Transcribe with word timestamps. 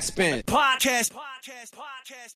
Backspin. 0.00 0.42
Podcast. 0.46 1.12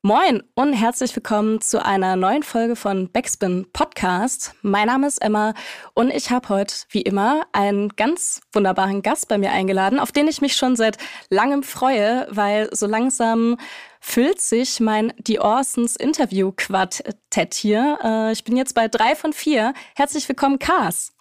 Moin 0.02 0.42
und 0.54 0.74
herzlich 0.74 1.16
willkommen 1.16 1.62
zu 1.62 1.82
einer 1.82 2.14
neuen 2.14 2.42
Folge 2.42 2.76
von 2.76 3.10
Backspin 3.10 3.64
Podcast. 3.72 4.54
Mein 4.60 4.88
Name 4.88 5.06
ist 5.06 5.16
Emma 5.22 5.54
und 5.94 6.10
ich 6.10 6.30
habe 6.30 6.50
heute, 6.50 6.74
wie 6.90 7.00
immer, 7.00 7.46
einen 7.52 7.88
ganz 7.96 8.42
wunderbaren 8.52 9.00
Gast 9.00 9.28
bei 9.28 9.38
mir 9.38 9.50
eingeladen, 9.50 9.98
auf 9.98 10.12
den 10.12 10.28
ich 10.28 10.42
mich 10.42 10.56
schon 10.56 10.76
seit 10.76 10.98
langem 11.30 11.62
freue, 11.62 12.26
weil 12.28 12.68
so 12.70 12.86
langsam 12.86 13.56
füllt 13.98 14.42
sich 14.42 14.78
mein 14.80 15.14
Die 15.16 15.40
Orsons 15.40 15.96
Interview-Quartett 15.96 17.54
hier. 17.54 17.98
Äh, 18.04 18.32
ich 18.32 18.44
bin 18.44 18.58
jetzt 18.58 18.74
bei 18.74 18.88
drei 18.88 19.16
von 19.16 19.32
vier. 19.32 19.72
Herzlich 19.96 20.28
willkommen, 20.28 20.58
Kars. 20.58 21.14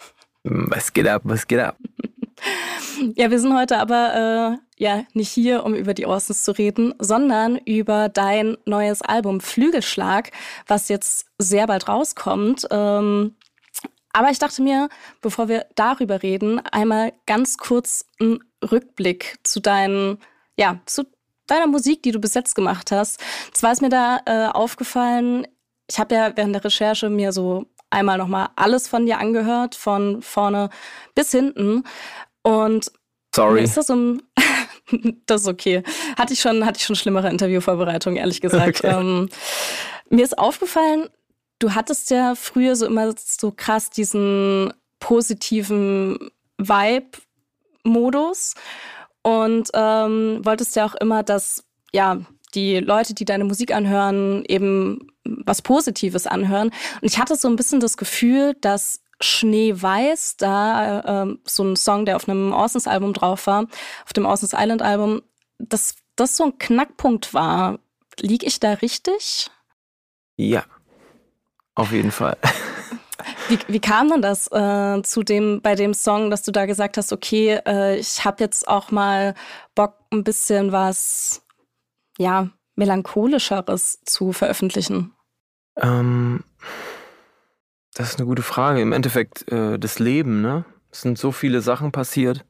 Was 0.44 0.92
geht 0.92 1.08
ab, 1.08 1.22
was 1.24 1.48
geht 1.48 1.62
ab? 1.62 1.78
Ja, 3.16 3.32
wir 3.32 3.40
sind 3.40 3.56
heute 3.56 3.80
aber 3.80 4.60
äh, 4.80 4.82
ja 4.82 5.04
nicht 5.14 5.30
hier, 5.30 5.66
um 5.66 5.74
über 5.74 5.94
die 5.94 6.06
Orsons 6.06 6.44
zu 6.44 6.52
reden, 6.52 6.94
sondern 7.00 7.58
über 7.58 8.08
dein 8.10 8.58
neues 8.66 9.02
Album 9.02 9.42
Flügelschlag, 9.42 10.32
was 10.68 10.90
jetzt 10.90 11.26
sehr 11.38 11.68
bald 11.68 11.88
rauskommt. 11.88 12.68
Ähm, 12.72 13.36
aber 14.14 14.30
ich 14.30 14.40
dachte 14.40 14.62
mir, 14.62 14.90
bevor 15.22 15.48
wir 15.48 15.66
darüber 15.76 16.22
reden, 16.22 16.60
einmal 16.68 17.14
ganz 17.26 17.58
kurz 17.58 18.06
einen 18.20 18.40
Rückblick 18.64 19.38
zu 19.44 19.60
deinen, 19.60 20.20
ja, 20.58 20.80
zu 20.86 21.04
deiner 21.48 21.68
Musik, 21.68 22.04
die 22.04 22.12
du 22.12 22.20
bis 22.20 22.36
jetzt 22.36 22.56
gemacht 22.56 22.92
hast. 22.92 23.20
Zwar 23.54 23.72
ist 23.72 23.82
mir 23.82 23.90
da 23.90 24.20
äh, 24.26 24.48
aufgefallen, 24.48 25.48
ich 25.90 26.00
habe 26.00 26.16
ja 26.16 26.32
während 26.36 26.56
der 26.56 26.64
Recherche 26.64 27.10
mir 27.10 27.32
so 27.32 27.66
einmal 27.90 28.18
nochmal 28.18 28.50
alles 28.56 28.88
von 28.88 29.06
dir 29.06 29.20
angehört, 29.20 29.76
von 29.76 30.22
vorne 30.22 30.70
bis 31.16 31.32
hinten. 31.32 31.84
Und 32.44 32.92
Sorry. 33.36 33.64
Ist 33.64 33.78
das, 33.78 33.90
um 33.90 34.22
das 35.26 35.42
ist 35.42 35.48
okay. 35.48 35.82
Hatte 36.18 36.34
ich 36.34 36.42
schon, 36.42 36.66
hatte 36.66 36.78
ich 36.78 36.86
schon 36.86 36.96
schlimmere 36.96 37.30
Interviewvorbereitungen, 37.30 38.18
ehrlich 38.18 38.42
gesagt. 38.42 38.84
Okay. 38.84 38.96
Ähm, 38.96 39.30
mir 40.10 40.24
ist 40.24 40.38
aufgefallen, 40.38 41.10
du 41.60 41.74
hattest 41.74 42.12
ja 42.12 42.36
früher 42.36 42.76
so 42.76 42.86
immer 42.86 43.14
so 43.18 43.52
krass 43.52 43.90
diesen 43.90 44.72
positiven 45.00 46.30
Vibe-Modus 46.60 48.54
und 49.24 49.70
ähm, 49.74 50.42
wolltest 50.44 50.76
ja 50.76 50.86
auch 50.86 50.96
immer, 50.96 51.24
dass 51.24 51.64
ja 51.92 52.22
die 52.54 52.80
Leute, 52.80 53.16
die 53.16 53.26
deine 53.26 53.46
Musik 53.46 53.74
anhören, 53.74 54.44
eben 54.48 55.12
was 55.24 55.64
Positives 55.64 56.28
anhören. 56.28 56.68
Und 57.02 57.08
ich 57.08 57.18
hatte 57.18 57.36
so 57.36 57.48
ein 57.48 57.56
bisschen 57.56 57.80
das 57.80 57.98
Gefühl, 57.98 58.56
dass 58.62 59.03
Schneeweiß, 59.24 60.38
da 60.38 61.24
äh, 61.24 61.38
so 61.46 61.64
ein 61.64 61.76
Song, 61.76 62.06
der 62.06 62.16
auf 62.16 62.28
einem 62.28 62.54
Orsons 62.54 62.88
Album 62.88 63.14
drauf 63.14 63.48
war, 63.48 63.68
auf 64.06 64.14
dem 64.14 64.26
Orsons 64.26 64.54
Island 64.54 64.82
Album, 64.82 65.22
dass 65.60 65.96
das 66.16 66.38
so 66.38 66.46
ein 66.46 66.58
Knackpunkt 66.58 67.34
war. 67.34 67.80
Lieg 68.20 68.44
ich 68.44 68.60
da 68.60 68.74
richtig? 68.74 69.50
Ja, 70.36 70.64
auf 71.76 71.92
jeden 71.92 72.12
Fall. 72.12 72.38
Wie, 73.48 73.60
wie 73.68 73.80
kam 73.80 74.10
denn 74.10 74.22
das 74.22 74.52
äh, 74.52 75.02
zu 75.04 75.24
dem, 75.24 75.62
bei 75.62 75.76
dem 75.76 75.94
Song, 75.94 76.30
dass 76.30 76.44
du 76.44 76.52
da 76.52 76.66
gesagt 76.66 76.98
hast, 76.98 77.14
okay, 77.14 77.60
äh, 77.66 77.98
ich 77.98 78.26
habe 78.26 78.44
jetzt 78.44 78.68
auch 78.68 78.92
mal 78.92 79.34
Bock, 79.76 79.96
ein 80.12 80.24
bisschen 80.24 80.72
was, 80.72 81.46
ja, 82.18 82.50
melancholischeres 82.76 84.02
zu 84.04 84.34
veröffentlichen? 84.34 85.14
Ähm, 85.78 86.44
das 87.94 88.10
ist 88.10 88.20
eine 88.20 88.28
gute 88.28 88.42
Frage. 88.42 88.82
Im 88.82 88.92
Endeffekt 88.92 89.52
äh, 89.52 89.78
das 89.78 90.00
Leben, 90.00 90.42
ne? 90.42 90.66
Es 90.92 91.02
sind 91.02 91.18
so 91.18 91.32
viele 91.32 91.62
Sachen 91.62 91.92
passiert, 91.92 92.46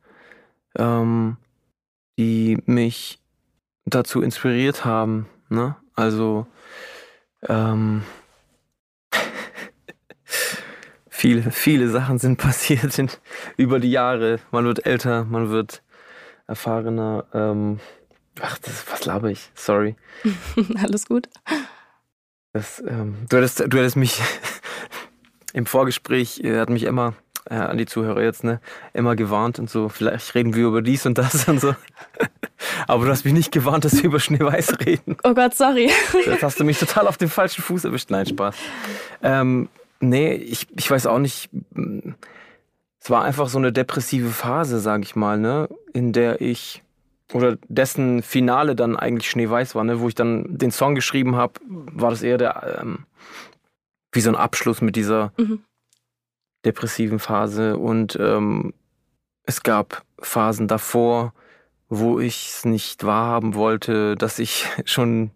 ähm, 0.77 1.37
die 2.17 2.57
mich 2.65 3.19
dazu 3.85 4.21
inspiriert 4.21 4.85
haben, 4.85 5.27
ne? 5.49 5.75
Also 5.95 6.47
ähm, 7.47 8.03
viele, 11.09 11.51
viele 11.51 11.89
Sachen 11.89 12.19
sind 12.19 12.37
passiert 12.39 12.97
in, 12.97 13.09
über 13.57 13.79
die 13.79 13.91
Jahre. 13.91 14.39
Man 14.51 14.65
wird 14.65 14.85
älter, 14.85 15.25
man 15.25 15.49
wird 15.49 15.83
erfahrener. 16.47 17.25
Ähm, 17.33 17.79
ach, 18.41 18.57
das, 18.59 18.85
was 18.89 19.05
laber 19.05 19.29
ich? 19.29 19.51
Sorry. 19.55 19.95
Alles 20.81 21.05
gut. 21.05 21.29
Das, 22.53 22.81
ähm, 22.87 23.25
du, 23.29 23.37
hättest, 23.37 23.59
du 23.61 23.77
hättest 23.77 23.95
mich 23.95 24.21
im 25.53 25.65
Vorgespräch 25.65 26.41
äh, 26.43 26.59
hat 26.59 26.69
mich 26.69 26.85
Emma, 26.85 27.13
äh, 27.49 27.55
an 27.55 27.77
die 27.77 27.85
Zuhörer 27.85 28.21
jetzt, 28.21 28.43
ne, 28.43 28.59
immer 28.93 29.15
gewarnt 29.15 29.59
und 29.59 29.69
so, 29.69 29.89
vielleicht 29.89 30.33
reden 30.35 30.55
wir 30.55 30.67
über 30.67 30.81
dies 30.81 31.05
und 31.05 31.17
das 31.17 31.47
und 31.47 31.59
so. 31.59 31.75
Aber 32.87 33.05
du 33.05 33.11
hast 33.11 33.25
mich 33.25 33.33
nicht 33.33 33.51
gewarnt, 33.51 33.85
dass 33.85 33.93
wir 33.93 34.05
über 34.05 34.19
Schneeweiß 34.19 34.79
reden. 34.85 35.17
Oh 35.23 35.33
Gott, 35.33 35.53
sorry. 35.55 35.91
Jetzt 36.25 36.43
hast 36.43 36.59
du 36.59 36.63
mich 36.63 36.79
total 36.79 37.07
auf 37.07 37.17
dem 37.17 37.29
falschen 37.29 37.61
Fuß 37.61 37.85
erwischt. 37.85 38.09
Nein, 38.09 38.25
Spaß. 38.25 38.55
Ähm, 39.21 39.69
nee, 39.99 40.33
ich, 40.33 40.67
ich 40.75 40.89
weiß 40.89 41.07
auch 41.07 41.19
nicht. 41.19 41.49
Es 42.99 43.09
war 43.09 43.23
einfach 43.23 43.49
so 43.49 43.57
eine 43.57 43.73
depressive 43.73 44.29
Phase, 44.29 44.79
sag 44.79 45.03
ich 45.03 45.15
mal, 45.15 45.37
ne, 45.37 45.67
in 45.93 46.13
der 46.13 46.41
ich 46.41 46.81
oder 47.33 47.57
dessen 47.67 48.21
Finale 48.21 48.75
dann 48.75 48.95
eigentlich 48.95 49.29
Schneeweiß 49.29 49.75
war, 49.75 49.83
ne, 49.83 49.99
wo 49.99 50.07
ich 50.07 50.15
dann 50.15 50.57
den 50.57 50.71
Song 50.71 50.95
geschrieben 50.95 51.35
habe, 51.35 51.53
war 51.67 52.11
das 52.11 52.21
eher 52.21 52.37
der 52.37 52.79
ähm, 52.81 53.05
wie 54.13 54.21
so 54.21 54.29
ein 54.29 54.35
Abschluss 54.35 54.81
mit 54.81 54.95
dieser 54.95 55.33
mhm. 55.37 55.63
depressiven 56.65 57.19
Phase. 57.19 57.77
Und 57.77 58.17
ähm, 58.19 58.73
es 59.43 59.63
gab 59.63 60.03
Phasen 60.19 60.67
davor, 60.67 61.33
wo 61.89 62.19
ich 62.19 62.49
es 62.49 62.65
nicht 62.65 63.03
wahrhaben 63.03 63.55
wollte, 63.55 64.15
dass 64.15 64.39
ich 64.39 64.67
schon 64.85 65.31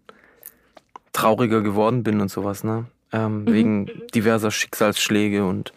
trauriger 1.11 1.61
geworden 1.61 2.03
bin 2.03 2.21
und 2.21 2.29
sowas, 2.29 2.63
ne? 2.63 2.85
Ähm, 3.11 3.41
mhm. 3.41 3.53
Wegen 3.53 3.91
diverser 4.13 4.51
Schicksalsschläge 4.51 5.45
und 5.45 5.73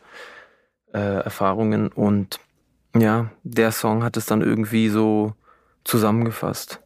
äh, 0.93 1.22
Erfahrungen. 1.22 1.89
Und 1.89 2.41
ja, 2.97 3.31
der 3.44 3.72
Song 3.72 4.03
hat 4.03 4.16
es 4.16 4.27
dann 4.27 4.43
irgendwie 4.43 4.89
so 4.89 5.34
zusammengefasst. 5.84 6.81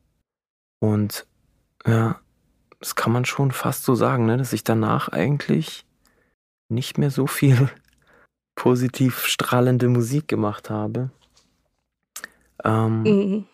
Und 0.80 1.26
ja, 1.86 2.20
das 2.78 2.94
kann 2.94 3.12
man 3.12 3.24
schon 3.24 3.52
fast 3.52 3.84
so 3.84 3.94
sagen, 3.94 4.26
ne? 4.26 4.36
dass 4.36 4.52
ich 4.52 4.64
danach 4.64 5.08
eigentlich 5.08 5.86
nicht 6.74 6.98
mehr 6.98 7.10
so 7.10 7.26
viel 7.26 7.68
positiv 8.54 9.26
strahlende 9.26 9.88
Musik 9.88 10.28
gemacht 10.28 10.70
habe. 10.70 11.10
Ähm, 12.64 13.02
mhm. 13.02 13.46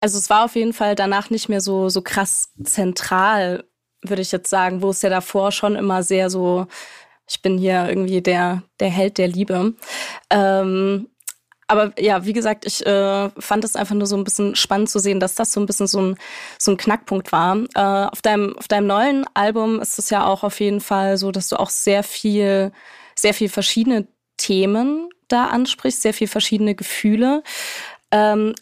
also 0.00 0.18
es 0.18 0.30
war 0.30 0.44
auf 0.44 0.56
jeden 0.56 0.72
Fall 0.72 0.94
danach 0.94 1.30
nicht 1.30 1.48
mehr 1.48 1.60
so, 1.60 1.88
so 1.88 2.02
krass 2.02 2.52
zentral, 2.62 3.64
würde 4.02 4.22
ich 4.22 4.32
jetzt 4.32 4.50
sagen, 4.50 4.82
wo 4.82 4.90
es 4.90 5.02
ja 5.02 5.10
davor 5.10 5.52
schon 5.52 5.76
immer 5.76 6.02
sehr 6.02 6.30
so, 6.30 6.66
ich 7.28 7.42
bin 7.42 7.58
hier 7.58 7.88
irgendwie 7.88 8.22
der, 8.22 8.62
der 8.80 8.88
Held 8.88 9.18
der 9.18 9.28
Liebe. 9.28 9.74
Ähm, 10.30 11.08
aber 11.68 11.92
ja, 11.98 12.24
wie 12.24 12.32
gesagt, 12.32 12.64
ich 12.66 12.84
äh, 12.86 13.28
fand 13.38 13.62
es 13.62 13.76
einfach 13.76 13.94
nur 13.94 14.06
so 14.06 14.16
ein 14.16 14.24
bisschen 14.24 14.56
spannend 14.56 14.88
zu 14.88 14.98
sehen, 14.98 15.20
dass 15.20 15.34
das 15.34 15.52
so 15.52 15.60
ein 15.60 15.66
bisschen 15.66 15.86
so 15.86 16.00
ein, 16.00 16.16
so 16.58 16.72
ein 16.72 16.78
Knackpunkt 16.78 17.30
war. 17.30 17.58
Äh, 17.74 18.08
auf, 18.10 18.22
deinem, 18.22 18.56
auf 18.56 18.68
deinem 18.68 18.86
neuen 18.86 19.26
Album 19.34 19.80
ist 19.80 19.98
es 19.98 20.08
ja 20.08 20.26
auch 20.26 20.42
auf 20.42 20.60
jeden 20.60 20.80
Fall 20.80 21.18
so, 21.18 21.30
dass 21.30 21.50
du 21.50 21.60
auch 21.60 21.70
sehr 21.70 22.02
viel, 22.02 22.72
sehr 23.14 23.34
viel 23.34 23.50
verschiedene 23.50 24.08
Themen 24.38 25.10
da 25.28 25.48
ansprichst, 25.48 26.00
sehr 26.00 26.14
viel 26.14 26.28
verschiedene 26.28 26.74
Gefühle. 26.74 27.42
Ähm, 28.10 28.54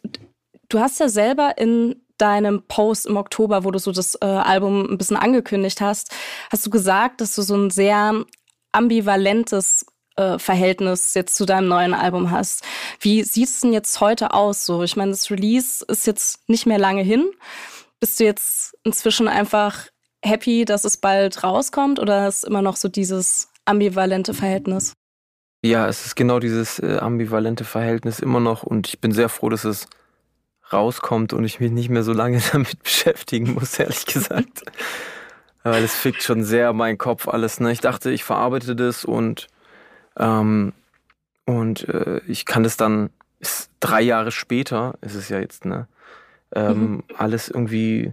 du 0.68 0.80
hast 0.80 0.98
ja 0.98 1.08
selber 1.08 1.58
in 1.58 2.02
deinem 2.18 2.62
Post 2.66 3.06
im 3.06 3.16
Oktober, 3.16 3.62
wo 3.62 3.70
du 3.70 3.78
so 3.78 3.92
das 3.92 4.16
äh, 4.16 4.24
Album 4.24 4.90
ein 4.90 4.98
bisschen 4.98 5.16
angekündigt 5.16 5.80
hast, 5.80 6.12
hast 6.50 6.66
du 6.66 6.70
gesagt, 6.70 7.20
dass 7.20 7.34
du 7.36 7.42
so 7.42 7.54
ein 7.54 7.70
sehr 7.70 8.24
ambivalentes 8.72 9.86
äh, 10.16 10.38
Verhältnis 10.38 11.14
jetzt 11.14 11.36
zu 11.36 11.46
deinem 11.46 11.68
neuen 11.68 11.94
Album 11.94 12.30
hast. 12.30 12.64
Wie 13.00 13.22
sieht 13.22 13.48
es 13.48 13.60
denn 13.60 13.72
jetzt 13.72 14.00
heute 14.00 14.34
aus? 14.34 14.64
So, 14.64 14.82
ich 14.82 14.96
meine, 14.96 15.12
das 15.12 15.30
Release 15.30 15.84
ist 15.86 16.06
jetzt 16.06 16.48
nicht 16.48 16.66
mehr 16.66 16.78
lange 16.78 17.02
hin. 17.02 17.30
Bist 18.00 18.20
du 18.20 18.24
jetzt 18.24 18.76
inzwischen 18.84 19.28
einfach 19.28 19.88
happy, 20.22 20.64
dass 20.64 20.84
es 20.84 20.96
bald 20.96 21.42
rauskommt 21.42 21.98
oder 21.98 22.28
ist 22.28 22.44
immer 22.44 22.62
noch 22.62 22.76
so 22.76 22.88
dieses 22.88 23.48
ambivalente 23.64 24.34
Verhältnis? 24.34 24.92
Ja, 25.62 25.88
es 25.88 26.06
ist 26.06 26.16
genau 26.16 26.38
dieses 26.38 26.78
äh, 26.78 26.98
ambivalente 26.98 27.64
Verhältnis 27.64 28.20
immer 28.20 28.40
noch 28.40 28.62
und 28.62 28.88
ich 28.88 29.00
bin 29.00 29.12
sehr 29.12 29.28
froh, 29.28 29.48
dass 29.48 29.64
es 29.64 29.86
rauskommt 30.72 31.32
und 31.32 31.44
ich 31.44 31.60
mich 31.60 31.70
nicht 31.70 31.88
mehr 31.88 32.02
so 32.02 32.12
lange 32.12 32.40
damit 32.52 32.82
beschäftigen 32.82 33.54
muss, 33.54 33.78
ehrlich 33.78 34.06
gesagt. 34.06 34.62
Weil 35.62 35.82
es 35.82 35.96
fickt 35.96 36.22
schon 36.22 36.44
sehr 36.44 36.72
meinen 36.72 36.98
Kopf 36.98 37.26
alles. 37.26 37.58
Ne? 37.58 37.72
Ich 37.72 37.80
dachte, 37.80 38.10
ich 38.10 38.22
verarbeite 38.22 38.76
das 38.76 39.04
und 39.04 39.48
ähm, 40.18 40.72
und 41.44 41.88
äh, 41.88 42.20
ich 42.26 42.44
kann 42.44 42.62
das 42.62 42.76
dann, 42.76 43.10
ist 43.38 43.70
drei 43.80 44.02
Jahre 44.02 44.32
später, 44.32 44.98
ist 45.00 45.14
es 45.14 45.28
ja 45.28 45.38
jetzt, 45.38 45.64
ne? 45.64 45.86
Ähm, 46.54 46.80
mhm. 46.80 47.04
Alles 47.16 47.48
irgendwie 47.48 48.12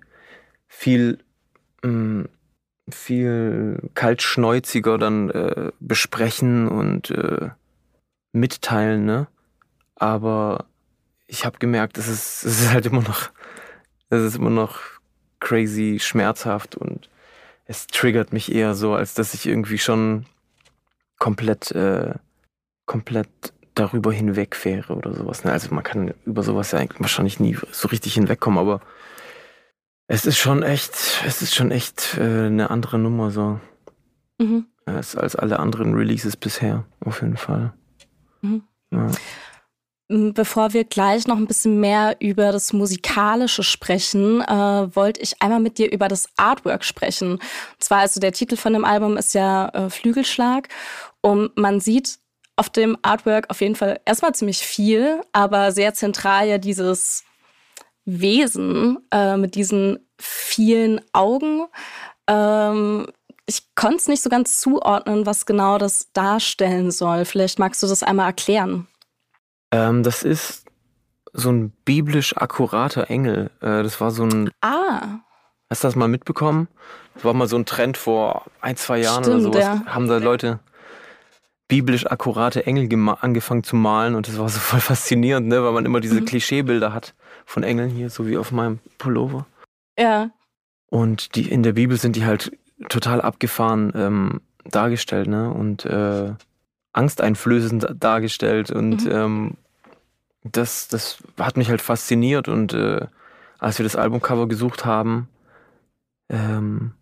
viel, 0.68 1.20
mh, 1.84 1.90
mm, 1.92 2.30
viel 2.90 3.90
kaltschneuziger 3.94 4.98
dann 4.98 5.30
äh, 5.30 5.72
besprechen 5.80 6.68
und 6.68 7.12
äh, 7.12 7.50
mitteilen, 8.34 9.06
ne? 9.06 9.28
Aber 9.96 10.66
ich 11.28 11.46
habe 11.46 11.60
gemerkt, 11.60 11.98
es 11.98 12.08
ist, 12.08 12.44
es 12.44 12.62
ist 12.62 12.72
halt 12.72 12.86
immer 12.86 13.02
noch, 13.02 13.30
es 14.10 14.22
ist 14.22 14.36
immer 14.36 14.50
noch 14.50 14.80
crazy 15.40 16.00
schmerzhaft 16.00 16.76
und 16.76 17.10
es 17.66 17.88
triggert 17.88 18.34
mich 18.34 18.54
eher 18.54 18.76
so, 18.76 18.94
als 18.94 19.14
dass 19.14 19.34
ich 19.34 19.46
irgendwie 19.46 19.78
schon 19.78 20.26
komplett, 21.24 21.72
äh, 21.72 22.16
komplett 22.86 23.30
darüber 23.76 24.12
hinweg 24.12 24.66
wäre 24.66 24.94
oder 24.94 25.14
sowas. 25.14 25.46
Ne? 25.46 25.54
Also 25.54 25.74
man 25.74 25.82
kann 25.82 26.14
über 26.26 26.44
sowas 26.44 26.72
ja 26.72 26.80
eigentlich 26.80 27.00
wahrscheinlich 27.00 27.40
nie 27.40 27.58
so 27.72 27.88
richtig 27.88 28.16
hinwegkommen, 28.16 28.60
aber 28.60 28.82
es 30.08 30.26
ist 30.26 30.38
schon 30.38 30.64
echt, 30.64 31.24
es 31.26 31.42
ist 31.42 31.56
schon 31.56 31.72
echt 31.72 32.18
äh, 32.18 32.48
eine 32.48 32.70
andere 32.70 33.00
Nummer 33.00 33.32
so. 33.32 33.62
Mhm. 34.38 34.66
Als, 34.86 35.16
als 35.16 35.38
alle 35.38 35.60
anderen 35.60 35.94
Releases 35.94 36.36
bisher, 36.36 36.84
auf 37.00 37.22
jeden 37.22 37.38
Fall. 37.38 37.72
Mhm. 38.42 38.64
Ja. 38.92 39.10
Bevor 40.10 40.74
wir 40.74 40.84
gleich 40.84 41.26
noch 41.26 41.38
ein 41.38 41.48
bisschen 41.48 41.80
mehr 41.80 42.18
über 42.20 42.52
das 42.52 42.74
Musikalische 42.74 43.64
sprechen, 43.64 44.42
äh, 44.42 44.94
wollte 44.94 45.22
ich 45.22 45.42
einmal 45.42 45.62
mit 45.62 45.78
dir 45.78 45.90
über 45.90 46.10
das 46.10 46.28
Artwork 46.36 46.84
sprechen. 46.84 47.36
Und 47.36 47.42
zwar, 47.80 48.00
also 48.00 48.20
der 48.20 48.34
Titel 48.34 48.58
von 48.58 48.74
dem 48.74 48.84
Album 48.84 49.16
ist 49.16 49.34
ja 49.34 49.70
äh, 49.70 49.90
Flügelschlag. 49.90 50.68
Und 51.24 51.58
man 51.58 51.80
sieht 51.80 52.20
auf 52.56 52.70
dem 52.70 52.98
Artwork 53.02 53.50
auf 53.50 53.62
jeden 53.62 53.76
Fall 53.76 54.00
erstmal 54.06 54.36
ziemlich 54.36 54.60
viel, 54.60 55.22
aber 55.32 55.72
sehr 55.72 55.94
zentral 55.94 56.48
ja 56.48 56.58
dieses 56.58 57.24
Wesen 58.06 59.00
äh, 59.12 59.38
mit 59.38 59.56
diesen 59.56 60.00
vielen 60.20 61.02
Augen. 61.14 61.66
Ähm, 62.28 63.08
ich 63.46 63.74
konnte 63.76 63.98
es 63.98 64.08
nicht 64.08 64.22
so 64.22 64.30
ganz 64.30 64.60
zuordnen, 64.60 65.26
was 65.26 65.46
genau 65.46 65.78
das 65.78 66.12
darstellen 66.14 66.92
soll. 66.92 67.26
Vielleicht 67.26 67.60
magst 67.60 67.82
du 67.82 67.88
das 67.88 68.04
einmal 68.04 68.28
erklären. 68.28 68.88
Ähm, 69.72 70.04
das 70.04 70.24
ist 70.24 70.66
so 71.34 71.52
ein 71.52 71.72
biblisch 71.86 72.38
akkurater 72.38 73.10
Engel. 73.10 73.50
Äh, 73.62 73.84
das 73.84 74.00
war 74.00 74.12
so 74.12 74.24
ein. 74.24 74.52
Ah. 74.62 75.20
Hast 75.70 75.84
du 75.84 75.88
das 75.88 75.96
mal 75.96 76.08
mitbekommen? 76.08 76.68
Das 77.16 77.26
war 77.26 77.34
mal 77.34 77.48
so 77.48 77.58
ein 77.58 77.66
Trend 77.66 77.98
vor 77.98 78.46
ein, 78.62 78.76
zwei 78.76 79.00
Jahren 79.00 79.24
Stimmt, 79.24 79.46
oder 79.48 79.54
sowas. 79.54 79.64
Ja. 79.64 79.86
Haben 79.88 80.08
da 80.08 80.18
Leute 80.18 80.60
biblisch 81.68 82.06
akkurate 82.08 82.66
Engel 82.66 82.90
angefangen 83.22 83.64
zu 83.64 83.76
malen 83.76 84.16
und 84.16 84.28
das 84.28 84.38
war 84.38 84.50
so 84.50 84.60
voll 84.72 84.80
faszinierend, 84.80 85.48
ne? 85.48 85.64
weil 85.64 85.72
man 85.72 85.86
immer 85.86 86.00
diese 86.00 86.22
mhm. 86.22 86.26
Klischeebilder 86.26 86.94
hat 86.94 87.14
von 87.46 87.64
Engeln 87.64 87.90
hier, 87.90 88.10
so 88.10 88.28
wie 88.28 88.38
auf 88.38 88.52
meinem 88.52 88.80
Pullover. 88.98 89.46
Ja. 89.98 90.32
Und 90.88 91.36
die 91.36 91.50
in 91.50 91.64
der 91.64 91.74
Bibel 91.74 91.98
sind 91.98 92.16
die 92.16 92.26
halt 92.26 92.52
total 92.90 93.22
abgefahren 93.22 93.92
ähm, 93.96 94.42
dargestellt, 94.64 95.28
ne? 95.28 95.52
Und 95.52 95.86
äh, 95.86 96.34
angsteinflößend 96.94 97.96
dargestellt 98.00 98.72
und 98.72 99.06
mhm. 99.06 99.12
ähm, 99.12 99.58
das, 100.44 100.88
das 100.88 101.18
hat 101.40 101.58
mich 101.58 101.70
halt 101.70 101.82
fasziniert 101.82 102.48
und 102.48 102.74
äh, 102.74 103.08
als 103.60 103.80
wir 103.80 103.84
das 103.84 103.96
Albumcover 103.96 104.48
gesucht 104.48 104.86
haben, 104.86 105.30
ähm, 106.30 106.94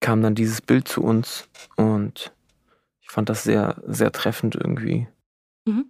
kam 0.00 0.22
dann 0.22 0.34
dieses 0.34 0.60
Bild 0.60 0.86
zu 0.86 1.02
uns 1.02 1.48
und 1.76 2.32
fand 3.14 3.28
das 3.28 3.44
sehr, 3.44 3.76
sehr 3.86 4.12
treffend 4.12 4.56
irgendwie. 4.56 5.06
Mhm. 5.64 5.86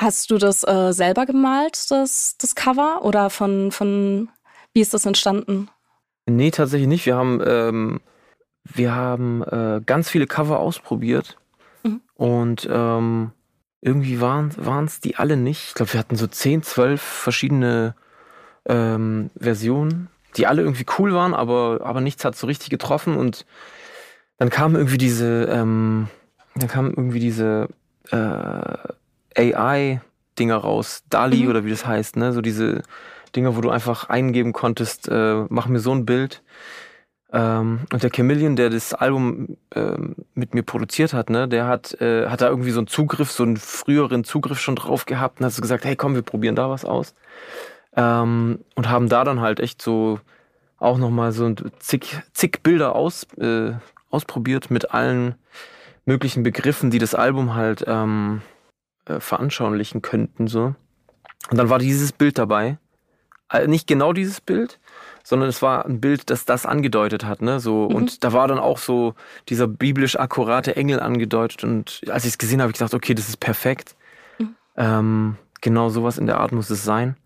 Hast 0.00 0.30
du 0.30 0.38
das 0.38 0.62
äh, 0.68 0.92
selber 0.92 1.26
gemalt, 1.26 1.90
das, 1.90 2.36
das 2.38 2.54
Cover? 2.54 3.04
Oder 3.04 3.30
von, 3.30 3.72
von, 3.72 4.28
wie 4.74 4.80
ist 4.80 4.94
das 4.94 5.06
entstanden? 5.06 5.68
Nee, 6.26 6.50
tatsächlich 6.50 6.88
nicht. 6.88 7.06
Wir 7.06 7.16
haben, 7.16 7.40
ähm, 7.44 8.00
wir 8.64 8.94
haben 8.94 9.42
äh, 9.42 9.80
ganz 9.84 10.10
viele 10.10 10.26
Cover 10.26 10.60
ausprobiert 10.60 11.38
mhm. 11.82 12.02
und 12.14 12.68
ähm, 12.70 13.32
irgendwie 13.80 14.20
waren 14.20 14.84
es 14.84 15.00
die 15.00 15.16
alle 15.16 15.36
nicht. 15.36 15.68
Ich 15.68 15.74
glaube, 15.74 15.94
wir 15.94 16.00
hatten 16.00 16.16
so 16.16 16.26
10, 16.26 16.62
12 16.62 17.00
verschiedene 17.00 17.94
ähm, 18.66 19.30
Versionen, 19.38 20.10
die 20.36 20.46
alle 20.46 20.62
irgendwie 20.62 20.86
cool 20.98 21.14
waren, 21.14 21.32
aber, 21.32 21.80
aber 21.82 22.02
nichts 22.02 22.24
hat 22.24 22.36
so 22.36 22.46
richtig 22.46 22.68
getroffen. 22.68 23.16
Und 23.16 23.46
dann 24.36 24.50
kam 24.50 24.76
irgendwie 24.76 24.98
diese, 24.98 25.44
ähm, 25.50 26.08
dann 26.62 26.68
kam 26.68 26.90
irgendwie 26.90 27.20
diese 27.20 27.68
äh, 28.10 28.76
AI-Dinger 29.36 30.56
raus, 30.56 31.04
DALI 31.10 31.44
mhm. 31.44 31.50
oder 31.50 31.64
wie 31.64 31.70
das 31.70 31.86
heißt, 31.86 32.16
ne? 32.16 32.32
So 32.32 32.40
diese 32.40 32.82
Dinger, 33.36 33.56
wo 33.56 33.60
du 33.60 33.70
einfach 33.70 34.08
eingeben 34.08 34.52
konntest, 34.52 35.08
äh, 35.08 35.44
mach 35.48 35.66
mir 35.68 35.80
so 35.80 35.92
ein 35.92 36.06
Bild. 36.06 36.42
Ähm, 37.30 37.80
und 37.92 38.02
der 38.02 38.10
Chameleon, 38.10 38.56
der 38.56 38.70
das 38.70 38.94
Album 38.94 39.58
ähm, 39.74 40.16
mit 40.34 40.54
mir 40.54 40.62
produziert 40.62 41.12
hat, 41.12 41.28
ne, 41.28 41.46
der 41.46 41.66
hat, 41.66 42.00
äh, 42.00 42.26
hat 42.26 42.40
da 42.40 42.48
irgendwie 42.48 42.70
so 42.70 42.80
einen 42.80 42.86
Zugriff, 42.86 43.30
so 43.30 43.42
einen 43.42 43.58
früheren 43.58 44.24
Zugriff 44.24 44.60
schon 44.60 44.76
drauf 44.76 45.04
gehabt 45.04 45.40
und 45.40 45.46
hat 45.46 45.52
so 45.52 45.60
gesagt, 45.60 45.84
hey 45.84 45.94
komm, 45.94 46.14
wir 46.14 46.22
probieren 46.22 46.56
da 46.56 46.70
was 46.70 46.86
aus. 46.86 47.14
Ähm, 47.96 48.60
und 48.76 48.88
haben 48.88 49.10
da 49.10 49.24
dann 49.24 49.40
halt 49.40 49.60
echt 49.60 49.82
so 49.82 50.20
auch 50.78 50.96
nochmal 50.96 51.32
so 51.32 51.52
zig, 51.80 52.18
zig 52.32 52.62
Bilder 52.62 52.94
aus, 52.94 53.24
äh, 53.38 53.72
ausprobiert 54.10 54.70
mit 54.70 54.92
allen 54.92 55.34
möglichen 56.08 56.42
Begriffen, 56.42 56.90
die 56.90 56.98
das 56.98 57.14
Album 57.14 57.54
halt 57.54 57.84
ähm, 57.86 58.40
äh, 59.04 59.20
veranschaulichen 59.20 60.00
könnten. 60.02 60.48
So. 60.48 60.74
Und 61.50 61.56
dann 61.56 61.68
war 61.68 61.78
dieses 61.78 62.12
Bild 62.12 62.38
dabei. 62.38 62.78
Äh, 63.52 63.66
nicht 63.66 63.86
genau 63.86 64.14
dieses 64.14 64.40
Bild, 64.40 64.80
sondern 65.22 65.50
es 65.50 65.60
war 65.60 65.84
ein 65.84 66.00
Bild, 66.00 66.30
das 66.30 66.46
das 66.46 66.64
angedeutet 66.64 67.24
hat, 67.24 67.42
ne? 67.42 67.60
So 67.60 67.88
mhm. 67.88 67.94
und 67.94 68.24
da 68.24 68.32
war 68.32 68.48
dann 68.48 68.58
auch 68.58 68.78
so 68.78 69.14
dieser 69.48 69.66
biblisch 69.66 70.18
akkurate 70.18 70.76
Engel 70.76 70.98
angedeutet 71.00 71.62
und 71.62 72.00
als 72.08 72.24
ich 72.24 72.32
es 72.32 72.38
gesehen 72.38 72.60
habe, 72.60 72.64
habe 72.64 72.72
ich 72.72 72.78
gedacht, 72.78 72.94
okay, 72.94 73.14
das 73.14 73.28
ist 73.28 73.38
perfekt. 73.38 73.94
Mhm. 74.38 74.56
Ähm, 74.76 75.36
genau 75.60 75.90
sowas 75.90 76.18
in 76.18 76.26
der 76.26 76.40
Art 76.40 76.52
muss 76.52 76.70
es 76.70 76.84
sein. 76.84 77.16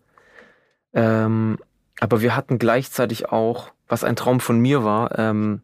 Ähm, 0.93 1.57
aber 2.01 2.21
wir 2.21 2.35
hatten 2.35 2.59
gleichzeitig 2.59 3.29
auch, 3.29 3.71
was 3.87 4.03
ein 4.03 4.17
Traum 4.17 4.41
von 4.41 4.59
mir 4.59 4.83
war, 4.83 5.17
ähm, 5.17 5.61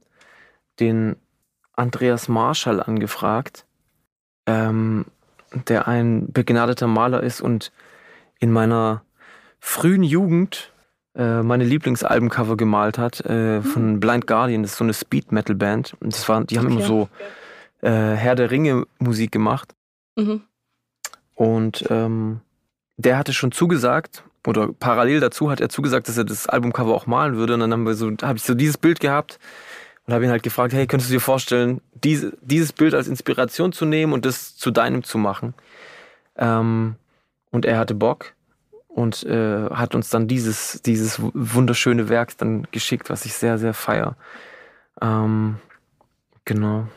den 0.80 1.18
Andreas 1.80 2.28
Marschall 2.28 2.82
angefragt, 2.82 3.66
ähm, 4.46 5.06
der 5.68 5.88
ein 5.88 6.32
begnadeter 6.32 6.88
Maler 6.88 7.24
ist 7.24 7.42
und 7.42 7.72
in 8.40 8.52
meiner 8.52 9.04
frühen 9.60 10.04
Jugend 10.04 10.72
äh, 11.16 11.42
meine 11.42 11.64
Lieblingsalbencover 11.64 12.56
gemalt 12.56 12.98
hat 12.98 13.22
äh, 13.22 13.62
von 13.62 13.94
mhm. 13.94 14.00
Blind 14.00 14.28
Guardian. 14.28 14.62
Das 14.64 14.74
ist 14.74 14.78
so 14.78 14.84
eine 14.84 14.94
Speed 14.94 15.32
Metal 15.32 15.56
Band. 15.56 15.96
Und 16.00 16.14
das 16.14 16.28
war, 16.30 16.44
die 16.44 16.58
haben 16.58 16.68
okay. 16.68 16.76
immer 16.76 16.86
so 16.86 17.10
äh, 17.82 17.90
Herr 17.90 18.36
der 18.36 18.52
Ringe 18.52 18.86
Musik 19.00 19.32
gemacht. 19.32 19.74
Mhm. 20.16 20.44
Und 21.36 21.86
ähm, 21.90 22.42
der 22.98 23.18
hatte 23.18 23.34
schon 23.34 23.52
zugesagt, 23.52 24.24
oder 24.46 24.70
parallel 24.80 25.20
dazu 25.20 25.50
hat 25.52 25.62
er 25.62 25.70
zugesagt, 25.70 26.08
dass 26.08 26.18
er 26.18 26.26
das 26.26 26.48
Albumcover 26.48 26.94
auch 26.94 27.08
malen 27.08 27.36
würde. 27.36 27.56
Und 27.56 27.62
dann 27.62 27.74
haben 27.74 27.86
wir 27.86 27.96
so, 27.96 28.12
habe 28.22 28.38
ich 28.38 28.44
so 28.44 28.54
dieses 28.54 28.78
Bild 28.78 29.00
gehabt 29.00 29.40
und 30.10 30.16
habe 30.16 30.26
ihn 30.26 30.32
halt 30.32 30.42
gefragt, 30.42 30.74
hey, 30.74 30.88
könntest 30.88 31.12
du 31.12 31.14
dir 31.14 31.20
vorstellen, 31.20 31.82
diese, 31.94 32.36
dieses 32.42 32.74
Bild 32.74 32.96
als 32.96 33.08
Inspiration 33.08 33.72
zu 33.72 33.86
nehmen 33.86 34.12
und 34.12 34.26
das 34.26 34.58
zu 34.58 34.72
deinem 34.72 35.04
zu 35.04 35.20
machen? 35.20 35.54
Ähm, 36.36 36.96
und 37.52 37.64
er 37.64 37.78
hatte 37.78 37.94
Bock 37.94 38.34
und 38.88 39.24
äh, 39.24 39.70
hat 39.70 39.94
uns 39.94 40.10
dann 40.10 40.28
dieses, 40.28 40.82
dieses 40.82 41.20
wunderschöne 41.22 42.10
Werk 42.10 42.36
dann 42.40 42.68
geschickt, 42.72 43.12
was 43.12 43.26
ich 43.26 43.36
sehr, 43.36 43.60
sehr 43.60 43.76
feier. 43.76 44.16
Ähm, 45.00 45.58
genau. 46.44 46.88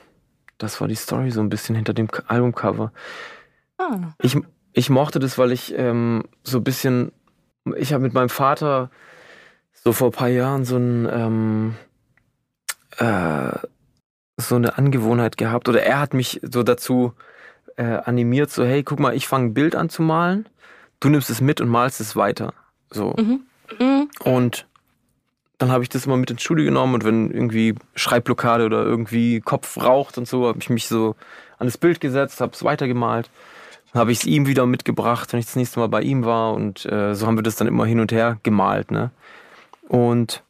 Das 0.56 0.80
war 0.80 0.88
die 0.88 0.94
Story 0.94 1.30
so 1.32 1.40
ein 1.40 1.50
bisschen 1.50 1.76
hinter 1.76 1.92
dem 1.92 2.08
Albumcover. 2.28 2.92
Ah. 3.76 4.14
Ich, 4.22 4.38
ich 4.72 4.88
mochte 4.88 5.18
das, 5.18 5.36
weil 5.36 5.52
ich 5.52 5.74
ähm, 5.76 6.24
so 6.44 6.56
ein 6.56 6.64
bisschen, 6.64 7.12
ich 7.76 7.92
habe 7.92 8.04
mit 8.04 8.14
meinem 8.14 8.30
Vater 8.30 8.90
so 9.74 9.92
vor 9.92 10.08
ein 10.08 10.12
paar 10.12 10.28
Jahren 10.28 10.64
so 10.64 10.78
ein, 10.78 11.06
ähm, 11.12 11.74
äh, 13.02 13.58
so 14.36 14.56
eine 14.56 14.78
Angewohnheit 14.78 15.36
gehabt 15.36 15.68
oder 15.68 15.82
er 15.82 16.00
hat 16.00 16.14
mich 16.14 16.40
so 16.42 16.62
dazu 16.62 17.12
äh, 17.76 17.84
animiert, 17.84 18.50
so 18.50 18.64
hey, 18.64 18.82
guck 18.82 19.00
mal, 19.00 19.14
ich 19.14 19.28
fange 19.28 19.46
ein 19.46 19.54
Bild 19.54 19.74
an 19.74 19.88
zu 19.88 20.02
malen 20.02 20.46
du 21.02 21.08
nimmst 21.08 21.30
es 21.30 21.40
mit 21.40 21.60
und 21.60 21.68
malst 21.68 22.00
es 22.00 22.16
weiter. 22.16 22.54
So. 22.90 23.14
Mhm. 23.18 23.40
Mhm. 23.78 24.08
Und 24.24 24.66
dann 25.58 25.70
habe 25.70 25.82
ich 25.82 25.88
das 25.88 26.06
immer 26.06 26.16
mit 26.16 26.30
ins 26.30 26.42
Studio 26.42 26.64
genommen 26.64 26.94
und 26.94 27.04
wenn 27.04 27.30
irgendwie 27.30 27.74
Schreibblockade 27.94 28.64
oder 28.64 28.82
irgendwie 28.84 29.40
Kopf 29.40 29.76
raucht 29.76 30.18
und 30.18 30.26
so, 30.26 30.46
habe 30.46 30.58
ich 30.60 30.70
mich 30.70 30.86
so 30.86 31.14
an 31.58 31.66
das 31.66 31.78
Bild 31.78 32.00
gesetzt, 32.00 32.40
habe 32.40 32.52
es 32.52 32.64
weitergemalt. 32.64 33.30
Dann 33.92 34.00
habe 34.00 34.12
ich 34.12 34.18
es 34.18 34.24
ihm 34.24 34.46
wieder 34.46 34.66
mitgebracht, 34.66 35.32
wenn 35.32 35.40
ich 35.40 35.46
das 35.46 35.56
nächste 35.56 35.80
Mal 35.80 35.88
bei 35.88 36.02
ihm 36.02 36.24
war 36.24 36.54
und 36.54 36.86
äh, 36.86 37.14
so 37.14 37.26
haben 37.26 37.36
wir 37.36 37.42
das 37.42 37.56
dann 37.56 37.68
immer 37.68 37.84
hin 37.84 38.00
und 38.00 38.10
her 38.10 38.38
gemalt. 38.42 38.90
Ne? 38.90 39.10
Und 39.88 40.42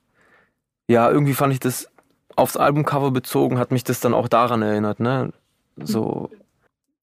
ja, 0.89 1.11
irgendwie 1.11 1.35
fand 1.35 1.53
ich 1.53 1.61
das 1.61 1.91
aufs 2.37 2.57
Albumcover 2.57 3.11
bezogen, 3.11 3.59
hat 3.59 3.71
mich 3.71 3.85
das 3.85 4.01
dann 4.01 4.15
auch 4.15 4.29
daran 4.29 4.63
erinnert, 4.63 5.01
ne? 5.01 5.33
So, 5.77 6.31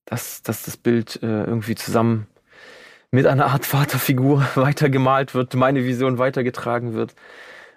dass, 0.06 0.42
dass 0.44 0.64
das 0.64 0.78
Bild 0.78 1.22
äh, 1.24 1.44
irgendwie 1.44 1.76
zusammen 1.76 2.28
mit 3.12 3.26
einer 3.26 3.48
Art 3.48 3.66
Vaterfigur 3.66 4.46
weitergemalt 4.56 5.34
wird, 5.34 5.54
meine 5.56 5.84
Vision 5.84 6.18
weitergetragen 6.18 6.94
wird. 6.94 7.16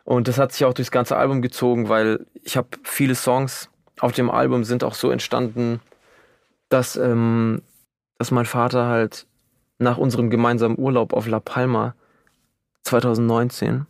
Und 0.05 0.29
das 0.29 0.39
hat 0.39 0.53
sich 0.53 0.65
auch 0.65 0.75
durchs 0.75 0.91
ganze 0.91 1.17
Album 1.17 1.43
gezogen, 1.43 1.89
weil 1.89 2.27
ich 2.43 2.57
habe 2.57 2.69
viele 2.83 3.15
Songs 3.15 3.69
auf 4.01 4.13
dem 4.13 4.31
Album 4.31 4.65
sind 4.65 4.83
auch 4.85 4.95
so 4.95 5.11
entstanden, 5.11 5.81
dass, 6.69 6.97
ähm, 6.97 7.63
dass 8.19 8.31
mein 8.31 8.47
Vater 8.47 8.87
halt 8.87 9.27
nach 9.79 9.99
unserem 9.99 10.31
gemeinsamen 10.31 10.79
Urlaub 10.79 11.13
auf 11.13 11.27
La 11.27 11.41
Palma 11.41 11.95
2019 12.83 13.87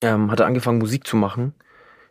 ähm, 0.00 0.30
hat 0.30 0.40
er 0.40 0.46
angefangen 0.46 0.78
Musik 0.78 1.06
zu 1.06 1.16
machen. 1.16 1.54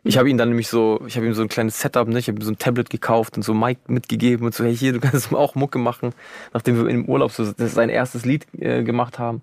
Ich 0.08 0.16
habe 0.16 0.30
ihn 0.30 0.38
dann 0.38 0.48
nämlich 0.48 0.68
so, 0.68 1.02
ich 1.06 1.18
habe 1.18 1.26
ihm 1.26 1.34
so 1.34 1.42
ein 1.42 1.50
kleines 1.50 1.80
Setup, 1.80 2.08
ne? 2.08 2.18
ich 2.18 2.28
habe 2.28 2.38
ihm 2.38 2.42
so 2.42 2.50
ein 2.50 2.56
Tablet 2.56 2.88
gekauft 2.88 3.36
und 3.36 3.42
so 3.42 3.52
Mic 3.52 3.78
mitgegeben 3.88 4.46
und 4.46 4.54
so, 4.54 4.64
hey 4.64 4.74
hier, 4.74 4.94
du 4.94 5.00
kannst 5.00 5.30
auch 5.34 5.54
Mucke 5.54 5.78
machen, 5.78 6.14
nachdem 6.54 6.78
wir 6.78 6.88
im 6.88 7.04
Urlaub 7.04 7.30
so 7.30 7.44
sein 7.58 7.90
erstes 7.90 8.24
Lied 8.24 8.46
äh, 8.58 8.84
gemacht 8.84 9.18
haben. 9.18 9.42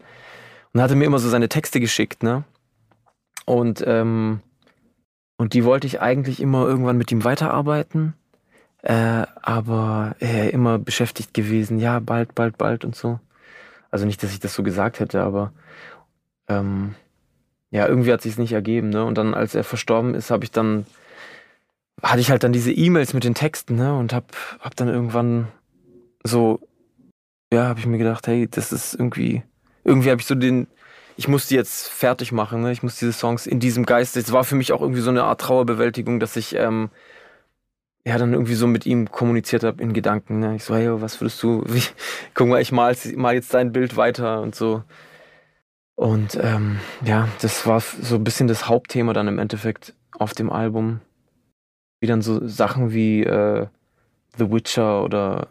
Und 0.73 0.81
hat 0.81 0.89
er 0.89 0.95
mir 0.95 1.05
immer 1.05 1.19
so 1.19 1.29
seine 1.29 1.49
Texte 1.49 1.79
geschickt, 1.79 2.23
ne? 2.23 2.45
Und, 3.45 3.83
ähm, 3.85 4.39
und 5.37 5.53
die 5.53 5.65
wollte 5.65 5.85
ich 5.85 6.01
eigentlich 6.01 6.41
immer 6.41 6.65
irgendwann 6.65 6.97
mit 6.97 7.11
ihm 7.11 7.23
weiterarbeiten. 7.23 8.15
Äh, 8.81 9.27
aber 9.43 10.15
er 10.19 10.51
immer 10.51 10.79
beschäftigt 10.79 11.35
gewesen, 11.35 11.77
ja, 11.77 11.99
bald, 11.99 12.33
bald, 12.33 12.57
bald 12.57 12.85
und 12.85 12.95
so. 12.95 13.19
Also 13.91 14.07
nicht, 14.07 14.23
dass 14.23 14.31
ich 14.33 14.39
das 14.39 14.55
so 14.55 14.63
gesagt 14.63 14.99
hätte, 14.99 15.21
aber 15.21 15.53
ähm, 16.47 16.95
ja, 17.75 17.89
irgendwie 17.89 18.13
hat 18.13 18.21
sich 18.21 18.37
nicht 18.37 18.53
ergeben, 18.53 18.89
ne? 18.89 19.03
Und 19.03 19.17
dann, 19.17 19.33
als 19.33 19.53
er 19.53 19.65
verstorben 19.65 20.15
ist, 20.15 20.31
habe 20.31 20.45
ich 20.45 20.51
dann, 20.51 20.85
hatte 22.01 22.21
ich 22.21 22.31
halt 22.31 22.43
dann 22.43 22.53
diese 22.53 22.71
E-Mails 22.71 23.13
mit 23.13 23.25
den 23.25 23.33
Texten, 23.33 23.75
ne? 23.75 23.93
Und 23.97 24.13
hab, 24.13 24.31
hab 24.61 24.77
dann 24.77 24.87
irgendwann 24.87 25.49
so, 26.23 26.61
ja, 27.51 27.65
habe 27.65 27.81
ich 27.81 27.85
mir 27.85 27.97
gedacht, 27.97 28.27
hey, 28.27 28.47
das 28.49 28.71
ist 28.71 28.93
irgendwie, 28.93 29.43
irgendwie 29.83 30.09
habe 30.09 30.21
ich 30.21 30.25
so 30.25 30.35
den, 30.35 30.67
ich 31.17 31.27
muss 31.27 31.47
die 31.47 31.55
jetzt 31.55 31.89
fertig 31.89 32.31
machen, 32.31 32.61
ne? 32.61 32.71
Ich 32.71 32.81
muss 32.81 32.95
diese 32.97 33.11
Songs 33.11 33.45
in 33.45 33.59
diesem 33.59 33.85
Geist. 33.85 34.15
Es 34.15 34.31
war 34.31 34.45
für 34.45 34.55
mich 34.55 34.71
auch 34.71 34.81
irgendwie 34.81 35.01
so 35.01 35.09
eine 35.09 35.25
Art 35.25 35.41
Trauerbewältigung, 35.41 36.21
dass 36.21 36.37
ich 36.37 36.55
ähm, 36.55 36.89
ja 38.07 38.17
dann 38.17 38.31
irgendwie 38.31 38.55
so 38.55 38.67
mit 38.67 38.85
ihm 38.85 39.11
kommuniziert 39.11 39.65
habe 39.65 39.83
in 39.83 39.91
Gedanken. 39.91 40.39
Ne? 40.39 40.55
Ich 40.55 40.63
so, 40.63 40.75
hey, 40.75 41.01
was 41.01 41.19
würdest 41.19 41.43
du, 41.43 41.61
wie, 41.67 41.83
guck 42.35 42.47
mal, 42.47 42.61
ich 42.61 42.71
mal, 42.71 42.95
mal 43.17 43.33
jetzt 43.33 43.53
dein 43.53 43.73
Bild 43.73 43.97
weiter 43.97 44.39
und 44.39 44.55
so. 44.55 44.83
Und 45.95 46.37
ähm, 46.41 46.79
ja, 47.05 47.29
das 47.41 47.65
war 47.65 47.79
so 47.79 48.15
ein 48.15 48.23
bisschen 48.23 48.47
das 48.47 48.67
Hauptthema 48.67 49.13
dann 49.13 49.27
im 49.27 49.39
Endeffekt 49.39 49.93
auf 50.11 50.33
dem 50.33 50.51
Album. 50.51 50.99
Wie 52.01 52.07
dann 52.07 52.21
so 52.21 52.45
Sachen 52.47 52.93
wie 52.93 53.23
äh, 53.23 53.67
The 54.37 54.51
Witcher 54.51 55.03
oder, 55.03 55.47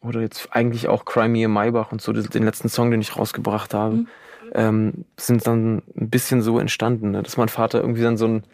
oder 0.00 0.22
jetzt 0.22 0.48
eigentlich 0.52 0.88
auch 0.88 1.04
Crimea 1.04 1.48
Maybach 1.48 1.92
und 1.92 2.00
so, 2.00 2.12
den 2.12 2.42
letzten 2.42 2.70
Song, 2.70 2.90
den 2.90 3.02
ich 3.02 3.16
rausgebracht 3.16 3.74
habe, 3.74 3.96
mhm. 3.96 4.08
ähm, 4.54 5.04
sind 5.18 5.46
dann 5.46 5.82
ein 5.96 6.08
bisschen 6.08 6.40
so 6.40 6.58
entstanden, 6.58 7.10
ne? 7.10 7.22
dass 7.22 7.36
mein 7.36 7.50
Vater 7.50 7.80
irgendwie 7.80 8.02
dann 8.02 8.16
so 8.16 8.24
einen 8.24 8.44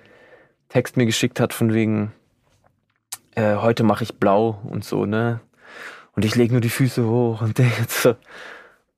Text 0.68 0.96
mir 0.96 1.06
geschickt 1.06 1.38
hat 1.38 1.52
von 1.52 1.72
wegen, 1.72 2.12
äh, 3.36 3.56
heute 3.56 3.84
mache 3.84 4.02
ich 4.02 4.18
blau 4.18 4.60
und 4.64 4.84
so, 4.84 5.06
ne? 5.06 5.40
Und 6.16 6.24
ich 6.24 6.34
lege 6.34 6.52
nur 6.52 6.60
die 6.60 6.68
Füße 6.70 7.06
hoch 7.06 7.40
und 7.40 7.58
der 7.58 7.66
jetzt 7.66 8.02
so. 8.02 8.14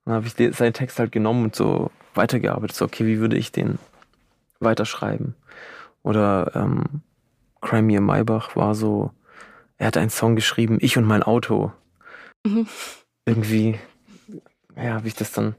Dann 0.05 0.15
habe 0.15 0.27
ich 0.27 0.55
seinen 0.55 0.73
Text 0.73 0.99
halt 0.99 1.11
genommen 1.11 1.45
und 1.45 1.55
so 1.55 1.91
weitergearbeitet. 2.15 2.75
So, 2.75 2.85
okay, 2.85 3.05
wie 3.05 3.19
würde 3.19 3.37
ich 3.37 3.51
den 3.51 3.79
weiterschreiben? 4.59 5.35
Oder 6.03 6.51
ähm, 6.55 7.01
Crimea 7.61 8.01
Maybach 8.01 8.55
war 8.55 8.75
so, 8.75 9.11
er 9.77 9.87
hat 9.87 9.97
einen 9.97 10.09
Song 10.09 10.35
geschrieben, 10.35 10.77
ich 10.81 10.97
und 10.97 11.05
mein 11.05 11.23
Auto. 11.23 11.71
Mhm. 12.45 12.67
Irgendwie, 13.25 13.79
ja, 14.75 14.93
habe 14.95 15.07
ich 15.07 15.15
das 15.15 15.31
dann. 15.31 15.55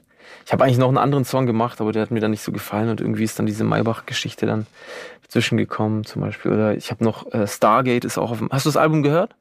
Ich 0.47 0.53
habe 0.53 0.65
eigentlich 0.65 0.79
noch 0.79 0.89
einen 0.89 0.99
anderen 0.99 1.25
Song 1.25 1.47
gemacht, 1.47 1.81
aber 1.81 1.93
der 1.93 2.03
hat 2.03 2.11
mir 2.11 2.21
dann 2.21 2.31
nicht 2.31 2.43
so 2.43 2.53
gefallen 2.53 2.89
und 2.89 3.01
irgendwie 3.01 3.25
ist 3.25 3.39
dann 3.39 3.47
diese 3.47 3.65
Maybach-Geschichte 3.65 4.47
dann 4.47 4.67
zwischengekommen 5.29 6.05
zum 6.05 6.23
Beispiel. 6.23 6.53
Oder 6.53 6.77
ich 6.77 6.91
habe 6.91 7.05
noch 7.05 7.33
äh, 7.33 7.47
Stargate 7.47 8.05
ist 8.05 8.19
auch 8.19 8.31
auf 8.31 8.39
dem. 8.39 8.51
Hast 8.51 8.67
du 8.67 8.71
das 8.71 8.77
Album 8.77 9.03
gehört? 9.03 9.35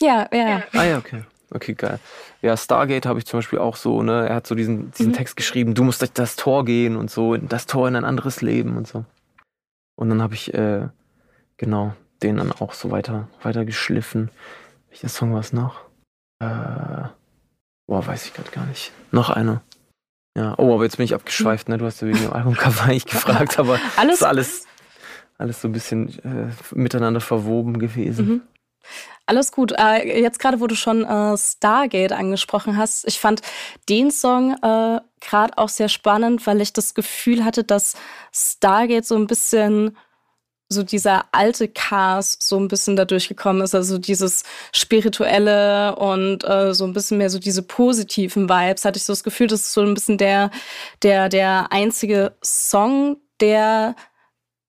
Ja, 0.00 0.28
ja. 0.32 0.62
Ah 0.72 0.84
ja, 0.84 0.98
okay. 0.98 1.22
Okay, 1.50 1.74
geil. 1.74 2.00
Ja, 2.42 2.56
Stargate 2.56 3.06
habe 3.06 3.18
ich 3.18 3.26
zum 3.26 3.38
Beispiel 3.38 3.58
auch 3.58 3.76
so, 3.76 4.02
ne? 4.02 4.28
Er 4.28 4.34
hat 4.34 4.46
so 4.46 4.54
diesen, 4.54 4.90
diesen 4.92 5.12
mhm. 5.12 5.16
Text 5.16 5.36
geschrieben, 5.36 5.74
du 5.74 5.84
musst 5.84 6.00
durch 6.00 6.12
das 6.12 6.36
Tor 6.36 6.64
gehen 6.64 6.96
und 6.96 7.10
so, 7.10 7.36
das 7.36 7.66
Tor 7.66 7.86
in 7.88 7.96
ein 7.96 8.04
anderes 8.04 8.42
Leben 8.42 8.76
und 8.76 8.88
so. 8.88 9.04
Und 9.96 10.08
dann 10.08 10.22
habe 10.22 10.34
ich, 10.34 10.52
äh, 10.54 10.88
genau, 11.56 11.94
den 12.22 12.36
dann 12.36 12.52
auch 12.52 12.72
so 12.72 12.90
weiter, 12.90 13.28
weiter 13.42 13.64
geschliffen. 13.64 14.30
Welcher 14.88 15.08
Song 15.08 15.32
war 15.32 15.40
es 15.40 15.52
noch? 15.52 15.80
Äh, 16.40 17.08
boah, 17.86 18.06
weiß 18.06 18.26
ich 18.26 18.34
gerade 18.34 18.50
gar 18.50 18.66
nicht. 18.66 18.92
Noch 19.12 19.30
einer. 19.30 19.62
Ja, 20.36 20.54
oh, 20.58 20.74
aber 20.74 20.84
jetzt 20.84 20.96
bin 20.96 21.04
ich 21.04 21.14
abgeschweift, 21.14 21.68
ne? 21.68 21.78
Du 21.78 21.86
hast 21.86 22.02
ja 22.02 22.08
wegen 22.08 22.20
dem 22.20 22.32
Albumcover 22.32 22.82
eigentlich 22.84 23.06
gefragt, 23.06 23.58
aber 23.58 23.78
alles, 23.96 24.16
ist 24.16 24.22
alles 24.22 24.66
alles 25.38 25.60
so 25.60 25.68
ein 25.68 25.72
bisschen 25.72 26.08
äh, 26.24 26.50
miteinander 26.74 27.20
verwoben 27.20 27.78
gewesen. 27.78 28.26
Mhm. 28.26 28.42
Alles 29.26 29.50
gut. 29.50 29.72
Äh, 29.76 30.20
jetzt 30.20 30.38
gerade, 30.38 30.60
wo 30.60 30.68
du 30.68 30.76
schon 30.76 31.04
äh, 31.04 31.36
Stargate 31.36 32.12
angesprochen 32.12 32.76
hast, 32.76 33.06
ich 33.08 33.18
fand 33.18 33.42
den 33.88 34.12
Song 34.12 34.52
äh, 34.62 35.00
gerade 35.20 35.58
auch 35.58 35.68
sehr 35.68 35.88
spannend, 35.88 36.46
weil 36.46 36.60
ich 36.60 36.72
das 36.72 36.94
Gefühl 36.94 37.44
hatte, 37.44 37.64
dass 37.64 37.94
Stargate 38.32 39.04
so 39.04 39.16
ein 39.16 39.26
bisschen 39.26 39.96
so 40.68 40.82
dieser 40.82 41.26
alte 41.32 41.68
Cast 41.68 42.42
so 42.42 42.58
ein 42.58 42.68
bisschen 42.68 42.96
da 42.96 43.04
durchgekommen 43.04 43.62
ist, 43.62 43.74
also 43.74 43.98
dieses 43.98 44.42
spirituelle 44.72 45.94
und 45.96 46.44
äh, 46.44 46.74
so 46.74 46.84
ein 46.84 46.92
bisschen 46.92 47.18
mehr 47.18 47.30
so 47.30 47.38
diese 47.38 47.62
positiven 47.62 48.48
Vibes, 48.48 48.84
hatte 48.84 48.96
ich 48.98 49.04
so 49.04 49.12
das 49.12 49.22
Gefühl, 49.24 49.46
das 49.46 49.60
ist 49.60 49.72
so 49.72 49.82
ein 49.82 49.94
bisschen 49.94 50.18
der 50.18 50.50
der 51.02 51.28
der 51.28 51.72
einzige 51.72 52.36
Song, 52.42 53.18
der 53.40 53.94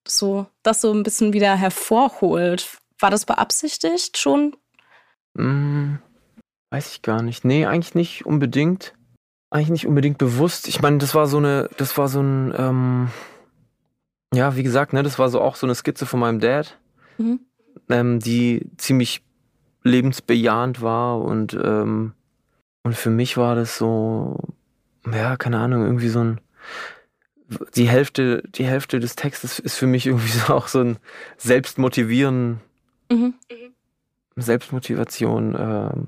so 0.07 0.45
das 0.63 0.81
so 0.81 0.93
ein 0.93 1.03
bisschen 1.03 1.33
wieder 1.33 1.55
hervorholt. 1.55 2.79
War 2.99 3.11
das 3.11 3.25
beabsichtigt 3.25 4.17
schon? 4.17 4.55
Hm, 5.37 5.99
weiß 6.71 6.91
ich 6.91 7.01
gar 7.01 7.21
nicht. 7.21 7.45
Nee, 7.45 7.65
eigentlich 7.65 7.95
nicht 7.95 8.25
unbedingt. 8.25 8.93
Eigentlich 9.49 9.69
nicht 9.69 9.87
unbedingt 9.87 10.17
bewusst. 10.17 10.67
Ich 10.67 10.81
meine, 10.81 10.97
das 10.97 11.15
war 11.15 11.27
so 11.27 11.37
eine, 11.37 11.69
das 11.77 11.97
war 11.97 12.09
so 12.09 12.21
ein, 12.21 12.53
ähm, 12.57 13.09
ja, 14.33 14.55
wie 14.55 14.63
gesagt, 14.63 14.93
ne, 14.93 15.03
das 15.03 15.19
war 15.19 15.29
so 15.29 15.39
auch 15.41 15.55
so 15.55 15.65
eine 15.65 15.75
Skizze 15.75 16.05
von 16.05 16.19
meinem 16.19 16.39
Dad, 16.39 16.77
mhm. 17.17 17.39
ähm, 17.89 18.19
die 18.19 18.69
ziemlich 18.77 19.23
lebensbejahend 19.83 20.81
war 20.81 21.21
und 21.21 21.53
ähm, 21.53 22.13
und 22.83 22.95
für 22.95 23.09
mich 23.09 23.35
war 23.37 23.55
das 23.55 23.77
so, 23.77 24.37
ja, 25.11 25.35
keine 25.37 25.59
Ahnung, 25.59 25.83
irgendwie 25.83 26.09
so 26.09 26.23
ein 26.23 26.41
die 27.75 27.87
Hälfte, 27.87 28.43
die 28.49 28.65
Hälfte 28.65 28.99
des 28.99 29.15
Textes 29.15 29.59
ist 29.59 29.77
für 29.77 29.87
mich 29.87 30.05
irgendwie 30.07 30.31
so 30.37 30.53
auch 30.53 30.67
so 30.67 30.81
ein 30.81 30.97
Selbstmotivieren, 31.37 32.59
mhm. 33.11 33.33
Selbstmotivation 34.35 35.55
ähm, 35.57 36.07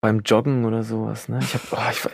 beim 0.00 0.20
Joggen 0.20 0.64
oder 0.64 0.82
sowas. 0.82 1.28
Ne? 1.28 1.38
Ich 1.40 1.54
hab, 1.54 1.72
oh, 1.72 1.90
ich, 1.90 2.08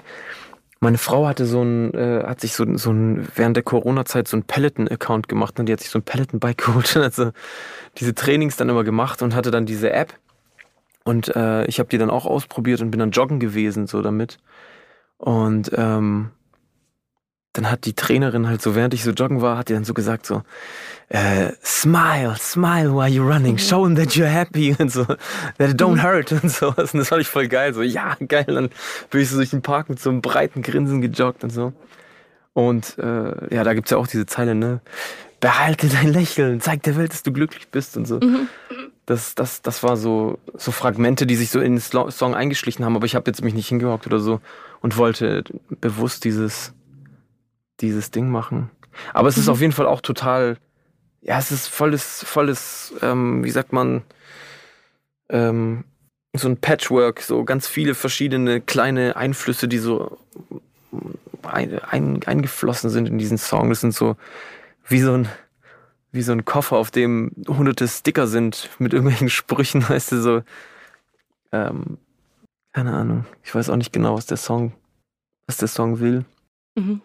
meine 0.81 0.99
Frau 0.99 1.27
hatte 1.27 1.47
so 1.47 1.63
ein, 1.63 1.93
äh, 1.95 2.23
hat 2.25 2.41
sich 2.41 2.53
so, 2.53 2.65
so 2.77 2.93
ein, 2.93 3.27
während 3.35 3.57
der 3.57 3.65
Corona-Zeit 3.65 4.29
so 4.29 4.37
ein 4.37 4.45
Peloton-Account 4.45 5.29
gemacht 5.29 5.59
und 5.59 5.67
die 5.67 5.73
hat 5.73 5.81
sich 5.81 5.91
so 5.91 5.99
ein 5.99 6.05
Peloton-Bike 6.05 6.59
geholt 6.67 6.95
und 6.97 7.03
hat 7.03 7.15
so 7.15 7.33
diese 7.97 8.15
Trainings 8.15 8.57
dann 8.57 8.69
immer 8.69 8.85
gemacht 8.85 9.23
und 9.23 9.35
hatte 9.35 9.51
dann 9.51 9.67
diese 9.67 9.91
App. 9.93 10.15
Und 11.05 11.35
äh, 11.35 11.65
ich 11.65 11.79
habe 11.79 11.89
die 11.89 11.99
dann 11.99 12.11
auch 12.11 12.27
ausprobiert 12.27 12.81
und 12.81 12.91
bin 12.91 13.01
dann 13.01 13.11
joggen 13.11 13.41
gewesen, 13.41 13.87
so 13.87 14.03
damit. 14.03 14.39
Und 15.17 15.71
ähm, 15.75 16.31
dann 17.55 17.71
hat 17.71 17.87
die 17.87 17.95
Trainerin 17.95 18.47
halt 18.47 18.63
so, 18.63 18.75
während 18.75 18.95
ich 18.95 19.03
so 19.03 19.11
joggen 19.11 19.41
war, 19.41 19.59
hat 19.59 19.69
die 19.69 19.73
dann 19.73 19.85
so 19.85 19.95
gesagt 19.95 20.27
so, 20.27 20.43
äh, 21.09 21.53
smile, 21.65 22.37
smile 22.39 22.95
while 22.95 23.09
you're 23.09 23.27
running, 23.27 23.55
mhm. 23.55 23.59
show 23.59 23.85
them 23.85 23.97
that 23.97 24.11
you're 24.11 24.27
happy 24.27 24.77
und 24.79 24.93
so, 24.93 25.05
that 25.05 25.71
it 25.71 25.81
don't 25.81 25.97
mhm. 25.97 26.03
hurt 26.03 26.33
und 26.33 26.51
sowas. 26.51 26.93
Und 26.93 27.01
das 27.01 27.09
fand 27.09 27.23
ich 27.23 27.29
voll 27.29 27.49
geil. 27.49 27.73
So, 27.73 27.83
ja, 27.83 28.17
geil. 28.27 28.45
Dann 28.47 28.71
bin 29.11 29.21
ich 29.21 29.31
so 29.31 29.37
durch 29.37 29.51
den 29.51 29.63
Park 29.63 29.89
mit 29.89 29.99
so 30.01 30.11
einem 30.11 30.21
breiten 30.21 30.63
Grinsen 30.63 31.01
gejoggt 31.01 31.43
und 31.43 31.51
so. 31.51 31.73
Und 32.53 32.99
äh, 32.99 33.55
ja, 33.55 33.65
da 33.65 33.73
gibt's 33.75 33.91
ja 33.91 33.97
auch 33.97 34.07
diese 34.07 34.27
Zeile, 34.27 34.55
ne? 34.55 34.81
Behalte 35.41 35.89
dein 35.89 36.13
Lächeln, 36.13 36.61
zeig 36.61 36.83
der 36.83 36.97
Welt, 36.97 37.13
dass 37.13 37.23
du 37.23 37.33
glücklich 37.33 37.69
bist 37.69 37.97
und 37.97 38.07
so. 38.07 38.17
Mhm. 38.17 38.49
Das, 39.07 39.35
das, 39.35 39.63
das 39.63 39.83
war 39.83 39.97
so, 39.97 40.39
so 40.55 40.73
Fragmente, 40.73 41.27
die 41.27 41.37
sich 41.37 41.51
so 41.51 41.61
in 41.61 41.77
den 41.77 41.81
Song 41.81 42.35
eingeschlichen 42.35 42.85
haben, 42.85 42.97
aber 42.97 43.07
ich 43.07 43.15
habe 43.15 43.31
jetzt 43.31 43.43
mich 43.43 43.55
nicht 43.55 43.69
hingehockt 43.69 44.07
oder 44.07 44.19
so 44.19 44.41
und 44.81 44.97
wollte 44.97 45.45
bewusst 45.81 46.25
dieses 46.25 46.75
dieses 47.81 48.11
Ding 48.11 48.29
machen. 48.29 48.71
Aber 49.13 49.29
es 49.29 49.39
ist 49.39 49.47
mhm. 49.47 49.53
auf 49.53 49.61
jeden 49.61 49.73
Fall 49.73 49.87
auch 49.87 50.01
total, 50.01 50.57
ja, 51.21 51.39
es 51.39 51.51
ist 51.51 51.69
volles, 51.69 52.25
volles, 52.25 52.95
ähm, 53.03 53.45
wie 53.45 53.51
sagt 53.51 53.73
man, 53.73 54.03
ähm, 55.29 55.85
so 56.35 56.49
ein 56.49 56.57
Patchwork, 56.57 57.21
so 57.21 57.45
ganz 57.45 57.67
viele 57.67 57.95
verschiedene 57.95 58.61
kleine 58.61 59.17
Einflüsse, 59.17 59.69
die 59.69 59.79
so 59.79 60.19
ein, 61.43 61.79
ein, 61.81 62.23
eingeflossen 62.25 62.91
sind 62.91 63.09
in 63.09 63.19
diesen 63.19 63.39
Song. 63.39 63.71
Das 63.71 63.81
sind 63.81 63.95
so 63.95 64.17
wie 64.87 65.01
so 65.01 65.13
ein 65.15 65.29
wie 66.11 66.23
so 66.23 66.33
ein 66.33 66.47
Koffer, 66.47 66.77
auf 66.77 66.91
dem 66.91 67.33
hunderte 67.47 67.87
Sticker 67.87 68.27
sind 68.27 68.71
mit 68.79 68.95
irgendwelchen 68.95 69.29
Sprüchen, 69.29 69.87
weißt 69.87 70.13
du, 70.13 70.23
so 70.23 70.43
ähm, 71.53 71.99
keine 72.73 72.95
Ahnung. 72.95 73.25
Ich 73.43 73.55
weiß 73.55 73.71
auch 73.71 73.77
nicht 73.77 73.93
genau, 73.93 74.17
was 74.17 74.27
der 74.27 74.37
Song, 74.37 74.73
was 75.47 75.57
der 75.57 75.69
Song 75.69 76.01
will. 76.01 76.25
Mhm. 76.77 77.03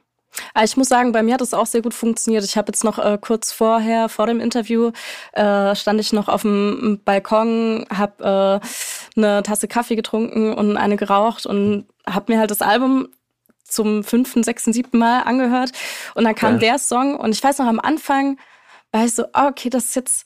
Ah, 0.53 0.63
ich 0.63 0.77
muss 0.77 0.89
sagen, 0.89 1.11
bei 1.11 1.23
mir 1.23 1.33
hat 1.33 1.41
es 1.41 1.53
auch 1.53 1.65
sehr 1.65 1.81
gut 1.81 1.93
funktioniert. 1.93 2.43
Ich 2.43 2.57
habe 2.57 2.69
jetzt 2.69 2.83
noch 2.83 2.99
äh, 2.99 3.17
kurz 3.19 3.51
vorher, 3.51 4.09
vor 4.09 4.27
dem 4.27 4.39
Interview, 4.39 4.91
äh, 5.33 5.75
stand 5.75 5.99
ich 5.99 6.13
noch 6.13 6.27
auf 6.27 6.41
dem 6.41 7.01
Balkon, 7.05 7.85
habe 7.95 8.61
äh, 8.63 9.19
eine 9.19 9.43
Tasse 9.43 9.67
Kaffee 9.67 9.95
getrunken 9.95 10.53
und 10.53 10.77
eine 10.77 10.95
geraucht 10.95 11.45
und 11.45 11.85
habe 12.07 12.33
mir 12.33 12.39
halt 12.39 12.51
das 12.51 12.61
Album 12.61 13.09
zum 13.63 14.03
fünften, 14.03 14.43
sechsten, 14.43 14.73
siebten 14.73 14.97
Mal 14.97 15.21
angehört. 15.21 15.71
Und 16.15 16.23
dann 16.25 16.35
kam 16.35 16.53
ja. 16.53 16.59
der 16.59 16.79
Song 16.79 17.15
und 17.15 17.31
ich 17.31 17.43
weiß 17.43 17.59
noch 17.59 17.67
am 17.67 17.79
Anfang 17.79 18.37
war 18.91 19.05
ich 19.05 19.15
so, 19.15 19.23
oh, 19.33 19.47
okay, 19.49 19.69
das 19.69 19.85
ist 19.85 19.95
jetzt 19.95 20.25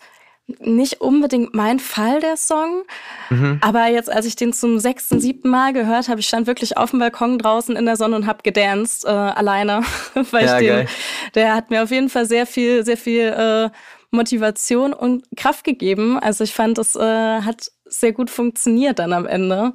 nicht 0.60 1.02
unbedingt 1.02 1.54
mein 1.54 1.80
Fall, 1.80 2.22
der 2.22 2.38
Song. 2.38 2.84
Mhm. 3.30 3.60
Aber 3.62 3.88
jetzt, 3.88 4.10
als 4.10 4.26
ich 4.26 4.36
den 4.36 4.54
zum 4.54 4.80
sechsten, 4.80 5.20
siebten 5.20 5.50
Mal 5.50 5.74
gehört 5.74 6.08
habe, 6.08 6.22
ich 6.22 6.28
stand 6.28 6.48
wirklich 6.48 6.78
auf 6.78 6.92
dem 6.92 7.00
Balkon 7.00 7.38
draußen 7.38 7.76
in 7.76 7.86
der 7.86 7.98
Sonne 7.98 8.16
und 8.16 8.28
habe 8.28 8.44
gedanced, 8.44 9.06
äh, 9.06 9.10
alleine. 9.10 9.82
Weil 10.32 10.46
ja, 10.46 10.60
ich 10.60 10.68
den, 10.68 10.88
der 11.36 11.54
hat 11.54 11.70
mir 11.70 11.84
auf 11.84 11.92
jeden 11.92 12.10
Fall 12.10 12.26
sehr 12.26 12.46
viel, 12.46 12.86
sehr 12.86 12.98
viel 12.98 13.24
äh, 13.24 13.70
Motivation 14.12 14.94
und 14.94 15.26
Kraft 15.36 15.66
gegeben. 15.66 16.18
Also 16.18 16.46
ich 16.46 16.54
fand, 16.54 16.78
es 16.78 16.96
äh, 16.96 17.42
hat 17.42 17.70
sehr 17.86 18.14
gut 18.14 18.30
funktioniert 18.30 19.00
dann 19.00 19.14
am 19.14 19.26
Ende. 19.26 19.74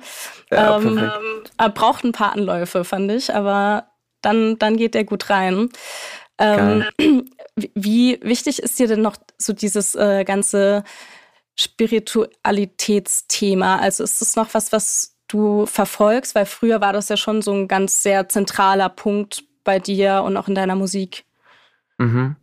Ja, 0.50 0.79
ähm, 0.79 1.11
er 1.59 1.69
braucht 1.69 2.05
ein 2.05 2.12
paar 2.12 2.33
Anläufe, 2.33 2.85
fand 2.85 3.11
ich, 3.12 3.35
aber 3.35 3.88
dann, 4.23 4.59
dann 4.59 4.76
geht 4.76 4.95
der 4.95 5.05
gut 5.05 5.29
rein. 5.29 5.69
Ähm, 6.38 6.85
wie 7.56 8.21
wichtig 8.23 8.62
ist 8.62 8.78
dir 8.78 8.87
denn 8.88 9.02
noch 9.02 9.16
so 9.38 9.52
dieses 9.52 9.94
äh, 9.94 10.25
ganze 10.25 10.85
Spiritualitätsthema? 11.59 13.76
Also 13.76 14.04
ist 14.04 14.23
es 14.23 14.37
noch 14.37 14.54
was, 14.54 14.73
was 14.73 15.18
du 15.28 15.66
verfolgst? 15.66 16.35
Weil 16.35 16.47
früher 16.47 16.80
war 16.80 16.94
das 16.94 17.11
ja 17.11 17.16
schon 17.16 17.40
so 17.42 17.52
ein 17.52 17.68
ganz 17.68 18.02
sehr 18.02 18.28
zentraler 18.28 18.88
Punkt 18.88 19.44
bei 19.64 19.78
dir 19.78 20.23
und 20.25 20.37
auch 20.37 20.49
in 20.49 20.54
deiner 20.54 20.76
Musik. 20.76 21.25
Mhm. 21.99 22.37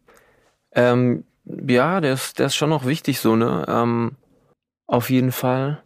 Ähm, 0.74 1.24
ja, 1.46 2.01
der 2.01 2.13
ist, 2.13 2.39
der 2.39 2.48
ist 2.48 2.56
schon 2.56 2.70
noch 2.70 2.86
wichtig 2.86 3.20
so, 3.20 3.36
ne? 3.36 3.66
Ähm, 3.68 4.16
auf 4.86 5.10
jeden 5.10 5.32
Fall. 5.32 5.82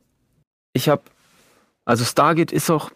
Ich 0.74 0.90
habe, 0.90 1.04
also 1.86 2.04
Stargate 2.04 2.52
ist 2.52 2.70
auch, 2.70 2.92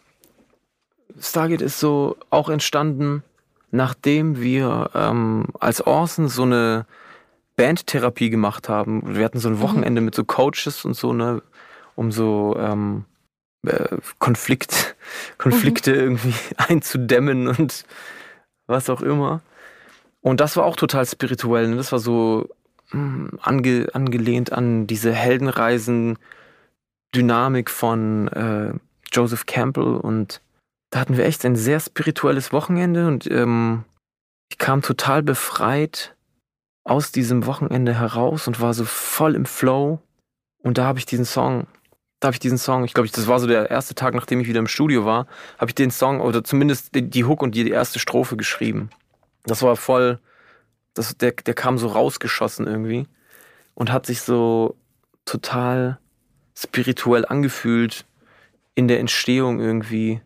Stargate 1.20 1.62
ist 1.62 1.80
so 1.80 2.18
auch 2.30 2.50
entstanden 2.50 3.24
nachdem 3.72 4.42
wir 4.42 4.92
ähm, 4.94 5.48
als 5.60 5.86
Orson 5.86 6.30
so 6.30 6.44
eine 6.44 6.86
Bandtherapie 7.58 8.30
gemacht 8.30 8.70
haben. 8.70 9.16
Wir 9.16 9.26
hatten 9.26 9.40
so 9.40 9.50
ein 9.50 9.56
mhm. 9.56 9.62
Wochenende 9.62 10.02
mit 10.02 10.16
so 10.16 10.24
Coaches 10.24 10.86
und 10.86 10.96
so, 10.96 11.12
ne, 11.12 11.42
um 11.96 12.12
so 12.12 12.56
ähm, 12.60 13.06
äh, 13.66 13.98
Konflikt, 14.20 14.96
Konflikte 15.38 15.92
mhm. 15.92 16.00
irgendwie 16.00 16.34
einzudämmen 16.58 17.48
und 17.48 17.86
was 18.68 18.90
auch 18.90 19.02
immer. 19.02 19.42
Und 20.22 20.40
das 20.40 20.56
war 20.56 20.66
auch 20.66 20.76
total 20.76 21.06
spirituell. 21.06 21.68
Ne? 21.68 21.78
Das 21.78 21.92
war 21.92 22.00
so 22.00 22.48
mh, 22.92 23.00
hm, 23.00 23.40
ange, 23.42 23.88
angelehnt 23.94 24.52
an 24.52 24.88
diese 24.88 25.12
Heldenreisen, 25.12 26.18
Dynamik 27.16 27.70
von 27.70 28.28
äh, 28.28 28.74
Joseph 29.12 29.46
Campbell 29.46 29.96
und 29.96 30.42
da 30.90 31.00
hatten 31.00 31.18
wir 31.18 31.26
echt 31.26 31.46
ein 31.46 31.56
sehr 31.56 31.80
spirituelles 31.80 32.54
Wochenende 32.54 33.08
und 33.08 33.30
ähm, 33.30 33.84
ich 34.50 34.58
kam 34.58 34.82
total 34.82 35.24
befreit 35.24 36.16
aus 36.84 37.12
diesem 37.12 37.46
Wochenende 37.46 37.94
heraus 37.94 38.48
und 38.48 38.62
war 38.62 38.74
so 38.74 38.86
voll 38.86 39.36
im 39.36 39.46
Flow. 39.46 40.00
Und 40.64 40.78
da 40.78 40.86
habe 40.86 41.00
ich 41.00 41.06
diesen 41.06 41.26
Song, 41.26 41.68
da 42.20 42.28
habe 42.28 42.36
ich 42.36 42.40
diesen 42.40 42.58
Song, 42.58 42.86
ich 42.86 42.94
glaube, 42.94 43.10
das 43.10 43.28
war 43.28 43.40
so 43.40 43.48
der 43.48 43.70
erste 43.70 43.94
Tag, 43.94 44.14
nachdem 44.14 44.40
ich 44.40 44.48
wieder 44.48 44.60
im 44.60 44.68
Studio 44.68 45.06
war, 45.06 45.28
habe 45.58 45.70
ich 45.70 45.76
den 45.76 45.92
Song 45.92 46.22
oder 46.22 46.44
zumindest 46.44 46.96
die, 46.96 47.10
die 47.10 47.26
Hook 47.26 47.44
und 47.44 47.56
die, 47.56 47.66
die 47.66 47.72
erste 47.72 48.00
Strophe 48.00 48.38
geschrieben. 48.38 48.90
Das 49.44 49.62
war 49.62 49.76
voll, 49.76 50.20
das, 50.94 51.18
der, 51.18 51.34
der 51.34 51.54
kam 51.54 51.78
so 51.78 51.88
rausgeschossen 51.88 52.66
irgendwie 52.66 53.06
und 53.76 53.92
hat 53.92 54.06
sich 54.06 54.22
so 54.22 54.78
total 55.26 56.00
spirituell 56.56 57.26
angefühlt 57.26 58.06
in 58.76 58.88
der 58.88 59.00
Entstehung 59.00 59.60
irgendwie 59.60 60.22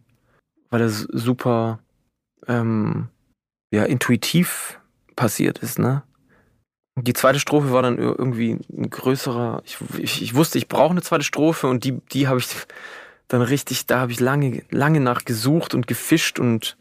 weil 0.72 0.80
das 0.80 1.02
super 1.02 1.80
ähm, 2.48 3.10
ja, 3.72 3.84
intuitiv 3.84 4.80
passiert 5.16 5.60
ist, 5.60 5.78
ne? 5.78 6.02
Die 6.98 7.14
zweite 7.14 7.40
Strophe 7.40 7.72
war 7.72 7.82
dann 7.82 7.98
irgendwie 7.98 8.60
ein 8.70 8.90
größerer. 8.90 9.62
Ich, 9.66 9.78
ich, 9.98 10.22
ich 10.22 10.36
wusste, 10.36 10.58
ich 10.58 10.68
brauche 10.68 10.92
eine 10.92 11.02
zweite 11.02 11.24
Strophe 11.24 11.68
und 11.68 11.86
die, 11.86 12.00
die 12.12 12.28
habe 12.28 12.40
ich 12.40 12.48
dann 13.28 13.42
richtig, 13.42 13.86
da 13.86 14.00
habe 14.00 14.12
ich 14.12 14.20
lange, 14.20 14.64
lange 14.72 15.00
nach 15.00 15.24
gesucht 15.24 15.74
und 15.74 15.88
gefischt 15.88 16.40
und 16.40 16.78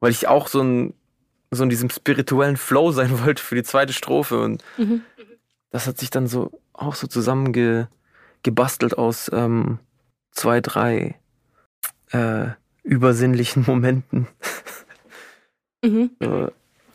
weil 0.00 0.10
ich 0.10 0.26
auch 0.26 0.48
so, 0.48 0.60
ein, 0.60 0.94
so 1.50 1.62
in 1.62 1.68
diesem 1.68 1.90
spirituellen 1.90 2.56
Flow 2.56 2.90
sein 2.90 3.20
wollte 3.24 3.42
für 3.42 3.54
die 3.54 3.62
zweite 3.62 3.92
Strophe. 3.92 4.40
Und 4.40 4.64
mhm. 4.76 5.02
das 5.70 5.86
hat 5.86 5.98
sich 5.98 6.10
dann 6.10 6.26
so 6.26 6.60
auch 6.72 6.94
so 6.94 7.06
zusammengebastelt 7.06 8.98
aus 8.98 9.30
ähm, 9.32 9.78
zwei, 10.32 10.60
drei 10.60 11.14
äh, 12.10 12.48
übersinnlichen 12.88 13.64
Momenten. 13.66 14.26
Mhm. 15.84 16.10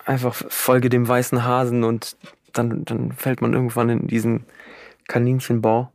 Einfach 0.06 0.36
folge 0.36 0.90
dem 0.90 1.08
weißen 1.08 1.46
Hasen 1.46 1.84
und 1.84 2.18
dann, 2.52 2.84
dann 2.86 3.14
fällt 3.14 3.42
man 3.42 3.54
irgendwann 3.54 3.90
in 3.90 4.08
diesen 4.08 4.46
Kaninchenbau. 5.08 5.92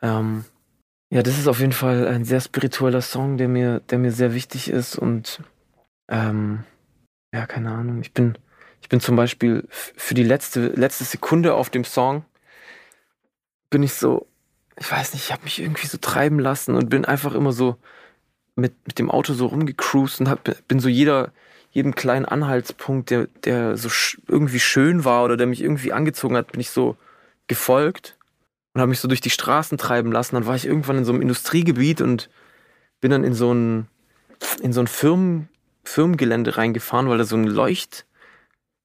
Ähm, 0.00 0.44
ja, 1.10 1.22
das 1.22 1.38
ist 1.38 1.46
auf 1.46 1.60
jeden 1.60 1.72
Fall 1.72 2.08
ein 2.08 2.24
sehr 2.24 2.40
spiritueller 2.40 3.02
Song, 3.02 3.36
der 3.36 3.48
mir, 3.48 3.80
der 3.80 3.98
mir 3.98 4.12
sehr 4.12 4.34
wichtig 4.34 4.70
ist 4.70 4.96
und 4.96 5.42
ähm, 6.08 6.64
ja, 7.32 7.46
keine 7.46 7.70
Ahnung. 7.72 8.00
Ich 8.00 8.12
bin, 8.12 8.38
ich 8.80 8.88
bin 8.88 9.00
zum 9.00 9.16
Beispiel 9.16 9.66
für 9.70 10.14
die 10.14 10.24
letzte, 10.24 10.68
letzte 10.68 11.04
Sekunde 11.04 11.54
auf 11.54 11.70
dem 11.70 11.84
Song 11.84 12.24
bin 13.70 13.82
ich 13.82 13.94
so, 13.94 14.26
ich 14.78 14.90
weiß 14.90 15.12
nicht, 15.12 15.24
ich 15.24 15.32
habe 15.32 15.44
mich 15.44 15.60
irgendwie 15.60 15.86
so 15.86 15.98
treiben 15.98 16.38
lassen 16.38 16.74
und 16.74 16.88
bin 16.88 17.04
einfach 17.04 17.34
immer 17.34 17.52
so 17.52 17.76
mit, 18.56 18.74
mit 18.86 18.98
dem 18.98 19.10
Auto 19.10 19.34
so 19.34 19.46
rumgecruised 19.46 20.20
und 20.20 20.28
hab, 20.28 20.50
bin 20.66 20.80
so 20.80 20.88
jeder, 20.88 21.30
jedem 21.70 21.94
kleinen 21.94 22.24
Anhaltspunkt, 22.24 23.10
der, 23.10 23.28
der 23.44 23.76
so 23.76 23.88
sch 23.88 24.18
irgendwie 24.26 24.60
schön 24.60 25.04
war 25.04 25.24
oder 25.24 25.36
der 25.36 25.46
mich 25.46 25.62
irgendwie 25.62 25.92
angezogen 25.92 26.36
hat, 26.36 26.52
bin 26.52 26.60
ich 26.60 26.70
so 26.70 26.96
gefolgt 27.46 28.16
und 28.72 28.80
habe 28.80 28.88
mich 28.88 29.00
so 29.00 29.08
durch 29.08 29.20
die 29.20 29.30
Straßen 29.30 29.78
treiben 29.78 30.10
lassen. 30.10 30.34
Dann 30.34 30.46
war 30.46 30.56
ich 30.56 30.66
irgendwann 30.66 30.98
in 30.98 31.04
so 31.04 31.12
einem 31.12 31.22
Industriegebiet 31.22 32.00
und 32.00 32.30
bin 33.00 33.10
dann 33.10 33.24
in 33.24 33.34
so 33.34 33.52
ein, 33.52 33.88
in 34.62 34.72
so 34.72 34.80
ein 34.80 34.86
Firmen, 34.86 35.48
Firmengelände 35.84 36.56
reingefahren, 36.56 37.08
weil 37.08 37.18
da 37.18 37.24
so 37.24 37.36
ein 37.36 37.44
Leucht, 37.44 38.06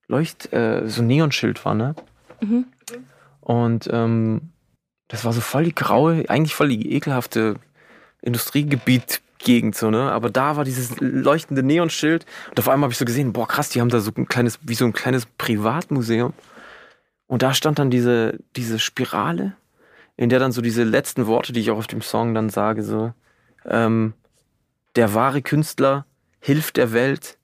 Leucht, 0.08 0.52
äh, 0.54 0.88
so 0.88 1.02
ein 1.02 1.08
Neonschild 1.08 1.64
war, 1.64 1.74
ne? 1.74 1.96
Mhm. 2.42 2.66
Und 3.40 3.90
ähm, 3.92 4.52
das 5.08 5.26
war 5.26 5.34
so 5.34 5.42
voll 5.42 5.64
die 5.64 5.76
graue, 5.76 6.30
eigentlich 6.30 6.56
voll 6.56 6.70
die 6.70 6.94
ekelhafte 6.94 7.56
Industriegebiet 8.22 9.22
Gegend 9.44 9.76
so, 9.76 9.90
ne? 9.90 10.12
Aber 10.12 10.30
da 10.30 10.56
war 10.56 10.64
dieses 10.64 11.00
leuchtende 11.00 11.64
Neonschild 11.64 12.26
und 12.50 12.60
auf 12.60 12.70
einmal 12.70 12.88
habe 12.88 12.94
ich 12.94 12.98
so 12.98 13.06
gesehen, 13.06 13.34
boah, 13.34 13.48
krass, 13.48 13.70
die 13.70 13.82
haben 13.82 13.90
da 13.90 14.00
so 14.00 14.12
ein 14.16 14.28
kleines, 14.28 14.60
wie 14.62 14.76
so 14.76 14.86
ein 14.86 14.94
kleines 14.94 15.26
Privatmuseum. 15.26 16.34
Und 17.28 17.42
da 17.44 17.54
stand 17.54 17.80
dann 17.80 17.90
diese, 17.90 18.40
diese 18.56 18.78
Spirale, 18.80 19.56
in 20.18 20.30
der 20.30 20.40
dann 20.40 20.52
so 20.52 20.62
diese 20.62 20.84
letzten 20.84 21.28
Worte, 21.28 21.54
die 21.54 21.62
ich 21.62 21.72
auch 21.72 21.78
auf 21.78 21.88
dem 21.88 22.02
Song 22.02 22.34
dann 22.34 22.50
sage, 22.50 22.84
so, 22.84 23.14
ähm, 23.66 24.14
der 24.96 25.14
wahre 25.14 25.42
Künstler 25.42 26.06
hilft 26.40 26.78
der 26.78 26.92
Welt, 26.92 27.38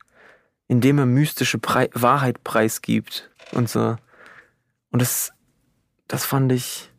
indem 0.68 1.00
er 1.00 1.06
mystische 1.06 1.58
Pre 1.60 1.90
Wahrheit 1.94 2.44
preisgibt 2.44 3.30
und 3.54 3.70
so. 3.70 3.96
Und 4.92 5.02
das, 5.02 5.32
das 6.08 6.26
fand 6.26 6.52
ich, 6.52 6.92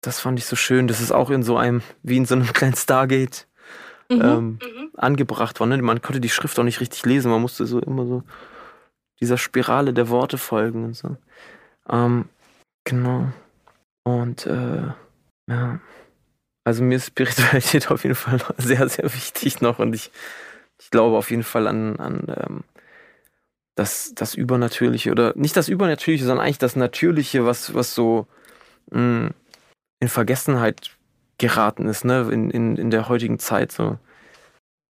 das 0.00 0.20
fand 0.20 0.38
ich 0.38 0.46
so 0.46 0.56
schön. 0.56 0.88
Das 0.88 1.00
ist 1.00 1.12
auch 1.12 1.30
in 1.30 1.42
so 1.42 1.56
einem, 1.56 1.82
wie 2.02 2.16
in 2.16 2.26
so 2.26 2.34
einem 2.34 2.52
kleinen 2.52 2.76
Stargate 2.76 3.46
mhm. 4.10 4.20
Ähm, 4.22 4.58
mhm. 4.62 4.90
angebracht 4.96 5.60
war. 5.60 5.66
Ne? 5.66 5.80
Man 5.82 6.02
konnte 6.02 6.20
die 6.20 6.28
Schrift 6.28 6.58
auch 6.58 6.64
nicht 6.64 6.80
richtig 6.80 7.04
lesen. 7.04 7.30
Man 7.30 7.40
musste 7.40 7.66
so 7.66 7.80
immer 7.80 8.06
so 8.06 8.22
dieser 9.20 9.38
Spirale 9.38 9.92
der 9.92 10.08
Worte 10.08 10.38
folgen 10.38 10.84
und 10.84 10.94
so. 10.94 11.16
Ähm, 11.88 12.28
genau. 12.84 13.32
Und 14.04 14.46
äh, 14.46 14.92
ja. 15.48 15.80
Also 16.64 16.82
mir 16.82 16.96
ist 16.96 17.06
Spiritualität 17.06 17.90
auf 17.90 18.02
jeden 18.02 18.16
Fall 18.16 18.40
sehr, 18.58 18.88
sehr 18.88 19.12
wichtig 19.14 19.60
noch 19.60 19.78
und 19.78 19.94
ich, 19.94 20.10
ich 20.80 20.90
glaube 20.90 21.16
auf 21.16 21.30
jeden 21.30 21.44
Fall 21.44 21.68
an, 21.68 21.96
an 21.96 22.26
ähm, 22.28 22.64
das, 23.76 24.12
das 24.14 24.34
Übernatürliche 24.34 25.10
oder 25.10 25.32
nicht 25.36 25.56
das 25.56 25.68
Übernatürliche, 25.68 26.24
sondern 26.24 26.44
eigentlich 26.44 26.58
das 26.58 26.76
Natürliche, 26.76 27.46
was, 27.46 27.74
was 27.74 27.94
so 27.94 28.26
mh, 28.90 29.00
mm, 29.00 29.34
in 30.00 30.08
Vergessenheit 30.08 30.95
geraten 31.38 31.86
ist, 31.86 32.04
ne, 32.04 32.28
in, 32.30 32.50
in, 32.50 32.76
in 32.76 32.90
der 32.90 33.08
heutigen 33.08 33.38
Zeit, 33.38 33.72
so. 33.72 33.98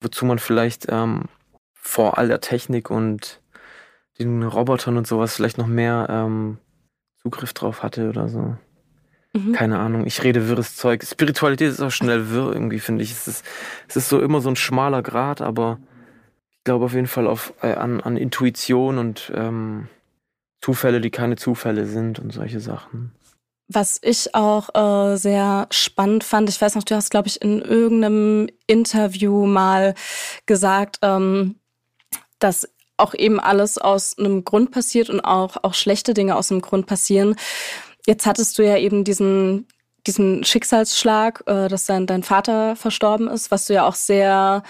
Wozu 0.01 0.25
man 0.25 0.39
vielleicht 0.39 0.87
ähm, 0.89 1.25
vor 1.73 2.17
all 2.17 2.27
der 2.27 2.41
Technik 2.41 2.89
und 2.89 3.41
den 4.19 4.43
Robotern 4.43 4.97
und 4.97 5.07
sowas 5.07 5.35
vielleicht 5.35 5.57
noch 5.57 5.67
mehr 5.67 6.07
ähm, 6.09 6.57
Zugriff 7.21 7.53
drauf 7.53 7.83
hatte 7.83 8.09
oder 8.09 8.27
so. 8.27 8.57
Mhm. 9.33 9.53
Keine 9.53 9.79
Ahnung, 9.79 10.05
ich 10.05 10.23
rede 10.23 10.47
wirres 10.47 10.75
Zeug. 10.75 11.03
Spiritualität 11.03 11.69
ist 11.69 11.81
auch 11.81 11.91
schnell 11.91 12.29
wirr 12.29 12.53
irgendwie, 12.53 12.79
finde 12.79 13.03
ich. 13.03 13.11
Es 13.11 13.27
ist, 13.27 13.45
es 13.87 13.95
ist 13.95 14.09
so 14.09 14.21
immer 14.21 14.41
so 14.41 14.49
ein 14.49 14.55
schmaler 14.55 15.01
Grad, 15.01 15.41
aber 15.41 15.79
ich 16.51 16.63
glaube 16.63 16.85
auf 16.85 16.93
jeden 16.93 17.07
Fall 17.07 17.27
auf, 17.27 17.53
äh, 17.61 17.73
an, 17.73 18.01
an 18.01 18.17
Intuition 18.17 18.97
und 18.97 19.31
ähm, 19.35 19.87
Zufälle, 20.61 21.01
die 21.01 21.11
keine 21.11 21.35
Zufälle 21.35 21.85
sind 21.85 22.19
und 22.19 22.31
solche 22.31 22.59
Sachen. 22.59 23.11
Was 23.67 23.99
ich 24.01 24.35
auch 24.35 24.75
äh, 24.75 25.15
sehr 25.17 25.67
spannend 25.71 26.23
fand, 26.23 26.49
ich 26.49 26.61
weiß 26.61 26.75
noch, 26.75 26.83
du 26.83 26.95
hast, 26.95 27.09
glaube 27.09 27.27
ich, 27.27 27.41
in 27.41 27.61
irgendeinem 27.61 28.49
Interview 28.67 29.45
mal 29.45 29.95
gesagt, 30.45 30.99
ähm, 31.01 31.55
dass 32.39 32.67
auch 32.97 33.13
eben 33.13 33.39
alles 33.39 33.77
aus 33.77 34.17
einem 34.17 34.43
Grund 34.43 34.71
passiert 34.71 35.09
und 35.09 35.21
auch, 35.21 35.57
auch 35.63 35.73
schlechte 35.73 36.13
Dinge 36.13 36.35
aus 36.35 36.51
einem 36.51 36.61
Grund 36.61 36.85
passieren. 36.85 37.35
Jetzt 38.05 38.25
hattest 38.25 38.57
du 38.57 38.63
ja 38.63 38.77
eben 38.77 39.03
diesen, 39.03 39.67
diesen 40.05 40.43
Schicksalsschlag, 40.43 41.43
äh, 41.47 41.67
dass 41.69 41.85
dein, 41.85 42.05
dein 42.05 42.23
Vater 42.23 42.75
verstorben 42.75 43.27
ist, 43.27 43.49
was 43.49 43.65
du 43.65 43.73
ja 43.73 43.87
auch 43.87 43.95
sehr, 43.95 44.63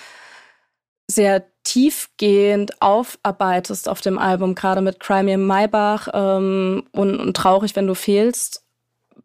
sehr 1.07 1.45
tiefgehend 1.63 2.81
aufarbeitest 2.81 3.89
auf 3.89 4.01
dem 4.01 4.19
Album, 4.19 4.55
gerade 4.55 4.81
mit 4.81 4.99
Cry 4.99 5.23
Me 5.23 5.37
Maybach 5.37 6.09
ähm, 6.13 6.83
und, 6.91 7.19
und 7.19 7.35
Traurig, 7.35 7.75
wenn 7.75 7.87
du 7.87 7.95
fehlst, 7.95 8.62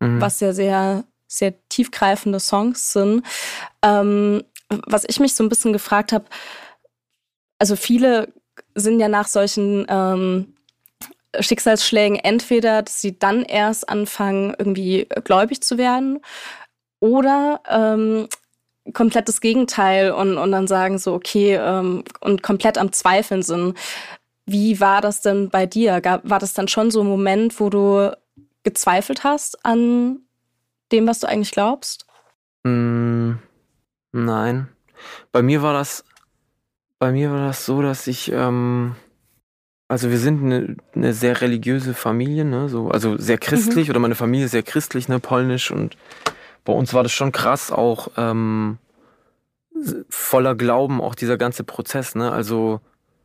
mhm. 0.01 0.21
was 0.21 0.41
ja 0.41 0.53
sehr, 0.53 1.05
sehr 1.27 1.55
tiefgreifende 1.69 2.41
Songs 2.41 2.93
sind. 2.93 3.25
Ähm, 3.83 4.43
was 4.69 5.05
ich 5.07 5.21
mich 5.21 5.35
so 5.35 5.43
ein 5.43 5.49
bisschen 5.49 5.73
gefragt 5.73 6.13
habe, 6.13 6.27
also 7.59 7.77
viele 7.77 8.33
sind 8.75 9.01
ja 9.01 9.09
nach 9.09 9.27
solchen 9.27 9.87
ähm, 9.89 10.55
Schicksalsschlägen 11.39 12.19
entweder, 12.19 12.83
dass 12.83 13.01
sie 13.01 13.19
dann 13.19 13.43
erst 13.43 13.89
anfangen, 13.89 14.55
irgendwie 14.59 15.07
gläubig 15.25 15.63
zu 15.63 15.79
werden 15.79 16.21
oder 17.01 17.61
ähm, 17.69 18.29
komplett 18.93 19.29
das 19.29 19.41
Gegenteil 19.41 20.11
und, 20.13 20.39
und 20.39 20.53
dann 20.53 20.67
sagen 20.67 20.99
so, 20.99 21.15
okay, 21.15 21.57
ähm, 21.57 22.05
und 22.21 22.43
komplett 22.43 22.79
am 22.79 22.93
Zweifeln 22.93 23.43
sind. 23.43 23.77
Wie 24.47 24.81
war 24.81 25.03
das 25.03 25.21
denn 25.21 25.51
bei 25.51 25.67
dir? 25.67 26.01
Gab, 26.01 26.29
war 26.29 26.39
das 26.39 26.55
dann 26.55 26.69
schon 26.69 26.91
so 26.91 27.03
ein 27.03 27.07
Moment, 27.07 27.61
wo 27.61 27.69
du 27.69 28.17
gezweifelt 28.69 29.25
hast 29.25 29.65
an 29.65 30.19
dem, 30.93 31.07
was 31.07 31.21
du 31.21 31.27
eigentlich 31.27 31.53
glaubst? 31.53 32.05
Mm, 32.65 33.37
nein. 34.13 34.69
Bei 35.33 35.41
mir 35.41 35.63
war 35.63 35.73
das, 35.73 36.05
bei 36.99 37.11
mir 37.13 37.31
war 37.31 37.47
das 37.47 37.65
so, 37.65 37.81
dass 37.81 38.07
ich, 38.07 38.31
ähm, 38.31 38.95
also 39.89 40.11
wir 40.11 40.19
sind 40.19 40.45
eine, 40.45 40.77
eine 40.95 41.15
sehr 41.15 41.41
religiöse 41.41 41.95
Familie, 41.95 42.45
ne? 42.45 42.69
So, 42.69 42.91
also 42.91 43.17
sehr 43.17 43.39
christlich 43.39 43.89
mhm. 43.89 43.93
oder 43.93 44.01
meine 44.01 44.15
Familie 44.15 44.45
ist 44.45 44.51
sehr 44.53 44.63
christlich, 44.63 45.09
ne, 45.09 45.19
polnisch 45.19 45.71
und 45.71 45.97
bei 46.67 46.75
uns 46.75 46.93
war 46.93 47.03
das 47.03 47.13
schon 47.13 47.33
krass, 47.33 47.73
auch 47.73 48.09
ähm, 48.19 48.77
voller 50.11 50.55
Glauben, 50.55 51.01
auch 51.01 51.15
dieser 51.15 51.39
ganze 51.39 51.65
Prozess, 51.65 52.15
ne? 52.15 52.31
Also, 52.33 52.83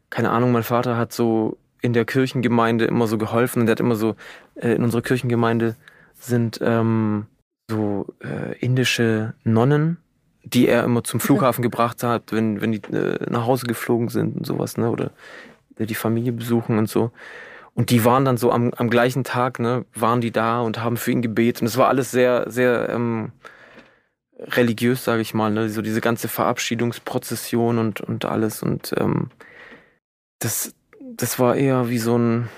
keine 0.10 0.30
Ahnung, 0.30 0.54
mein 0.54 0.64
Vater 0.64 0.96
hat 0.96 1.12
so 1.12 1.58
in 1.84 1.94
der 1.94 2.06
Kirchengemeinde 2.06 2.86
immer 2.86 3.08
so 3.08 3.18
geholfen 3.20 3.60
und 3.60 3.66
der 3.68 3.74
hat 3.74 3.80
immer 3.82 3.96
so, 3.96 4.16
äh, 4.56 4.74
in 4.74 4.84
unserer 4.84 5.02
Kirchengemeinde 5.02 5.76
sind 6.16 6.60
ähm, 6.62 7.28
so 7.70 8.08
äh, 8.24 8.58
indische 8.60 9.34
Nonnen, 9.44 9.98
die 10.44 10.68
er 10.68 10.86
immer 10.86 11.04
zum 11.04 11.20
Flughafen 11.20 11.62
okay. 11.62 11.70
gebracht 11.70 12.02
hat, 12.02 12.32
wenn, 12.32 12.62
wenn 12.62 12.72
die 12.72 12.82
äh, 12.94 13.30
nach 13.30 13.46
Hause 13.46 13.68
geflogen 13.68 14.08
sind 14.08 14.38
und 14.38 14.46
sowas, 14.46 14.78
ne? 14.78 14.90
Oder 14.90 15.12
die 15.78 15.96
Familie 15.96 16.32
besuchen 16.32 16.78
und 16.78 16.88
so. 16.88 17.12
Und 17.74 17.90
die 17.90 18.06
waren 18.06 18.24
dann 18.24 18.38
so 18.38 18.52
am, 18.52 18.72
am 18.76 18.90
gleichen 18.90 19.24
Tag, 19.24 19.60
ne, 19.60 19.86
waren 19.96 20.22
die 20.22 20.32
da 20.32 20.62
und 20.62 20.84
haben 20.84 20.96
für 20.96 21.12
ihn 21.12 21.24
gebetet. 21.24 21.64
Und 21.64 21.68
es 21.68 21.78
war 21.78 21.88
alles 21.88 22.12
sehr, 22.12 22.50
sehr 22.50 22.90
ähm, 22.90 23.32
religiös, 24.40 25.04
sage 25.04 25.22
ich 25.22 25.34
mal, 25.34 25.52
ne? 25.52 25.70
So 25.70 25.82
diese 25.82 26.00
ganze 26.00 26.30
Verabschiedungsprozession 26.30 27.78
und, 27.78 28.00
und 28.00 28.24
alles. 28.24 28.64
Und 28.64 28.94
ähm, 28.98 29.32
das, 30.40 30.74
das 31.18 31.40
war 31.40 31.56
eher 31.56 31.90
wie 31.90 32.00
so 32.00 32.18
ein, 32.18 32.50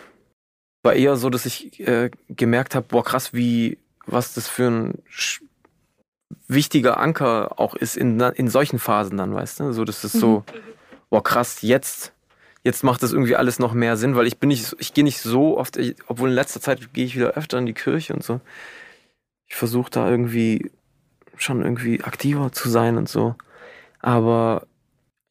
war 0.83 0.93
eher 0.93 1.15
so, 1.15 1.29
dass 1.29 1.45
ich 1.45 1.79
äh, 1.79 2.11
gemerkt 2.29 2.75
habe, 2.75 2.87
boah, 2.87 3.03
krass, 3.03 3.33
wie, 3.33 3.77
was 4.05 4.33
das 4.33 4.47
für 4.47 4.67
ein 4.67 5.01
wichtiger 6.47 6.99
Anker 6.99 7.59
auch 7.59 7.75
ist 7.75 7.97
in, 7.97 8.19
in 8.19 8.49
solchen 8.49 8.79
Phasen 8.79 9.17
dann, 9.17 9.33
weißt 9.33 9.59
du? 9.59 9.73
So, 9.73 9.83
das 9.83 10.03
ist 10.03 10.13
so, 10.13 10.39
mhm. 10.39 10.59
boah, 11.09 11.23
krass, 11.23 11.61
jetzt 11.61 12.13
jetzt 12.65 12.83
macht 12.83 13.03
das 13.03 13.13
irgendwie 13.13 13.35
alles 13.35 13.59
noch 13.59 13.73
mehr 13.73 13.95
Sinn, 13.95 14.15
weil 14.15 14.25
ich 14.25 14.39
bin 14.39 14.49
nicht, 14.49 14.75
ich 14.79 14.93
gehe 14.93 15.03
nicht 15.03 15.21
so 15.21 15.57
oft, 15.57 15.77
ich, 15.77 15.95
obwohl 16.07 16.29
in 16.29 16.35
letzter 16.35 16.59
Zeit 16.59 16.93
gehe 16.93 17.05
ich 17.05 17.15
wieder 17.15 17.33
öfter 17.35 17.59
in 17.59 17.67
die 17.67 17.73
Kirche 17.73 18.13
und 18.13 18.23
so. 18.23 18.41
Ich 19.47 19.55
versuche 19.55 19.91
da 19.91 20.09
irgendwie 20.09 20.71
schon 21.37 21.61
irgendwie 21.61 22.03
aktiver 22.03 22.51
zu 22.51 22.67
sein 22.67 22.97
und 22.97 23.07
so. 23.07 23.35
Aber 23.99 24.65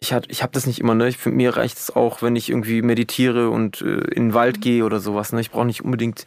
ich, 0.04 0.12
hat, 0.12 0.26
ich 0.28 0.42
habe 0.42 0.52
das 0.52 0.66
nicht 0.66 0.78
immer, 0.80 0.94
ne? 0.94 1.08
Ich, 1.08 1.16
für 1.16 1.30
mir 1.30 1.56
reicht 1.56 1.78
es 1.78 1.94
auch, 1.94 2.22
wenn 2.22 2.36
ich 2.36 2.50
irgendwie 2.50 2.82
meditiere 2.82 3.50
und 3.50 3.80
äh, 3.80 3.96
in 4.12 4.28
den 4.28 4.34
Wald 4.34 4.60
gehe 4.60 4.84
oder 4.84 5.00
sowas. 5.00 5.32
Ne? 5.32 5.40
Ich 5.40 5.50
brauche 5.50 5.66
nicht 5.66 5.84
unbedingt 5.84 6.26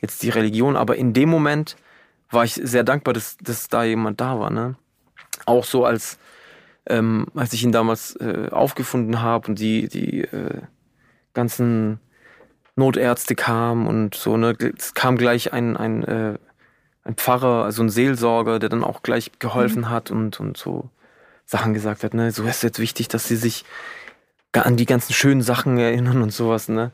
jetzt 0.00 0.22
die 0.22 0.30
Religion, 0.30 0.76
aber 0.76 0.96
in 0.96 1.12
dem 1.12 1.28
Moment 1.28 1.76
war 2.30 2.44
ich 2.44 2.54
sehr 2.54 2.84
dankbar, 2.84 3.14
dass, 3.14 3.36
dass 3.38 3.68
da 3.68 3.84
jemand 3.84 4.20
da 4.20 4.38
war. 4.38 4.50
Ne? 4.50 4.76
Auch 5.44 5.64
so 5.64 5.84
als 5.84 6.18
ähm, 6.88 7.26
als 7.34 7.52
ich 7.52 7.64
ihn 7.64 7.72
damals 7.72 8.14
äh, 8.16 8.48
aufgefunden 8.50 9.20
habe 9.20 9.48
und 9.48 9.58
die, 9.58 9.88
die 9.88 10.20
äh, 10.20 10.62
ganzen 11.34 11.98
Notärzte 12.76 13.34
kamen 13.34 13.86
und 13.86 14.14
so, 14.14 14.36
ne, 14.36 14.56
es 14.78 14.94
kam 14.94 15.16
gleich 15.16 15.52
ein, 15.52 15.76
ein, 15.76 16.04
äh, 16.04 16.38
ein 17.02 17.14
Pfarrer, 17.16 17.64
also 17.64 17.82
ein 17.82 17.88
Seelsorger, 17.88 18.58
der 18.58 18.68
dann 18.68 18.84
auch 18.84 19.02
gleich 19.02 19.32
geholfen 19.38 19.82
mhm. 19.82 19.90
hat 19.90 20.10
und, 20.10 20.38
und 20.38 20.56
so 20.56 20.90
Sachen 21.46 21.74
gesagt 21.74 22.04
hat, 22.04 22.12
ne, 22.12 22.30
so 22.32 22.44
ist 22.44 22.62
jetzt 22.62 22.78
wichtig, 22.78 23.08
dass 23.08 23.26
sie 23.28 23.36
sich 23.36 23.64
an 24.52 24.76
die 24.76 24.86
ganzen 24.86 25.12
schönen 25.12 25.42
Sachen 25.42 25.78
erinnern 25.78 26.22
und 26.22 26.32
sowas, 26.32 26.68
ne? 26.68 26.92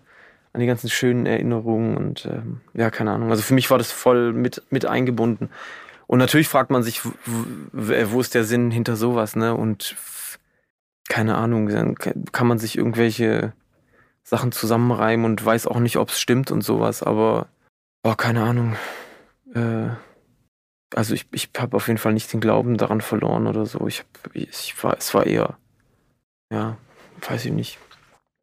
An 0.52 0.60
die 0.60 0.66
ganzen 0.66 0.90
schönen 0.90 1.24
Erinnerungen 1.24 1.96
und 1.96 2.26
ähm, 2.26 2.60
ja, 2.74 2.90
keine 2.90 3.12
Ahnung. 3.12 3.30
Also 3.30 3.42
für 3.42 3.54
mich 3.54 3.70
war 3.70 3.78
das 3.78 3.90
voll 3.90 4.32
mit, 4.32 4.62
mit 4.70 4.84
eingebunden. 4.84 5.48
Und 6.06 6.18
natürlich 6.18 6.48
fragt 6.48 6.70
man 6.70 6.82
sich, 6.82 7.00
wo 7.72 8.20
ist 8.20 8.34
der 8.34 8.44
Sinn 8.44 8.70
hinter 8.70 8.96
sowas, 8.96 9.34
ne? 9.34 9.54
Und 9.54 9.96
keine 11.08 11.36
Ahnung, 11.36 11.68
dann 11.68 11.94
kann 11.94 12.46
man 12.46 12.58
sich 12.58 12.76
irgendwelche 12.76 13.54
Sachen 14.22 14.52
zusammenreimen 14.52 15.24
und 15.24 15.44
weiß 15.44 15.66
auch 15.66 15.80
nicht, 15.80 15.96
ob 15.96 16.10
es 16.10 16.20
stimmt 16.20 16.50
und 16.50 16.62
sowas, 16.62 17.02
aber 17.02 17.48
boah, 18.02 18.16
keine 18.16 18.42
Ahnung. 18.42 18.76
Äh, 19.54 19.88
also 20.94 21.14
ich, 21.14 21.26
ich 21.32 21.50
habe 21.58 21.76
auf 21.76 21.88
jeden 21.88 21.98
Fall 21.98 22.12
nicht 22.12 22.32
den 22.32 22.40
Glauben 22.40 22.76
daran 22.76 23.00
verloren 23.00 23.46
oder 23.46 23.66
so. 23.66 23.86
Ich, 23.86 24.00
hab, 24.00 24.34
ich 24.34 24.74
war, 24.82 24.96
es 24.96 25.12
war 25.14 25.26
eher, 25.26 25.56
ja, 26.50 26.76
weiß 27.28 27.46
ich 27.46 27.52
nicht. 27.52 27.78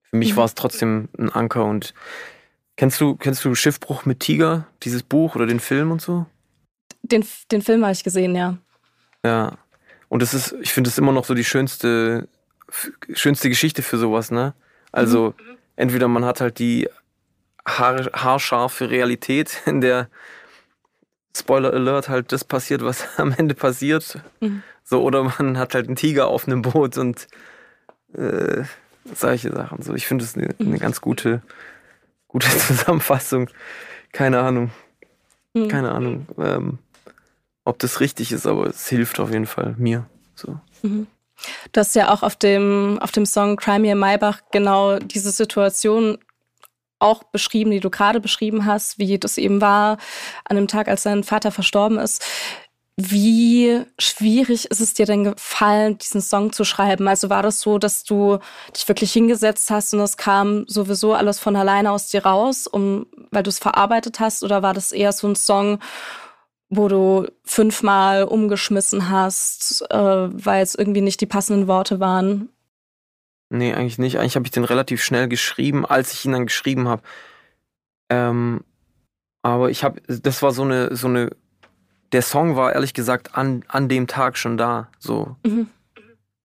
Für 0.09 0.17
mich 0.17 0.33
mhm. 0.33 0.37
war 0.37 0.45
es 0.45 0.55
trotzdem 0.55 1.09
ein 1.17 1.29
Anker 1.29 1.65
und 1.65 1.93
kennst 2.77 2.99
du, 3.01 3.15
kennst 3.15 3.45
du 3.45 3.53
Schiffbruch 3.55 4.05
mit 4.05 4.19
Tiger, 4.19 4.67
dieses 4.83 5.03
Buch 5.03 5.35
oder 5.35 5.45
den 5.45 5.59
Film 5.59 5.91
und 5.91 6.01
so? 6.01 6.25
Den, 7.01 7.25
den 7.51 7.61
Film 7.61 7.83
habe 7.83 7.93
ich 7.93 8.03
gesehen, 8.03 8.35
ja. 8.35 8.57
Ja. 9.23 9.57
Und 10.07 10.21
das 10.21 10.33
ist, 10.33 10.55
ich 10.61 10.73
finde 10.73 10.89
es 10.89 10.97
immer 10.97 11.11
noch 11.11 11.25
so 11.25 11.33
die 11.33 11.43
schönste, 11.43 12.27
schönste 13.13 13.49
Geschichte 13.49 13.83
für 13.83 13.97
sowas, 13.97 14.31
ne? 14.31 14.53
Also, 14.91 15.35
mhm. 15.37 15.57
entweder 15.75 16.07
man 16.07 16.25
hat 16.25 16.41
halt 16.41 16.57
die 16.57 16.89
haar, 17.67 18.09
haarscharfe 18.13 18.89
Realität, 18.89 19.61
in 19.65 19.81
der 19.81 20.09
Spoiler 21.35 21.73
Alert 21.73 22.09
halt 22.09 22.31
das 22.31 22.43
passiert, 22.43 22.83
was 22.83 23.07
am 23.17 23.33
Ende 23.37 23.55
passiert. 23.55 24.19
Mhm. 24.39 24.63
So, 24.83 25.03
oder 25.03 25.23
man 25.23 25.57
hat 25.57 25.75
halt 25.75 25.87
einen 25.87 25.95
Tiger 25.95 26.27
auf 26.27 26.47
einem 26.47 26.61
Boot 26.61 26.97
und 26.97 27.27
äh, 28.13 28.63
solche 29.13 29.51
Sachen. 29.51 29.81
So, 29.81 29.93
ich 29.93 30.07
finde 30.07 30.25
es 30.25 30.35
eine, 30.35 30.49
mhm. 30.57 30.79
ganz 30.79 31.01
gute, 31.01 31.41
gute 32.27 32.47
Zusammenfassung. 32.57 33.49
Keine 34.11 34.39
Ahnung. 34.39 34.71
Mhm. 35.53 35.67
Keine 35.67 35.91
Ahnung. 35.91 36.27
Ähm, 36.37 36.79
ob 37.65 37.77
das 37.79 37.99
richtig 37.99 38.31
ist, 38.31 38.47
aber 38.47 38.67
es 38.67 38.87
hilft 38.87 39.19
auf 39.19 39.31
jeden 39.31 39.45
Fall 39.45 39.75
mir. 39.77 40.05
So. 40.35 40.59
Mhm. 40.81 41.07
Du 41.71 41.79
hast 41.79 41.95
ja 41.95 42.11
auch 42.11 42.23
auf 42.23 42.35
dem, 42.35 42.97
auf 43.01 43.11
dem 43.11 43.25
Song 43.25 43.55
Cry 43.55 43.79
Me 43.79 43.95
Maybach 43.95 44.41
genau 44.51 44.99
diese 44.99 45.31
Situation 45.31 46.17
auch 46.99 47.23
beschrieben, 47.23 47.71
die 47.71 47.79
du 47.79 47.89
gerade 47.89 48.19
beschrieben 48.19 48.65
hast, 48.65 48.99
wie 48.99 49.17
das 49.17 49.37
eben 49.37 49.61
war 49.61 49.97
an 50.45 50.55
dem 50.55 50.67
Tag, 50.67 50.87
als 50.87 51.03
dein 51.03 51.23
Vater 51.23 51.51
verstorben 51.51 51.97
ist. 51.97 52.23
Wie 53.01 53.81
schwierig 53.97 54.69
ist 54.69 54.81
es 54.81 54.93
dir 54.93 55.05
denn 55.05 55.23
gefallen, 55.23 55.97
diesen 55.97 56.19
Song 56.19 56.51
zu 56.51 56.65
schreiben? 56.65 57.07
Also 57.07 57.29
war 57.29 57.41
das 57.41 57.61
so, 57.61 57.77
dass 57.77 58.03
du 58.03 58.39
dich 58.75 58.85
wirklich 58.89 59.13
hingesetzt 59.13 59.71
hast 59.71 59.93
und 59.93 60.01
es 60.01 60.17
kam 60.17 60.65
sowieso 60.67 61.13
alles 61.13 61.39
von 61.39 61.55
alleine 61.55 61.91
aus 61.91 62.09
dir 62.09 62.25
raus, 62.25 62.67
um, 62.67 63.05
weil 63.31 63.43
du 63.43 63.49
es 63.49 63.59
verarbeitet 63.59 64.19
hast? 64.19 64.43
Oder 64.43 64.63
war 64.63 64.73
das 64.73 64.91
eher 64.91 65.13
so 65.13 65.27
ein 65.29 65.37
Song, 65.37 65.79
wo 66.69 66.89
du 66.89 67.27
fünfmal 67.45 68.25
umgeschmissen 68.25 69.09
hast, 69.09 69.81
äh, 69.89 69.97
weil 69.97 70.61
es 70.61 70.75
irgendwie 70.75 71.01
nicht 71.01 71.21
die 71.21 71.25
passenden 71.25 71.67
Worte 71.69 72.01
waren? 72.01 72.49
Nee, 73.49 73.73
eigentlich 73.73 73.97
nicht. 73.97 74.19
Eigentlich 74.19 74.35
habe 74.35 74.45
ich 74.45 74.51
den 74.51 74.63
relativ 74.63 75.03
schnell 75.03 75.27
geschrieben, 75.27 75.85
als 75.85 76.13
ich 76.13 76.25
ihn 76.25 76.31
dann 76.31 76.45
geschrieben 76.45 76.87
habe. 76.87 77.01
Ähm, 78.09 78.63
aber 79.41 79.69
ich 79.69 79.83
habe, 79.83 80.01
das 80.07 80.41
war 80.41 80.51
so 80.51 80.63
eine, 80.63 80.95
so 80.95 81.07
eine, 81.07 81.31
der 82.11 82.21
Song 82.21 82.55
war 82.55 82.73
ehrlich 82.73 82.93
gesagt 82.93 83.35
an, 83.35 83.63
an 83.67 83.89
dem 83.89 84.07
Tag 84.07 84.37
schon 84.37 84.57
da. 84.57 84.89
So. 84.99 85.35
Mhm. 85.45 85.67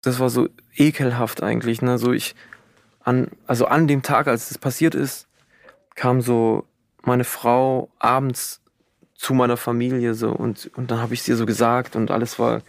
Das 0.02 0.20
war 0.20 0.30
so 0.30 0.50
ekelhaft 0.76 1.42
eigentlich. 1.42 1.82
Ne? 1.82 1.98
So 1.98 2.12
ich, 2.12 2.36
an, 3.02 3.30
also 3.48 3.66
an 3.66 3.88
dem 3.88 4.02
Tag, 4.02 4.28
als 4.28 4.52
es 4.52 4.58
passiert 4.58 4.96
ist, 4.96 5.28
kam 5.96 6.22
so 6.22 6.66
meine 7.02 7.24
Frau 7.24 7.90
abends 8.00 8.62
zu 9.16 9.34
meiner 9.34 9.58
Familie 9.58 10.16
so 10.16 10.32
und, 10.32 10.70
und 10.76 10.92
dann 10.92 11.00
habe 11.00 11.14
ich 11.14 11.22
es 11.22 11.28
ihr 11.28 11.38
so 11.38 11.46
gesagt 11.46 11.96
und 11.96 12.12
alles 12.12 12.40
war 12.40 12.62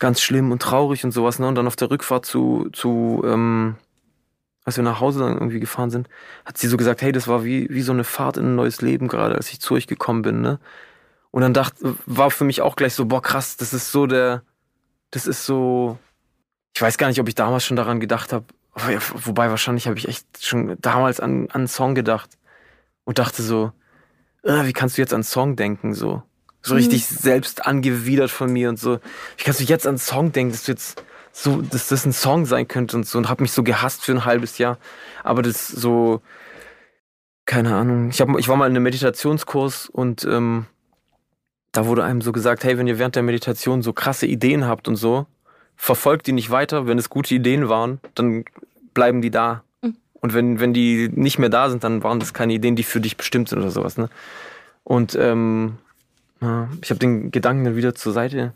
ganz 0.00 0.20
schlimm 0.20 0.50
und 0.50 0.60
traurig 0.60 1.04
und 1.04 1.12
sowas. 1.12 1.38
Ne? 1.38 1.46
Und 1.46 1.54
dann 1.54 1.68
auf 1.68 1.76
der 1.76 1.90
Rückfahrt 1.90 2.26
zu, 2.26 2.68
zu, 2.72 3.22
ähm, 3.24 3.76
als 4.64 4.76
wir 4.76 4.82
nach 4.82 5.00
Hause 5.00 5.20
dann 5.20 5.34
irgendwie 5.34 5.60
gefahren 5.60 5.90
sind, 5.90 6.08
hat 6.44 6.58
sie 6.58 6.66
so 6.66 6.76
gesagt, 6.76 7.02
hey, 7.02 7.12
das 7.12 7.28
war 7.28 7.44
wie, 7.44 7.68
wie 7.70 7.82
so 7.82 7.92
eine 7.92 8.04
Fahrt 8.04 8.36
in 8.36 8.46
ein 8.46 8.56
neues 8.56 8.82
Leben 8.82 9.06
gerade, 9.06 9.36
als 9.36 9.52
ich 9.52 9.60
zu 9.60 9.74
euch 9.74 9.86
gekommen 9.86 10.22
bin, 10.22 10.40
ne? 10.40 10.58
Und 11.30 11.42
dann 11.42 11.54
dachte, 11.54 11.94
war 12.06 12.32
für 12.32 12.42
mich 12.42 12.60
auch 12.60 12.74
gleich 12.74 12.94
so, 12.94 13.04
boah, 13.04 13.22
krass, 13.22 13.56
das 13.56 13.72
ist 13.72 13.92
so 13.92 14.06
der, 14.06 14.42
das 15.12 15.28
ist 15.28 15.46
so, 15.46 15.96
ich 16.74 16.82
weiß 16.82 16.98
gar 16.98 17.06
nicht, 17.06 17.20
ob 17.20 17.28
ich 17.28 17.36
damals 17.36 17.64
schon 17.64 17.76
daran 17.76 18.00
gedacht 18.00 18.32
habe, 18.32 18.46
wobei 18.74 19.48
wahrscheinlich 19.48 19.86
habe 19.86 19.96
ich 19.96 20.08
echt 20.08 20.44
schon 20.44 20.76
damals 20.80 21.20
an, 21.20 21.44
an 21.50 21.50
einen 21.52 21.68
Song 21.68 21.94
gedacht 21.94 22.36
und 23.04 23.18
dachte 23.20 23.42
so, 23.42 23.72
äh, 24.42 24.64
wie 24.64 24.72
kannst 24.72 24.96
du 24.96 25.02
jetzt 25.02 25.12
an 25.12 25.18
einen 25.18 25.24
Song 25.24 25.54
denken, 25.54 25.94
so. 25.94 26.22
So 26.62 26.74
richtig 26.74 27.10
mhm. 27.10 27.16
selbst 27.16 27.66
angewidert 27.66 28.30
von 28.30 28.52
mir 28.52 28.68
und 28.68 28.78
so. 28.78 28.98
Wie 29.36 29.44
kannst 29.44 29.60
du 29.60 29.64
jetzt 29.64 29.86
an 29.86 29.92
einen 29.92 29.98
Song 29.98 30.32
denken, 30.32 30.52
dass 30.52 30.64
du 30.64 30.72
jetzt 30.72 31.02
so, 31.32 31.62
dass 31.62 31.88
das 31.88 32.04
ein 32.04 32.12
Song 32.12 32.46
sein 32.46 32.68
könnte 32.68 32.96
und 32.96 33.06
so 33.06 33.18
und 33.18 33.28
habe 33.28 33.42
mich 33.42 33.52
so 33.52 33.62
gehasst 33.62 34.04
für 34.04 34.12
ein 34.12 34.24
halbes 34.24 34.58
Jahr. 34.58 34.78
Aber 35.22 35.42
das 35.42 35.68
so, 35.68 36.20
keine 37.46 37.74
Ahnung. 37.74 38.10
Ich, 38.10 38.20
hab, 38.20 38.28
ich 38.38 38.48
war 38.48 38.56
mal 38.56 38.66
in 38.66 38.72
einem 38.72 38.82
Meditationskurs 38.82 39.88
und 39.88 40.24
ähm, 40.24 40.66
da 41.72 41.86
wurde 41.86 42.04
einem 42.04 42.20
so 42.20 42.32
gesagt, 42.32 42.64
hey, 42.64 42.78
wenn 42.78 42.86
ihr 42.86 42.98
während 42.98 43.16
der 43.16 43.22
Meditation 43.22 43.82
so 43.82 43.92
krasse 43.92 44.26
Ideen 44.26 44.66
habt 44.66 44.88
und 44.88 44.96
so, 44.96 45.26
verfolgt 45.76 46.26
die 46.26 46.32
nicht 46.32 46.50
weiter. 46.50 46.86
Wenn 46.86 46.98
es 46.98 47.08
gute 47.08 47.34
Ideen 47.34 47.68
waren, 47.68 48.00
dann 48.14 48.44
bleiben 48.92 49.22
die 49.22 49.30
da. 49.30 49.62
Mhm. 49.82 49.96
Und 50.14 50.34
wenn, 50.34 50.60
wenn 50.60 50.74
die 50.74 51.08
nicht 51.08 51.38
mehr 51.38 51.48
da 51.48 51.70
sind, 51.70 51.84
dann 51.84 52.02
waren 52.02 52.18
das 52.18 52.34
keine 52.34 52.52
Ideen, 52.52 52.76
die 52.76 52.82
für 52.82 53.00
dich 53.00 53.16
bestimmt 53.16 53.48
sind 53.48 53.60
oder 53.60 53.70
sowas. 53.70 53.96
Ne? 53.96 54.10
Und 54.82 55.16
ähm, 55.18 55.78
ich 56.40 56.90
habe 56.90 56.98
den 56.98 57.30
Gedanken 57.30 57.64
dann 57.64 57.76
wieder 57.76 57.94
zur 57.94 58.12
Seite, 58.12 58.54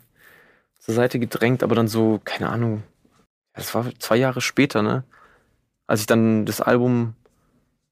zur 0.79 0.95
Seite 0.95 1.19
gedrängt, 1.19 1.63
aber 1.63 1.75
dann 1.75 1.87
so, 1.87 2.19
keine 2.23 2.49
Ahnung, 2.49 2.83
das 3.53 3.73
war 3.75 3.85
zwei 3.99 4.17
Jahre 4.17 4.41
später, 4.41 4.81
ne? 4.81 5.03
Als 5.87 6.01
ich 6.01 6.07
dann 6.07 6.45
das 6.45 6.61
Album 6.61 7.13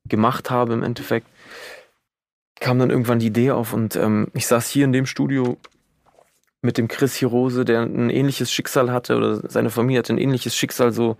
gemacht 0.05 0.49
habe 0.49 0.73
im 0.73 0.83
Endeffekt, 0.83 1.27
kam 2.59 2.79
dann 2.79 2.89
irgendwann 2.89 3.19
die 3.19 3.27
Idee 3.27 3.51
auf 3.51 3.73
und 3.73 3.95
ähm, 3.95 4.27
ich 4.33 4.47
saß 4.47 4.67
hier 4.69 4.85
in 4.85 4.93
dem 4.93 5.05
Studio 5.05 5.57
mit 6.61 6.77
dem 6.77 6.87
Chris 6.87 7.15
Hirose, 7.15 7.65
der 7.65 7.81
ein 7.81 8.09
ähnliches 8.09 8.51
Schicksal 8.51 8.91
hatte 8.91 9.15
oder 9.15 9.47
seine 9.49 9.69
Familie 9.69 9.99
hatte 9.99 10.13
ein 10.13 10.17
ähnliches 10.17 10.55
Schicksal 10.55 10.91
so 10.91 11.17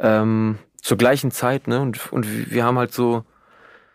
ähm, 0.00 0.58
zur 0.76 0.98
gleichen 0.98 1.30
Zeit, 1.30 1.66
ne? 1.66 1.80
Und, 1.80 2.12
und 2.12 2.50
wir 2.50 2.64
haben 2.64 2.78
halt 2.78 2.92
so 2.92 3.24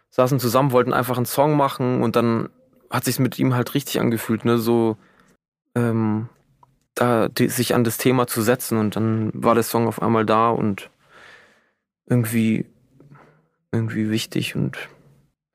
saßen 0.10 0.40
zusammen, 0.40 0.72
wollten 0.72 0.94
einfach 0.94 1.18
einen 1.18 1.26
Song 1.26 1.56
machen 1.56 2.02
und 2.02 2.16
dann 2.16 2.50
hat 2.89 3.06
sich's 3.06 3.19
mit 3.19 3.38
ihm 3.39 3.54
halt 3.54 3.73
richtig 3.73 4.00
angefühlt, 4.00 4.45
ne? 4.45 4.58
So 4.58 4.97
ähm, 5.76 6.30
da 6.95 7.28
die, 7.30 7.50
sich 7.50 7.76
an 7.76 7.84
das 7.84 7.97
Thema 7.97 8.28
zu 8.28 8.41
setzen 8.41 8.78
und 8.78 8.95
dann 8.95 9.32
war 9.34 9.54
der 9.54 9.63
Song 9.63 9.88
auf 9.88 10.02
einmal 10.02 10.26
da 10.26 10.50
und 10.50 10.89
irgendwie 12.08 12.65
irgendwie 13.71 14.10
wichtig 14.10 14.56
und 14.56 14.78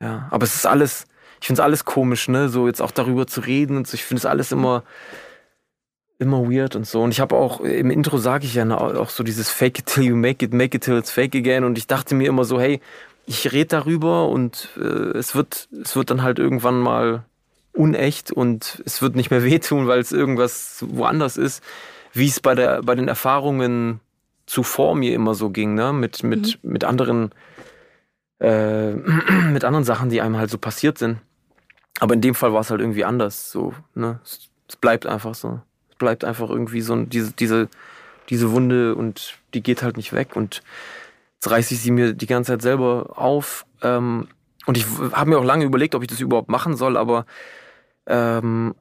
ja, 0.01 0.29
aber 0.31 0.45
es 0.45 0.55
ist 0.55 0.67
alles 0.67 1.07
ich 1.43 1.49
finde 1.49 1.61
es 1.61 1.65
alles 1.65 1.85
komisch, 1.85 2.29
ne? 2.29 2.49
So 2.49 2.69
jetzt 2.69 2.81
auch 2.81 2.93
darüber 2.93 3.27
zu 3.27 3.41
reden 3.41 3.77
und 3.77 3.89
so. 3.89 3.97
Ich 3.97 4.05
finde 4.05 4.21
es 4.21 4.27
alles 4.27 4.53
immer, 4.53 4.85
immer 6.21 6.49
weird 6.49 6.77
und 6.77 6.87
so. 6.87 7.03
Und 7.03 7.11
ich 7.11 7.19
habe 7.19 7.35
auch, 7.35 7.59
im 7.59 7.91
Intro 7.91 8.17
sage 8.19 8.45
ich 8.45 8.55
ja 8.55 8.79
auch 8.79 9.11
so 9.11 9.25
dieses 9.25 9.51
Fake 9.51 9.81
it 9.81 9.87
till 9.87 10.05
you 10.05 10.15
make 10.15 10.45
it, 10.45 10.55
make 10.55 10.77
it 10.77 10.85
till 10.85 10.97
it's 10.97 11.11
fake 11.11 11.35
again. 11.35 11.65
Und 11.65 11.79
ich 11.79 11.89
dachte 11.89 12.15
mir 12.15 12.29
immer 12.29 12.45
so, 12.45 12.61
hey, 12.61 12.81
ich 13.27 13.53
rede 13.53 13.67
darüber 13.67 14.29
und 14.29 14.69
äh, 14.77 15.17
es 15.17 15.35
wird, 15.35 15.69
es 15.83 15.97
wird 15.97 16.11
dann 16.11 16.23
halt 16.23 16.39
irgendwann 16.39 16.81
mal 16.81 17.25
unecht 17.73 18.31
und 18.31 18.83
es 18.85 19.03
wird 19.03 19.17
nicht 19.17 19.31
mehr 19.31 19.45
wehtun, 19.45 19.87
weil 19.87 20.01
es 20.01 20.13
irgendwas 20.13 20.85
woanders 20.89 21.37
ist, 21.37 21.63
wie 22.13 22.29
es 22.29 22.41
bei 22.41 22.55
der, 22.55 22.83
bei 22.83 22.95
den 22.95 23.09
Erfahrungen 23.09 24.01
zuvor 24.47 24.95
mir 24.95 25.15
immer 25.15 25.35
so 25.35 25.51
ging, 25.51 25.75
ne? 25.75 25.93
Mit, 25.93 26.23
mit, 26.23 26.63
mhm. 26.63 26.73
mit 26.73 26.85
anderen, 26.85 27.31
äh, 28.41 28.93
mit 29.53 29.65
anderen 29.65 29.85
Sachen, 29.85 30.11
die 30.11 30.21
einem 30.21 30.37
halt 30.37 30.51
so 30.51 30.59
passiert 30.59 30.99
sind. 30.99 31.19
Aber 32.01 32.15
in 32.15 32.21
dem 32.21 32.35
Fall 32.35 32.53
war 32.53 32.61
es 32.61 32.71
halt 32.71 32.81
irgendwie 32.81 33.05
anders. 33.05 33.51
So, 33.51 33.75
ne? 33.95 34.19
es, 34.25 34.51
es, 34.69 34.77
bleibt 34.77 35.07
einfach 35.07 35.35
so. 35.35 35.61
Es 35.91 35.97
bleibt 35.97 36.25
einfach 36.25 36.51
irgendwie 36.51 36.81
so 36.81 36.97
diese, 36.97 37.33
diese, 37.33 37.69
diese 38.29 38.51
Wunde 38.51 38.95
und 38.95 39.39
die 39.55 39.63
geht 39.63 39.83
halt 39.83 39.97
nicht 39.97 40.13
weg. 40.13 40.35
Und 40.35 40.63
jetzt 41.43 41.51
reiße 41.51 41.75
ich 41.75 41.81
sie 41.81 41.91
mir 41.91 42.13
die 42.13 42.27
ganze 42.27 42.53
Zeit 42.53 42.63
selber 42.63 43.15
auf. 43.17 43.67
Ähm, 43.83 44.29
und 44.67 44.77
ich 44.77 44.87
habe 45.13 45.31
mir 45.31 45.39
auch 45.39 45.45
lange 45.45 45.65
überlegt, 45.65 45.97
ob 45.97 46.03
ich 46.03 46.09
das 46.09 46.21
überhaupt 46.21 46.49
machen 46.49 46.77
soll, 46.77 46.97
aber 46.97 47.27
ähm, 48.07 48.77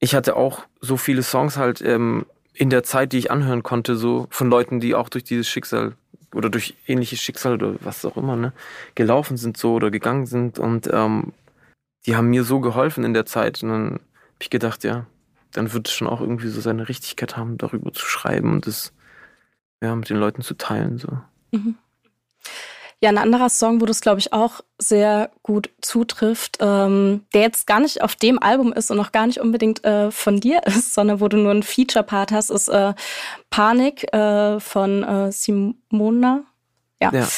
ich 0.00 0.14
hatte 0.14 0.36
auch 0.36 0.64
so 0.80 0.96
viele 0.96 1.22
Songs 1.22 1.58
halt 1.58 1.82
ähm, 1.82 2.24
in 2.54 2.70
der 2.70 2.82
Zeit, 2.82 3.12
die 3.12 3.18
ich 3.18 3.30
anhören 3.30 3.62
konnte, 3.62 3.94
so 3.94 4.26
von 4.30 4.48
Leuten, 4.48 4.80
die 4.80 4.94
auch 4.94 5.10
durch 5.10 5.24
dieses 5.24 5.48
Schicksal 5.48 5.96
oder 6.34 6.48
durch 6.48 6.74
ähnliches 6.86 7.20
Schicksal 7.20 7.54
oder 7.54 7.74
was 7.80 8.04
auch 8.06 8.16
immer, 8.16 8.36
ne, 8.36 8.52
gelaufen 8.94 9.36
sind 9.36 9.58
so 9.58 9.74
oder 9.74 9.90
gegangen 9.90 10.24
sind. 10.24 10.58
Und 10.58 10.88
ähm, 10.90 11.34
die 12.06 12.16
haben 12.16 12.30
mir 12.30 12.44
so 12.44 12.60
geholfen 12.60 13.04
in 13.04 13.12
der 13.12 13.26
Zeit. 13.26 13.62
Und 13.62 13.68
dann 13.68 13.92
habe 13.92 14.00
ich 14.40 14.48
gedacht, 14.48 14.82
ja, 14.82 15.04
dann 15.52 15.74
wird 15.74 15.88
es 15.88 15.94
schon 15.94 16.08
auch 16.08 16.22
irgendwie 16.22 16.48
so 16.48 16.62
seine 16.62 16.88
Richtigkeit 16.88 17.36
haben, 17.36 17.58
darüber 17.58 17.92
zu 17.92 18.06
schreiben 18.06 18.52
und 18.52 18.66
das 18.66 18.94
ja, 19.82 19.94
mit 19.94 20.08
den 20.08 20.16
Leuten 20.16 20.40
zu 20.40 20.54
teilen. 20.54 20.96
So. 20.96 21.18
Mhm. 21.52 21.76
Ja, 23.00 23.10
ein 23.10 23.18
anderer 23.18 23.48
Song, 23.48 23.80
wo 23.80 23.86
das, 23.86 24.00
glaube 24.00 24.18
ich, 24.18 24.32
auch 24.32 24.60
sehr 24.76 25.30
gut 25.44 25.70
zutrifft, 25.80 26.58
ähm, 26.60 27.24
der 27.32 27.42
jetzt 27.42 27.68
gar 27.68 27.78
nicht 27.78 28.02
auf 28.02 28.16
dem 28.16 28.42
Album 28.42 28.72
ist 28.72 28.90
und 28.90 28.98
auch 28.98 29.12
gar 29.12 29.26
nicht 29.28 29.40
unbedingt 29.40 29.84
äh, 29.84 30.10
von 30.10 30.40
dir 30.40 30.62
ist, 30.66 30.94
sondern 30.94 31.20
wo 31.20 31.28
du 31.28 31.36
nur 31.36 31.52
einen 31.52 31.62
Feature-Part 31.62 32.32
hast, 32.32 32.50
ist 32.50 32.68
äh, 32.68 32.94
Panik 33.50 34.12
äh, 34.12 34.58
von 34.58 35.04
äh, 35.04 35.30
Simona. 35.30 36.42
Ja. 37.00 37.12
ja. 37.12 37.28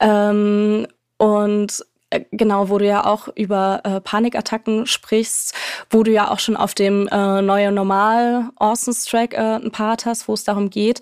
Ähm, 0.00 0.88
und 1.18 1.84
genau, 2.30 2.68
wo 2.68 2.78
du 2.78 2.86
ja 2.86 3.04
auch 3.04 3.28
über 3.34 3.80
äh, 3.84 4.00
Panikattacken 4.00 4.86
sprichst, 4.86 5.54
wo 5.90 6.02
du 6.02 6.10
ja 6.10 6.30
auch 6.30 6.38
schon 6.38 6.56
auf 6.56 6.74
dem 6.74 7.08
äh, 7.08 7.42
Neue 7.42 7.72
Normal 7.72 8.50
Orsons 8.58 9.04
Track 9.04 9.34
äh, 9.34 9.56
ein 9.56 9.70
Part 9.70 10.06
hast, 10.06 10.28
wo 10.28 10.34
es 10.34 10.44
darum 10.44 10.70
geht. 10.70 11.00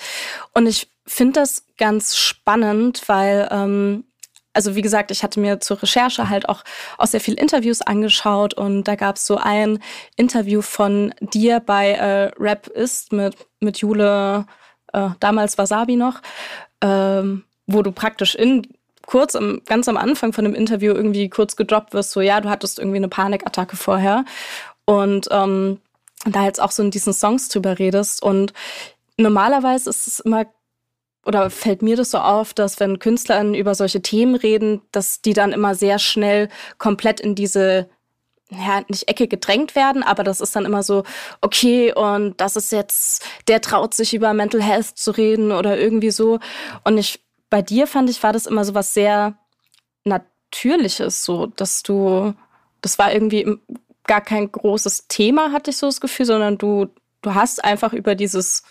Und 0.54 0.66
ich 0.66 0.88
finde 1.06 1.40
das 1.40 1.64
ganz 1.78 2.16
spannend, 2.16 3.02
weil 3.08 3.48
ähm, 3.50 4.04
also 4.54 4.74
wie 4.74 4.82
gesagt, 4.82 5.10
ich 5.10 5.22
hatte 5.22 5.40
mir 5.40 5.60
zur 5.60 5.82
Recherche 5.82 6.28
halt 6.28 6.48
auch, 6.48 6.62
auch 6.98 7.06
sehr 7.06 7.20
viel 7.20 7.34
Interviews 7.34 7.82
angeschaut 7.82 8.54
und 8.54 8.84
da 8.84 8.96
gab 8.96 9.16
es 9.16 9.26
so 9.26 9.38
ein 9.38 9.78
Interview 10.16 10.62
von 10.62 11.14
dir 11.20 11.60
bei 11.60 11.92
äh, 11.92 12.30
Rap 12.38 12.66
ist 12.66 13.12
mit, 13.12 13.36
mit 13.60 13.78
Jule, 13.78 14.46
äh, 14.92 15.08
damals 15.20 15.56
Wasabi 15.58 15.96
noch, 15.96 16.20
ähm, 16.82 17.44
wo 17.66 17.82
du 17.82 17.92
praktisch 17.92 18.34
in 18.34 18.66
kurz 19.06 19.34
am, 19.34 19.62
ganz 19.66 19.88
am 19.88 19.96
Anfang 19.96 20.32
von 20.32 20.44
dem 20.44 20.54
Interview 20.54 20.92
irgendwie 20.92 21.28
kurz 21.28 21.56
gedroppt 21.56 21.92
wirst, 21.92 22.12
so 22.12 22.20
ja, 22.20 22.40
du 22.40 22.48
hattest 22.48 22.78
irgendwie 22.78 22.98
eine 22.98 23.08
Panikattacke 23.08 23.76
vorher. 23.76 24.24
Und 24.84 25.28
ähm, 25.30 25.78
da 26.24 26.44
jetzt 26.44 26.60
auch 26.60 26.70
so 26.70 26.82
in 26.82 26.90
diesen 26.90 27.12
Songs 27.12 27.48
drüber 27.48 27.78
redest. 27.78 28.22
Und 28.22 28.52
normalerweise 29.16 29.90
ist 29.90 30.06
es 30.06 30.20
immer 30.20 30.46
oder 31.24 31.50
fällt 31.50 31.82
mir 31.82 31.96
das 31.96 32.10
so 32.10 32.18
auf, 32.18 32.52
dass 32.52 32.80
wenn 32.80 32.98
KünstlerInnen 32.98 33.54
über 33.54 33.74
solche 33.76 34.02
Themen 34.02 34.34
reden, 34.34 34.82
dass 34.90 35.22
die 35.22 35.34
dann 35.34 35.52
immer 35.52 35.76
sehr 35.76 36.00
schnell 36.00 36.48
komplett 36.78 37.20
in 37.20 37.36
diese 37.36 37.88
ja, 38.50 38.82
nicht 38.88 39.08
Ecke 39.08 39.28
gedrängt 39.28 39.74
werden, 39.74 40.02
aber 40.02 40.24
das 40.24 40.40
ist 40.40 40.54
dann 40.56 40.66
immer 40.66 40.82
so, 40.82 41.04
okay, 41.40 41.92
und 41.94 42.40
das 42.40 42.56
ist 42.56 42.72
jetzt, 42.72 43.24
der 43.48 43.60
traut 43.60 43.94
sich 43.94 44.14
über 44.14 44.34
Mental 44.34 44.62
Health 44.62 44.98
zu 44.98 45.12
reden 45.12 45.52
oder 45.52 45.78
irgendwie 45.78 46.10
so. 46.10 46.38
Und 46.84 46.98
ich 46.98 47.20
bei 47.52 47.60
dir 47.60 47.86
fand 47.86 48.08
ich, 48.08 48.22
war 48.22 48.32
das 48.32 48.46
immer 48.46 48.64
so 48.64 48.74
was 48.74 48.94
sehr 48.94 49.34
Natürliches, 50.04 51.22
so, 51.22 51.48
dass 51.48 51.82
du, 51.82 52.32
das 52.80 52.98
war 52.98 53.12
irgendwie 53.12 53.58
gar 54.04 54.22
kein 54.22 54.50
großes 54.50 55.06
Thema, 55.08 55.52
hatte 55.52 55.68
ich 55.68 55.76
so 55.76 55.84
das 55.84 56.00
Gefühl, 56.00 56.24
sondern 56.24 56.56
du, 56.56 56.88
du 57.20 57.34
hast 57.34 57.62
einfach 57.62 57.92
über 57.92 58.14
dieses 58.14 58.62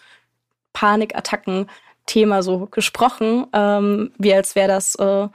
Panikattacken-Thema 0.74 2.42
so 2.42 2.66
gesprochen, 2.72 3.46
ähm, 3.54 4.14
wie 4.18 4.34
als 4.34 4.56
wäre 4.56 4.70
das 4.70 4.96
äh, 4.96 5.28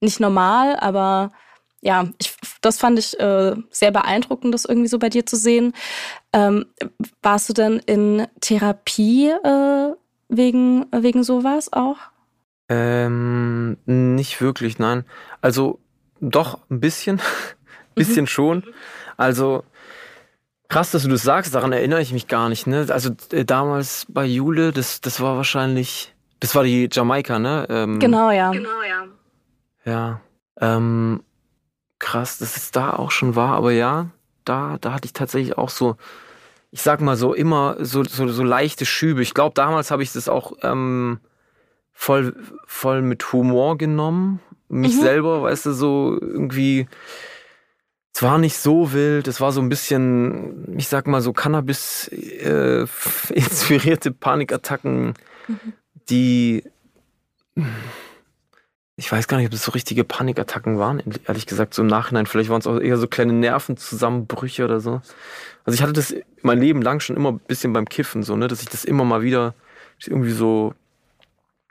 nicht 0.00 0.20
normal, 0.20 0.76
aber 0.76 1.32
ja, 1.80 2.08
ich, 2.18 2.36
das 2.60 2.78
fand 2.78 3.00
ich 3.00 3.18
äh, 3.18 3.56
sehr 3.68 3.90
beeindruckend, 3.90 4.54
das 4.54 4.64
irgendwie 4.64 4.88
so 4.88 5.00
bei 5.00 5.08
dir 5.08 5.26
zu 5.26 5.34
sehen. 5.34 5.72
Ähm, 6.32 6.66
warst 7.20 7.48
du 7.48 7.52
denn 7.52 7.80
in 7.80 8.28
Therapie 8.40 9.30
äh, 9.30 9.92
wegen, 10.28 10.86
wegen 10.92 11.24
sowas 11.24 11.72
auch? 11.72 11.96
Ähm, 12.68 13.76
nicht 13.86 14.40
wirklich, 14.40 14.78
nein. 14.78 15.04
Also 15.40 15.78
doch 16.20 16.58
ein 16.70 16.80
bisschen, 16.80 17.20
bisschen 17.94 18.22
mhm. 18.22 18.28
schon. 18.28 18.64
Also 19.16 19.64
krass, 20.68 20.90
dass 20.90 21.02
du 21.02 21.08
das 21.08 21.22
sagst, 21.22 21.54
daran 21.54 21.72
erinnere 21.72 22.00
ich 22.00 22.12
mich 22.12 22.28
gar 22.28 22.48
nicht. 22.48 22.66
Ne? 22.66 22.86
Also 22.88 23.10
äh, 23.32 23.44
damals 23.44 24.06
bei 24.08 24.24
Jule, 24.24 24.72
das, 24.72 25.00
das 25.00 25.20
war 25.20 25.36
wahrscheinlich, 25.36 26.14
das 26.40 26.54
war 26.54 26.64
die 26.64 26.88
Jamaika, 26.90 27.38
ne? 27.38 27.66
Ähm, 27.70 27.98
genau, 27.98 28.30
ja. 28.30 28.50
Genau, 28.50 28.82
ja. 28.82 29.06
Ja. 29.84 30.20
Ähm, 30.60 31.22
krass, 31.98 32.38
dass 32.38 32.56
es 32.56 32.70
da 32.72 32.90
auch 32.90 33.10
schon 33.10 33.36
war, 33.36 33.54
aber 33.54 33.72
ja, 33.72 34.10
da, 34.44 34.78
da 34.80 34.92
hatte 34.92 35.06
ich 35.06 35.12
tatsächlich 35.12 35.56
auch 35.56 35.70
so, 35.70 35.96
ich 36.70 36.82
sag 36.82 37.00
mal 37.00 37.16
so, 37.16 37.32
immer 37.32 37.76
so, 37.78 38.04
so, 38.04 38.28
so 38.28 38.42
leichte 38.42 38.84
Schübe. 38.84 39.22
Ich 39.22 39.34
glaube, 39.34 39.54
damals 39.54 39.90
habe 39.90 40.02
ich 40.02 40.12
das 40.12 40.28
auch 40.28 40.52
ähm, 40.62 41.20
voll, 41.96 42.36
voll 42.66 43.02
mit 43.02 43.32
Humor 43.32 43.76
genommen. 43.76 44.40
Mich 44.68 44.96
mhm. 44.96 45.00
selber, 45.00 45.42
weißt 45.42 45.66
du, 45.66 45.72
so 45.72 46.18
irgendwie 46.20 46.86
es 48.14 48.22
war 48.22 48.38
nicht 48.38 48.56
so 48.56 48.94
wild, 48.94 49.28
es 49.28 49.42
war 49.42 49.52
so 49.52 49.60
ein 49.60 49.68
bisschen, 49.68 50.74
ich 50.78 50.88
sag 50.88 51.06
mal 51.06 51.20
so 51.20 51.34
Cannabis 51.34 52.08
äh, 52.08 52.86
inspirierte 53.34 54.10
Panikattacken, 54.10 55.12
mhm. 55.48 55.72
die 56.08 56.64
ich 58.96 59.12
weiß 59.12 59.28
gar 59.28 59.36
nicht, 59.36 59.46
ob 59.46 59.52
das 59.52 59.64
so 59.64 59.72
richtige 59.72 60.02
Panikattacken 60.04 60.78
waren, 60.78 61.02
ehrlich 61.26 61.44
gesagt, 61.44 61.74
so 61.74 61.82
im 61.82 61.88
Nachhinein. 61.88 62.24
Vielleicht 62.24 62.48
waren 62.48 62.60
es 62.60 62.66
auch 62.66 62.80
eher 62.80 62.96
so 62.96 63.06
kleine 63.06 63.34
Nervenzusammenbrüche 63.34 64.64
oder 64.64 64.80
so. 64.80 65.02
Also 65.64 65.74
ich 65.74 65.82
hatte 65.82 65.92
das 65.92 66.14
mein 66.40 66.58
Leben 66.58 66.80
lang 66.80 67.00
schon 67.00 67.16
immer 67.16 67.32
ein 67.32 67.40
bisschen 67.40 67.74
beim 67.74 67.86
Kiffen, 67.86 68.22
so, 68.22 68.34
ne, 68.36 68.48
dass 68.48 68.62
ich 68.62 68.68
das 68.70 68.86
immer 68.86 69.04
mal 69.04 69.20
wieder 69.20 69.54
irgendwie 70.06 70.32
so 70.32 70.72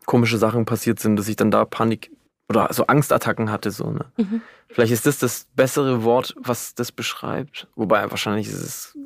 komische 0.06 0.38
Sachen 0.38 0.66
passiert 0.66 1.00
sind, 1.00 1.16
dass 1.16 1.28
ich 1.28 1.36
dann 1.36 1.52
da 1.52 1.66
Panik 1.66 2.12
oder 2.50 2.72
so 2.72 2.88
Angstattacken 2.88 3.52
hatte, 3.52 3.72
so, 3.72 3.92
ne. 3.92 4.06
Mhm. 4.18 4.42
Vielleicht 4.68 4.92
ist 4.92 5.06
das 5.06 5.20
das 5.20 5.48
bessere 5.56 6.04
Wort, 6.04 6.36
was 6.38 6.76
das 6.76 6.92
beschreibt. 6.92 7.68
Wobei 7.76 8.10
wahrscheinlich 8.12 8.48
ist 8.48 8.62
es 8.62 8.98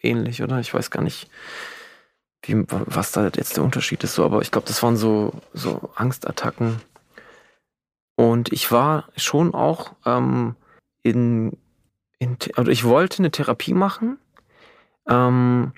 ähnlich, 0.00 0.42
oder? 0.42 0.60
Ich 0.60 0.72
weiß 0.72 0.90
gar 0.90 1.02
nicht, 1.02 1.28
wie, 2.42 2.64
was 2.68 3.12
da 3.12 3.24
jetzt 3.24 3.56
der 3.56 3.64
Unterschied 3.64 4.04
ist, 4.04 4.14
so, 4.14 4.24
aber 4.24 4.42
ich 4.42 4.50
glaube, 4.50 4.66
das 4.66 4.82
waren 4.82 4.96
so, 4.96 5.32
so 5.52 5.90
Angstattacken. 5.96 6.80
Und 8.16 8.52
ich 8.52 8.70
war 8.72 9.08
schon 9.16 9.54
auch 9.54 9.92
ähm, 10.04 10.56
in, 11.02 11.56
in, 12.18 12.36
also 12.56 12.70
ich 12.70 12.84
wollte 12.84 13.18
eine 13.18 13.30
Therapie 13.30 13.74
machen 13.74 14.18
ähm, 15.08 15.72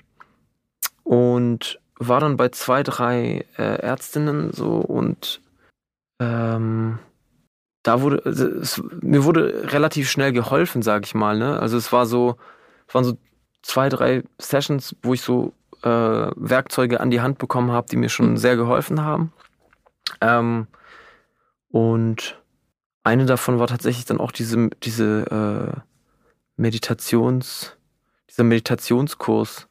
und 1.03 1.80
war 2.07 2.19
dann 2.19 2.35
bei 2.35 2.49
zwei, 2.49 2.81
drei 2.81 3.45
äh, 3.57 3.75
Ärztinnen 3.81 4.51
so 4.51 4.77
und 4.77 5.39
ähm, 6.19 6.97
da 7.83 8.01
wurde, 8.01 8.21
also 8.25 8.47
es, 8.47 8.81
mir 9.01 9.23
wurde 9.23 9.71
relativ 9.71 10.09
schnell 10.09 10.33
geholfen, 10.33 10.81
sag 10.81 11.05
ich 11.05 11.13
mal. 11.13 11.37
Ne? 11.37 11.59
Also 11.59 11.77
es 11.77 11.91
war 11.91 12.05
so, 12.05 12.37
es 12.87 12.95
waren 12.95 13.03
so 13.03 13.17
zwei, 13.61 13.89
drei 13.89 14.23
Sessions, 14.39 14.95
wo 15.03 15.13
ich 15.13 15.21
so 15.21 15.53
äh, 15.83 15.89
Werkzeuge 15.89 16.99
an 16.99 17.11
die 17.11 17.21
Hand 17.21 17.37
bekommen 17.37 17.71
habe, 17.71 17.87
die 17.89 17.97
mir 17.97 18.09
schon 18.09 18.31
mhm. 18.31 18.37
sehr 18.37 18.55
geholfen 18.55 19.03
haben. 19.03 19.31
Ähm, 20.21 20.67
und 21.69 22.41
eine 23.03 23.25
davon 23.25 23.59
war 23.59 23.67
tatsächlich 23.67 24.05
dann 24.05 24.19
auch 24.19 24.31
diese, 24.31 24.69
diese 24.83 25.75
äh, 25.75 25.79
Meditations, 26.55 27.77
dieser 28.29 28.43
Meditationskurs, 28.43 29.67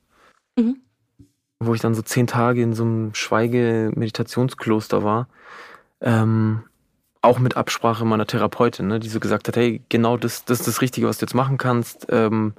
mhm. 0.57 0.81
Wo 1.61 1.75
ich 1.75 1.81
dann 1.81 1.94
so 1.94 2.03
zehn 2.03 2.27
Tage 2.27 2.62
in 2.62 2.73
so 2.73 2.83
einem 2.83 3.14
Schweige-Meditationskloster 3.14 5.05
war. 5.05 5.29
Ähm, 6.01 6.62
auch 7.23 7.38
mit 7.38 7.57
Absprache 7.57 8.07
meiner 8.07 8.27
Therapeutin, 8.27 8.87
ne, 8.87 8.99
die 8.99 9.11
so 9.11 9.20
gesagt 9.20 9.46
hat, 9.46 9.57
hey, 9.57 9.83
genau 9.90 10.16
das, 10.16 10.46
das 10.46 10.61
ist 10.61 10.68
das 10.68 10.81
Richtige, 10.81 11.07
was 11.07 11.18
du 11.18 11.27
jetzt 11.27 11.35
machen 11.35 11.59
kannst, 11.59 12.07
ähm, 12.09 12.55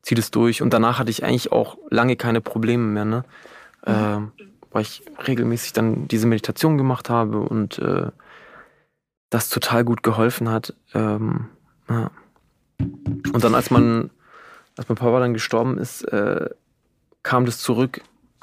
zieh 0.00 0.14
das 0.14 0.30
durch. 0.30 0.62
Und 0.62 0.72
danach 0.72 0.98
hatte 0.98 1.10
ich 1.10 1.22
eigentlich 1.22 1.52
auch 1.52 1.76
lange 1.90 2.16
keine 2.16 2.40
Probleme 2.40 2.84
mehr, 2.84 3.04
ne? 3.04 3.24
Mhm. 3.86 3.92
Ähm, 3.92 4.32
weil 4.70 4.82
ich 4.82 5.02
regelmäßig 5.26 5.74
dann 5.74 6.08
diese 6.08 6.26
Meditation 6.26 6.78
gemacht 6.78 7.10
habe 7.10 7.40
und 7.40 7.78
äh, 7.78 8.10
das 9.28 9.50
total 9.50 9.84
gut 9.84 10.02
geholfen 10.02 10.48
hat. 10.48 10.74
Ähm, 10.94 11.48
ja. 11.88 12.10
Und 12.78 13.44
dann, 13.44 13.54
als 13.54 13.70
man, 13.70 14.10
als 14.76 14.88
mein 14.88 14.96
Papa 14.96 15.20
dann 15.20 15.34
gestorben 15.34 15.76
ist, 15.76 16.02
äh, 16.04 16.48
kam 17.22 17.44
das 17.44 17.58
zurück, 17.58 18.00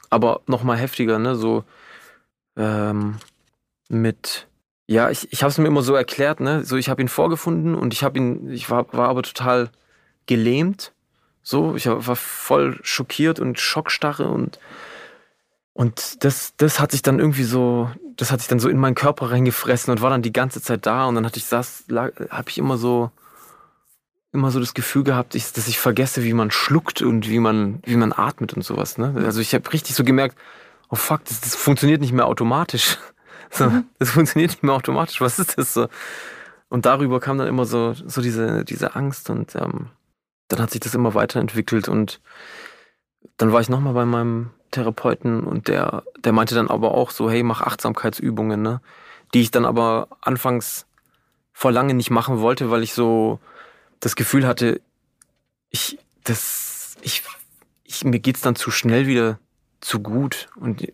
aber 0.09 0.41
noch 0.47 0.63
mal 0.63 0.77
heftiger, 0.77 1.19
ne? 1.19 1.35
So 1.35 1.63
ähm, 2.55 3.17
mit, 3.89 4.47
ja, 4.87 5.09
ich, 5.09 5.31
ich 5.31 5.43
habe 5.43 5.51
es 5.51 5.57
mir 5.57 5.67
immer 5.67 5.81
so 5.81 5.95
erklärt, 5.95 6.39
ne? 6.39 6.63
So, 6.63 6.77
ich 6.77 6.89
habe 6.89 7.01
ihn 7.01 7.07
vorgefunden 7.07 7.75
und 7.75 7.93
ich 7.93 8.03
habe 8.03 8.17
ihn, 8.17 8.49
ich 8.49 8.69
war, 8.69 8.91
war 8.93 9.09
aber 9.09 9.23
total 9.23 9.69
gelähmt. 10.25 10.93
So, 11.43 11.75
ich 11.75 11.87
war 11.87 12.15
voll 12.15 12.77
schockiert 12.83 13.39
und 13.39 13.59
schockstarre 13.59 14.27
und 14.27 14.59
und 15.77 16.23
das, 16.23 16.55
das 16.57 16.79
hat 16.79 16.91
sich 16.91 17.03
dann 17.03 17.19
irgendwie 17.19 17.43
so, 17.43 17.91
das 18.15 18.31
hat 18.31 18.39
sich 18.39 18.49
dann 18.49 18.57
so 18.59 18.67
in 18.67 18.79
meinen 18.79 18.95
Körper 18.95 19.29
reingefressen 19.29 19.91
und 19.91 20.01
war 20.01 20.09
dann 20.09 20.23
die 20.23 20.33
ganze 20.33 20.59
Zeit 20.59 20.87
da. 20.87 21.05
Und 21.05 21.13
dann 21.13 21.23
hatte 21.23 21.37
ich 21.37 21.47
das, 21.49 21.83
habe 21.91 22.49
ich 22.49 22.57
immer 22.57 22.77
so, 22.77 23.11
immer 24.37 24.51
so 24.51 24.59
das 24.59 24.73
Gefühl 24.73 25.03
gehabt, 25.03 25.35
ich, 25.35 25.51
dass 25.51 25.67
ich 25.67 25.79
vergesse, 25.79 26.23
wie 26.23 26.33
man 26.33 26.51
schluckt 26.51 27.01
und 27.01 27.27
wie 27.27 27.39
man, 27.39 27.79
wie 27.83 27.97
man 27.97 28.13
atmet 28.13 28.53
und 28.53 28.63
sowas. 28.63 28.97
Ne? 28.97 29.13
Also 29.25 29.41
ich 29.41 29.53
habe 29.53 29.73
richtig 29.73 29.95
so 29.95 30.03
gemerkt, 30.03 30.37
oh 30.89 30.95
fuck, 30.95 31.25
das, 31.25 31.41
das 31.41 31.55
funktioniert 31.55 32.01
nicht 32.01 32.13
mehr 32.13 32.27
automatisch. 32.27 32.97
So, 33.49 33.69
mhm. 33.69 33.85
Das 33.97 34.09
funktioniert 34.09 34.51
nicht 34.51 34.63
mehr 34.63 34.73
automatisch. 34.73 35.21
Was 35.21 35.39
ist 35.39 35.57
das 35.57 35.73
so? 35.73 35.87
Und 36.67 36.85
darüber 36.85 37.21
kam 37.21 37.37
dann 37.37 37.47
immer 37.47 37.63
so, 37.63 37.93
so 37.93 38.19
diese, 38.21 38.65
diese 38.65 38.93
Angst 38.97 39.29
und 39.29 39.55
ähm, 39.55 39.87
dann 40.49 40.59
hat 40.59 40.71
sich 40.71 40.81
das 40.81 40.93
immer 40.93 41.13
weiterentwickelt 41.13 41.87
und 41.87 42.19
dann 43.37 43.53
war 43.53 43.61
ich 43.61 43.69
nochmal 43.69 43.93
bei 43.93 44.03
meinem 44.03 44.49
Therapeuten 44.71 45.45
und 45.45 45.69
der, 45.69 46.03
der 46.19 46.33
meinte 46.33 46.55
dann 46.55 46.69
aber 46.69 46.91
auch 46.91 47.09
so, 47.09 47.31
hey, 47.31 47.41
mach 47.41 47.61
Achtsamkeitsübungen, 47.61 48.61
ne? 48.61 48.81
Die 49.33 49.39
ich 49.39 49.51
dann 49.51 49.63
aber 49.63 50.09
anfangs 50.19 50.85
vor 51.53 51.71
lange 51.71 51.93
nicht 51.93 52.09
machen 52.09 52.41
wollte, 52.41 52.69
weil 52.69 52.83
ich 52.83 52.93
so 52.93 53.39
das 53.99 54.15
Gefühl 54.15 54.45
hatte, 54.45 54.81
ich, 55.69 55.97
das, 56.23 56.95
ich, 57.01 57.23
ich, 57.83 58.03
mir 58.03 58.19
geht's 58.19 58.41
dann 58.41 58.55
zu 58.55 58.71
schnell 58.71 59.07
wieder 59.07 59.39
zu 59.81 59.99
gut. 59.99 60.49
Und 60.55 60.91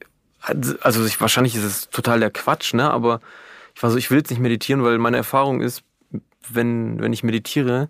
also 0.82 1.06
ich, 1.06 1.20
wahrscheinlich 1.22 1.56
ist 1.56 1.64
es 1.64 1.90
total 1.90 2.20
der 2.20 2.32
Quatsch, 2.32 2.74
ne? 2.74 2.90
Aber 2.92 3.22
ich 3.76 3.82
war 3.82 3.90
so, 3.90 3.98
ich 3.98 4.12
will 4.12 4.20
jetzt 4.20 4.30
nicht 4.30 4.40
meditieren, 4.40 4.84
weil 4.84 4.98
meine 4.98 5.18
Erfahrung 5.18 5.62
ist, 5.62 5.84
wenn, 6.50 7.02
wenn 7.02 7.14
ich 7.14 7.24
meditiere, 7.24 7.90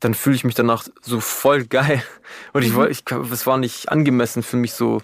dann 0.00 0.14
fühle 0.14 0.36
ich 0.36 0.44
mich 0.44 0.54
danach 0.54 0.84
so 1.02 1.20
voll 1.20 1.64
geil. 1.64 2.02
Und 2.52 2.62
ich 2.62 2.72
mhm. 2.72 2.76
wollte, 2.76 2.92
ich, 2.92 3.04
es 3.32 3.46
war 3.46 3.58
nicht 3.58 3.90
angemessen 3.90 4.42
für 4.42 4.56
mich 4.56 4.72
so, 4.72 5.02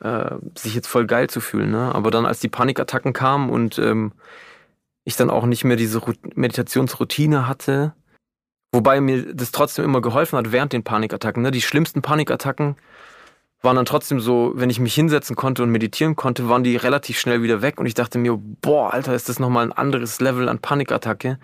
äh, 0.00 0.36
sich 0.54 0.74
jetzt 0.74 0.88
voll 0.88 1.06
geil 1.06 1.28
zu 1.30 1.40
fühlen. 1.40 1.70
Ne? 1.70 1.94
Aber 1.94 2.10
dann, 2.10 2.26
als 2.26 2.40
die 2.40 2.48
Panikattacken 2.48 3.12
kamen 3.12 3.50
und 3.50 3.78
ähm, 3.78 4.12
ich 5.04 5.16
dann 5.16 5.30
auch 5.30 5.46
nicht 5.46 5.64
mehr 5.64 5.76
diese 5.76 6.02
Meditationsroutine 6.34 7.48
hatte, 7.48 7.94
wobei 8.76 9.00
mir 9.00 9.34
das 9.34 9.52
trotzdem 9.52 9.86
immer 9.86 10.02
geholfen 10.02 10.38
hat 10.38 10.52
während 10.52 10.72
den 10.74 10.84
Panikattacken. 10.84 11.42
Ne? 11.42 11.50
Die 11.50 11.62
schlimmsten 11.62 12.02
Panikattacken 12.02 12.76
waren 13.62 13.76
dann 13.76 13.86
trotzdem 13.86 14.20
so, 14.20 14.52
wenn 14.54 14.68
ich 14.68 14.78
mich 14.78 14.94
hinsetzen 14.94 15.34
konnte 15.34 15.62
und 15.62 15.70
meditieren 15.70 16.14
konnte, 16.14 16.48
waren 16.48 16.62
die 16.62 16.76
relativ 16.76 17.18
schnell 17.18 17.42
wieder 17.42 17.62
weg 17.62 17.80
und 17.80 17.86
ich 17.86 17.94
dachte 17.94 18.18
mir, 18.18 18.36
boah, 18.36 18.92
Alter, 18.92 19.14
ist 19.14 19.30
das 19.30 19.38
nochmal 19.38 19.64
ein 19.64 19.72
anderes 19.72 20.20
Level 20.20 20.48
an 20.50 20.58
Panikattacke, 20.58 21.38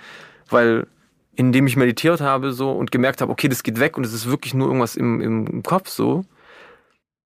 weil 0.50 0.86
indem 1.34 1.66
ich 1.66 1.76
meditiert 1.76 2.20
habe 2.20 2.52
so 2.52 2.70
und 2.70 2.92
gemerkt 2.92 3.22
habe, 3.22 3.32
okay, 3.32 3.48
das 3.48 3.62
geht 3.62 3.80
weg 3.80 3.96
und 3.96 4.04
es 4.04 4.12
ist 4.12 4.28
wirklich 4.28 4.52
nur 4.52 4.66
irgendwas 4.66 4.94
im, 4.94 5.22
im 5.22 5.62
Kopf 5.62 5.88
so, 5.88 6.26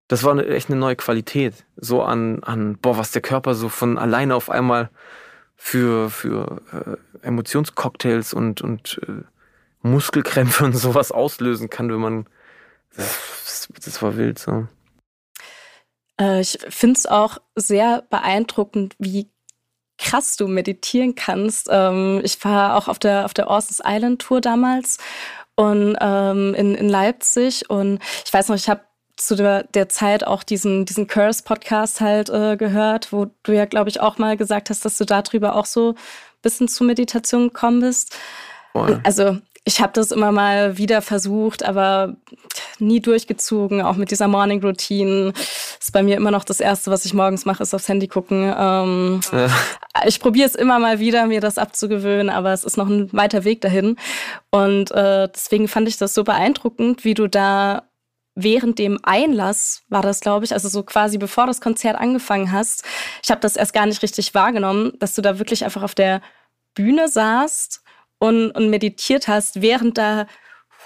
das 0.06 0.22
war 0.22 0.30
eine, 0.30 0.46
echt 0.46 0.70
eine 0.70 0.78
neue 0.78 0.94
Qualität. 0.94 1.66
So 1.76 2.02
an, 2.02 2.44
an, 2.44 2.78
boah, 2.78 2.96
was 2.96 3.10
der 3.10 3.22
Körper 3.22 3.56
so 3.56 3.68
von 3.68 3.98
alleine 3.98 4.36
auf 4.36 4.50
einmal 4.50 4.90
für, 5.56 6.10
für 6.10 6.62
äh, 6.72 7.26
Emotionscocktails 7.26 8.32
und, 8.32 8.62
und 8.62 9.00
äh, 9.08 9.22
Muskelkrämpfe 9.90 10.64
und 10.64 10.76
sowas 10.76 11.12
auslösen 11.12 11.70
kann, 11.70 11.90
wenn 11.90 12.00
man. 12.00 12.26
Das, 12.96 13.68
das 13.84 14.02
war 14.02 14.16
wild 14.16 14.38
so. 14.38 14.66
Äh, 16.20 16.40
ich 16.40 16.58
finde 16.68 16.98
es 16.98 17.06
auch 17.06 17.38
sehr 17.54 18.02
beeindruckend, 18.10 18.94
wie 18.98 19.30
krass 19.98 20.36
du 20.36 20.46
meditieren 20.48 21.14
kannst. 21.14 21.68
Ähm, 21.70 22.20
ich 22.22 22.42
war 22.44 22.76
auch 22.76 22.88
auf 22.88 22.98
der, 22.98 23.24
auf 23.24 23.34
der 23.34 23.48
Orsons 23.48 23.82
Island 23.84 24.22
Tour 24.22 24.40
damals 24.40 24.98
und 25.54 25.96
ähm, 26.00 26.54
in, 26.54 26.74
in 26.74 26.88
Leipzig 26.88 27.68
und 27.70 28.00
ich 28.24 28.32
weiß 28.32 28.48
noch, 28.48 28.56
ich 28.56 28.68
habe 28.68 28.82
zu 29.16 29.34
der, 29.34 29.62
der 29.64 29.88
Zeit 29.88 30.26
auch 30.26 30.42
diesen, 30.42 30.84
diesen 30.84 31.06
Curse-Podcast 31.06 32.02
halt 32.02 32.28
äh, 32.28 32.56
gehört, 32.58 33.12
wo 33.12 33.28
du 33.42 33.52
ja, 33.52 33.64
glaube 33.64 33.88
ich, 33.88 34.00
auch 34.00 34.18
mal 34.18 34.36
gesagt 34.36 34.68
hast, 34.68 34.84
dass 34.84 34.98
du 34.98 35.06
darüber 35.06 35.56
auch 35.56 35.64
so 35.64 35.92
ein 35.92 35.96
bisschen 36.42 36.68
zu 36.68 36.84
Meditation 36.84 37.48
gekommen 37.48 37.80
bist. 37.80 38.14
Also 39.04 39.38
ich 39.68 39.80
habe 39.80 39.92
das 39.92 40.12
immer 40.12 40.30
mal 40.30 40.78
wieder 40.78 41.02
versucht, 41.02 41.64
aber 41.64 42.14
nie 42.78 43.00
durchgezogen, 43.00 43.82
auch 43.82 43.96
mit 43.96 44.12
dieser 44.12 44.28
Morning 44.28 44.62
Routine. 44.62 45.32
Ist 45.80 45.92
bei 45.92 46.04
mir 46.04 46.16
immer 46.16 46.30
noch 46.30 46.44
das 46.44 46.60
Erste, 46.60 46.92
was 46.92 47.04
ich 47.04 47.14
morgens 47.14 47.46
mache, 47.46 47.64
ist 47.64 47.74
aufs 47.74 47.88
Handy 47.88 48.06
gucken. 48.06 48.54
Ähm, 48.56 49.20
ja. 49.32 49.48
Ich 50.06 50.20
probiere 50.20 50.46
es 50.46 50.54
immer 50.54 50.78
mal 50.78 51.00
wieder, 51.00 51.26
mir 51.26 51.40
das 51.40 51.58
abzugewöhnen, 51.58 52.30
aber 52.30 52.52
es 52.52 52.62
ist 52.62 52.76
noch 52.76 52.86
ein 52.86 53.12
weiter 53.12 53.42
Weg 53.42 53.60
dahin. 53.60 53.96
Und 54.52 54.92
äh, 54.92 55.28
deswegen 55.34 55.66
fand 55.66 55.88
ich 55.88 55.96
das 55.96 56.14
so 56.14 56.22
beeindruckend, 56.22 57.04
wie 57.04 57.14
du 57.14 57.26
da 57.26 57.88
während 58.36 58.78
dem 58.78 59.00
Einlass 59.02 59.82
war 59.88 60.02
das, 60.02 60.20
glaube 60.20 60.44
ich, 60.44 60.52
also 60.52 60.68
so 60.68 60.84
quasi 60.84 61.18
bevor 61.18 61.46
das 61.46 61.60
Konzert 61.60 61.98
angefangen 61.98 62.52
hast. 62.52 62.84
Ich 63.24 63.32
habe 63.32 63.40
das 63.40 63.56
erst 63.56 63.72
gar 63.72 63.86
nicht 63.86 64.02
richtig 64.02 64.32
wahrgenommen, 64.32 64.92
dass 65.00 65.16
du 65.16 65.22
da 65.22 65.40
wirklich 65.40 65.64
einfach 65.64 65.82
auf 65.82 65.96
der 65.96 66.20
Bühne 66.74 67.08
saßt 67.08 67.82
und, 68.18 68.50
und 68.52 68.70
meditiert 68.70 69.28
hast, 69.28 69.60
während 69.60 69.98
da 69.98 70.26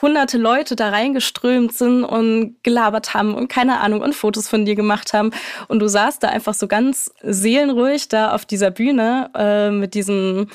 hunderte 0.02 0.38
Leute 0.38 0.76
da 0.76 0.88
reingeströmt 0.88 1.72
sind 1.74 2.04
und 2.04 2.56
gelabert 2.62 3.14
haben 3.14 3.34
und 3.34 3.48
keine 3.48 3.80
Ahnung 3.80 4.00
und 4.00 4.14
Fotos 4.14 4.48
von 4.48 4.64
dir 4.64 4.74
gemacht 4.74 5.12
haben. 5.12 5.30
Und 5.68 5.80
du 5.80 5.88
saßt 5.88 6.22
da 6.22 6.28
einfach 6.28 6.54
so 6.54 6.68
ganz 6.68 7.12
seelenruhig 7.22 8.08
da 8.08 8.32
auf 8.32 8.46
dieser 8.46 8.70
Bühne 8.70 9.30
äh, 9.34 9.70
mit 9.70 9.94
diesem 9.94 10.48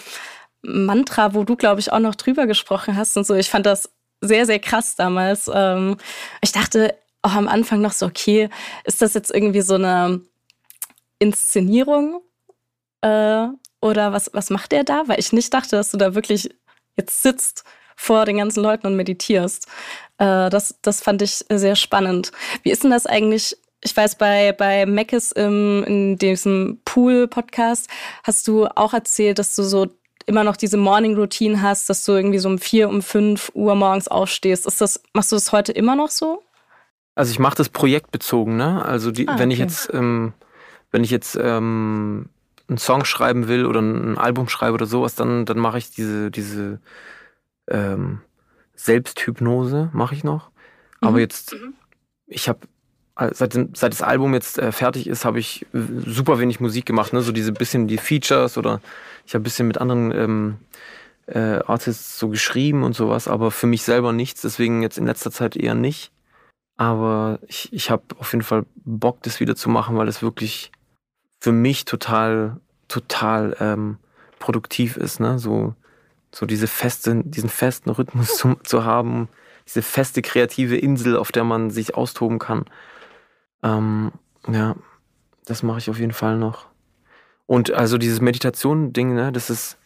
Mantra, 0.64 1.34
wo 1.34 1.44
du, 1.44 1.56
glaube 1.56 1.80
ich, 1.80 1.92
auch 1.92 2.00
noch 2.00 2.16
drüber 2.16 2.48
gesprochen 2.48 2.96
hast 2.96 3.16
und 3.18 3.28
so. 3.28 3.36
Ich 3.36 3.50
fand 3.50 3.66
das 3.66 3.92
sehr, 4.22 4.46
sehr 4.46 4.60
krass 4.60 4.96
damals. 4.96 5.50
Ähm, 5.54 5.98
ich 6.42 6.52
dachte 6.52 6.96
auch 7.22 7.34
am 7.34 7.48
Anfang 7.48 7.82
noch 7.82 7.92
so, 7.92 8.06
okay, 8.08 8.50
ist 8.84 9.02
das 9.02 9.14
jetzt 9.14 9.32
irgendwie 9.34 9.62
so 9.62 9.76
eine 9.76 10.22
Inszenierung? 11.20 12.22
Äh, 13.02 13.48
oder 13.82 14.14
was, 14.14 14.32
was 14.34 14.50
macht 14.50 14.74
er 14.74 14.84
da? 14.84 15.04
Weil 15.06 15.20
ich 15.20 15.34
nicht 15.34 15.54
dachte, 15.54 15.76
dass 15.76 15.92
du 15.92 15.98
da 15.98 16.16
wirklich 16.16 16.50
jetzt 16.96 17.24
sitzt 17.24 17.64
vor 17.96 18.26
den 18.26 18.38
ganzen 18.38 18.62
Leuten 18.62 18.88
und 18.88 18.96
meditierst. 18.96 19.68
Äh, 20.18 20.50
das, 20.50 20.76
das 20.82 21.02
fand 21.02 21.22
ich 21.22 21.46
sehr 21.50 21.76
spannend. 21.76 22.32
Wie 22.64 22.72
ist 22.72 22.84
denn 22.84 22.92
das 22.92 23.06
eigentlich? 23.06 23.58
Ich 23.82 23.96
weiß, 23.96 24.18
bei, 24.18 24.52
bei 24.52 24.86
Meckes 24.86 25.32
im, 25.32 25.84
in 25.84 26.18
diesem 26.18 26.82
Pool-Podcast 26.86 27.88
hast 28.24 28.48
du 28.48 28.66
auch 28.68 28.94
erzählt, 28.94 29.38
dass 29.38 29.56
du 29.56 29.64
so 29.64 29.88
immer 30.26 30.44
noch 30.44 30.58
diese 30.58 30.78
Morning 30.78 31.16
Routine 31.16 31.62
hast, 31.62 31.90
dass 31.90 32.04
du 32.04 32.14
irgendwie 32.14 32.40
so 32.40 32.50
um 32.50 32.58
vier, 32.58 32.90
um 32.90 33.02
fünf 33.02 33.52
Uhr 33.54 33.76
morgens 33.76 34.08
aufstehst. 34.08 34.66
Ist 34.66 34.82
das, 34.82 35.02
machst 35.14 35.32
du 35.32 35.36
das 35.36 35.52
heute 35.52 35.72
immer 35.72 35.96
noch 35.96 36.10
so? 36.10 36.42
Also 37.14 37.32
ich 37.32 37.40
mache 37.40 37.56
das 37.56 37.70
projektbezogen, 37.70 38.58
ne? 38.58 38.84
Also 38.84 39.12
die, 39.12 39.28
ah, 39.28 39.38
wenn 39.38 39.52
ich 39.52 39.60
jetzt, 39.60 39.90
ähm, 39.94 40.34
wenn 40.92 41.04
ich 41.04 41.12
jetzt 41.12 41.38
ähm, 41.40 42.30
einen 42.68 42.78
Song 42.78 43.06
schreiben 43.06 43.48
will 43.48 43.66
oder 43.66 43.82
ein 43.82 44.18
Album 44.18 44.50
schreibe 44.50 44.74
oder 44.74 44.86
sowas, 44.86 45.16
dann, 45.16 45.46
dann 45.46 45.60
mache 45.60 45.78
ich 45.78 45.92
diese, 45.92 46.32
diese 46.32 46.80
ähm, 47.68 48.22
Selbsthypnose, 48.76 49.90
mache 49.94 50.16
ich 50.16 50.24
noch. 50.24 50.50
Mhm. 51.02 51.08
Aber 51.08 51.20
jetzt, 51.20 51.56
ich 52.28 52.50
habe 52.50 52.60
seit, 53.32 53.54
seit 53.54 53.94
das 53.94 54.02
Album 54.02 54.34
jetzt 54.34 54.58
äh, 54.58 54.72
fertig 54.72 55.08
ist, 55.08 55.26
habe 55.26 55.40
ich 55.40 55.66
super 55.74 56.40
wenig 56.40 56.60
Musik 56.60 56.86
gemacht, 56.86 57.14
ne? 57.14 57.22
So 57.22 57.32
diese 57.32 57.52
bisschen 57.52 57.88
die 57.88 57.98
Features 57.98 58.58
oder 58.58 58.82
ich 59.26 59.34
habe 59.34 59.42
ein 59.42 59.44
bisschen 59.44 59.68
mit 59.68 59.78
anderen 59.78 60.12
ähm, 60.12 60.58
äh, 61.28 61.60
Artists 61.66 62.20
so 62.20 62.30
geschrieben 62.30 62.84
und 62.84 62.94
sowas, 62.96 63.28
aber 63.28 63.52
für 63.52 63.68
mich 63.68 63.84
selber 63.84 64.12
nichts, 64.12 64.42
deswegen 64.42 64.82
jetzt 64.82 64.98
in 64.98 65.06
letzter 65.06 65.32
Zeit 65.32 65.56
eher 65.56 65.76
nicht. 65.76 66.12
Aber 66.78 67.40
ich, 67.48 67.72
ich 67.72 67.90
habe 67.90 68.04
auf 68.18 68.34
jeden 68.34 68.44
Fall 68.44 68.66
Bock, 68.76 69.24
das 69.24 69.40
wieder 69.40 69.56
zu 69.56 69.70
machen, 69.70 69.96
weil 69.98 70.10
es 70.10 70.22
wirklich 70.22 70.72
für 71.46 71.52
mich 71.52 71.86
total, 71.86 72.60
total 72.88 73.56
ähm, 73.60 74.00
produktiv 74.40 74.98
ist, 74.98 75.20
ne? 75.20 75.38
So, 75.38 75.76
so 76.32 76.48
diese 76.48 76.66
feste, 76.66 77.22
diesen 77.24 77.50
festen 77.50 77.92
Rhythmus 77.92 78.36
zu, 78.36 78.56
zu 78.64 78.84
haben, 78.84 79.30
diese 79.68 79.84
feste 79.84 80.24
kreative 80.24 80.76
Insel, 80.76 81.16
auf 81.16 81.32
der 81.32 81.44
man 81.44 81.70
sich 81.70 81.94
austoben 81.94 82.40
kann. 82.40 82.66
Ähm, 83.62 84.12
ja, 84.48 84.76
das 85.46 85.62
mache 85.62 85.78
ich 85.78 85.88
auf 85.92 86.00
jeden 86.00 86.14
Fall 86.14 86.40
noch. 86.40 86.66
Und 87.46 87.70
also 87.70 88.00
dieses 88.00 88.22
Meditation-Ding, 88.22 89.14
ne, 89.14 89.32
das 89.32 89.52
ist, 89.52 89.78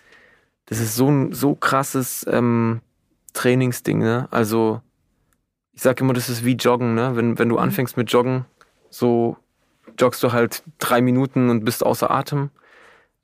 das 0.67 0.79
ist 0.79 0.95
so 0.95 1.09
ein 1.09 1.33
so 1.33 1.55
krasses 1.55 2.25
ähm, 2.29 2.79
Trainingsding, 3.33 3.97
ne? 3.97 4.29
Also 4.31 4.81
ich 5.73 5.81
sage 5.81 6.05
immer, 6.05 6.13
das 6.13 6.29
ist 6.29 6.45
wie 6.45 6.55
Joggen, 6.55 6.95
ne? 6.95 7.17
Wenn, 7.17 7.37
wenn 7.37 7.49
du 7.49 7.55
mhm. 7.55 7.63
anfängst 7.63 7.97
mit 7.97 8.09
Joggen, 8.09 8.45
so 8.89 9.35
joggst 9.99 10.23
du 10.23 10.31
halt 10.31 10.63
drei 10.79 11.01
Minuten 11.01 11.49
und 11.49 11.65
bist 11.65 11.85
außer 11.85 12.09
Atem. 12.09 12.49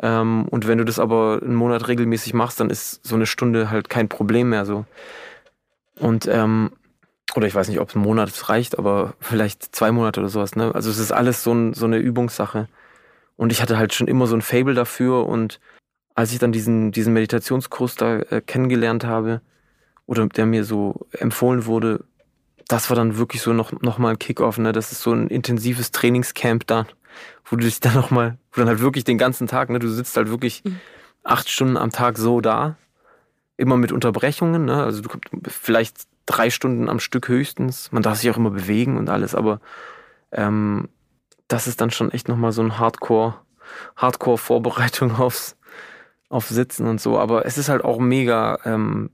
Ähm, 0.01 0.47
und 0.49 0.67
wenn 0.67 0.77
du 0.77 0.85
das 0.85 0.99
aber 0.99 1.39
einen 1.41 1.55
Monat 1.55 1.87
regelmäßig 1.87 2.33
machst, 2.33 2.59
dann 2.59 2.69
ist 2.69 3.05
so 3.05 3.15
eine 3.15 3.25
Stunde 3.25 3.69
halt 3.69 3.89
kein 3.89 4.09
Problem 4.09 4.49
mehr 4.49 4.65
so. 4.65 4.85
Und 5.99 6.27
ähm, 6.27 6.71
oder 7.35 7.47
ich 7.47 7.55
weiß 7.55 7.67
nicht, 7.67 7.79
ob 7.79 7.89
es 7.89 7.95
ein 7.95 8.01
Monat 8.01 8.49
reicht, 8.49 8.77
aber 8.77 9.13
vielleicht 9.19 9.75
zwei 9.75 9.91
Monate 9.91 10.19
oder 10.19 10.29
sowas. 10.29 10.55
Ne? 10.55 10.73
Also 10.73 10.89
es 10.89 10.99
ist 10.99 11.11
alles 11.11 11.43
so, 11.43 11.53
ein, 11.53 11.73
so 11.73 11.85
eine 11.85 11.97
Übungssache. 11.97 12.67
Und 13.35 13.51
ich 13.51 13.61
hatte 13.61 13.77
halt 13.77 13.93
schon 13.93 14.07
immer 14.07 14.27
so 14.27 14.35
ein 14.35 14.41
Fable 14.41 14.73
dafür. 14.73 15.27
Und 15.27 15.59
als 16.13 16.31
ich 16.31 16.39
dann 16.39 16.51
diesen, 16.51 16.91
diesen 16.91 17.13
Meditationskurs 17.13 17.95
da 17.95 18.19
äh, 18.19 18.41
kennengelernt 18.41 19.05
habe, 19.05 19.41
oder 20.07 20.27
der 20.27 20.45
mir 20.45 20.63
so 20.63 21.07
empfohlen 21.11 21.65
wurde, 21.65 22.05
das 22.67 22.89
war 22.89 22.95
dann 22.95 23.17
wirklich 23.17 23.41
so 23.41 23.53
noch, 23.53 23.71
noch 23.81 23.97
mal 23.97 24.11
ein 24.11 24.19
Kickoff. 24.19 24.57
Ne? 24.57 24.71
Das 24.71 24.91
ist 24.91 25.01
so 25.01 25.11
ein 25.11 25.27
intensives 25.27 25.91
Trainingscamp 25.91 26.65
da, 26.67 26.87
wo 27.45 27.55
du 27.55 27.63
dich 27.63 27.79
dann 27.79 27.93
noch 27.93 28.11
mal, 28.11 28.37
wo 28.51 28.61
dann 28.61 28.67
halt 28.67 28.79
wirklich 28.79 29.03
den 29.03 29.17
ganzen 29.17 29.47
Tag, 29.47 29.69
ne, 29.69 29.79
du 29.79 29.87
sitzt 29.87 30.17
halt 30.17 30.29
wirklich 30.29 30.63
mhm. 30.63 30.79
acht 31.23 31.49
Stunden 31.49 31.77
am 31.77 31.91
Tag 31.91 32.17
so 32.17 32.41
da, 32.41 32.75
immer 33.57 33.77
mit 33.77 33.91
Unterbrechungen. 33.91 34.65
Ne? 34.65 34.83
Also 34.83 35.01
du 35.01 35.09
vielleicht 35.47 36.07
drei 36.25 36.49
Stunden 36.49 36.89
am 36.89 36.99
Stück 36.99 37.27
höchstens. 37.27 37.91
Man 37.91 38.03
darf 38.03 38.17
sich 38.17 38.29
auch 38.31 38.37
immer 38.37 38.49
bewegen 38.49 38.97
und 38.97 39.09
alles, 39.09 39.35
aber 39.35 39.59
ähm, 40.31 40.89
das 41.47 41.67
ist 41.67 41.81
dann 41.81 41.91
schon 41.91 42.11
echt 42.11 42.27
nochmal 42.27 42.51
so 42.51 42.63
ein 42.63 42.79
Hardcore, 42.79 43.35
Hardcore-Vorbereitung 43.95 45.15
aufs, 45.19 45.55
auf 46.29 46.47
Sitzen 46.47 46.87
und 46.87 46.99
so. 46.99 47.19
Aber 47.19 47.45
es 47.45 47.59
ist 47.59 47.69
halt 47.69 47.83
auch 47.83 47.99
mega 47.99 48.59
ähm, 48.65 49.11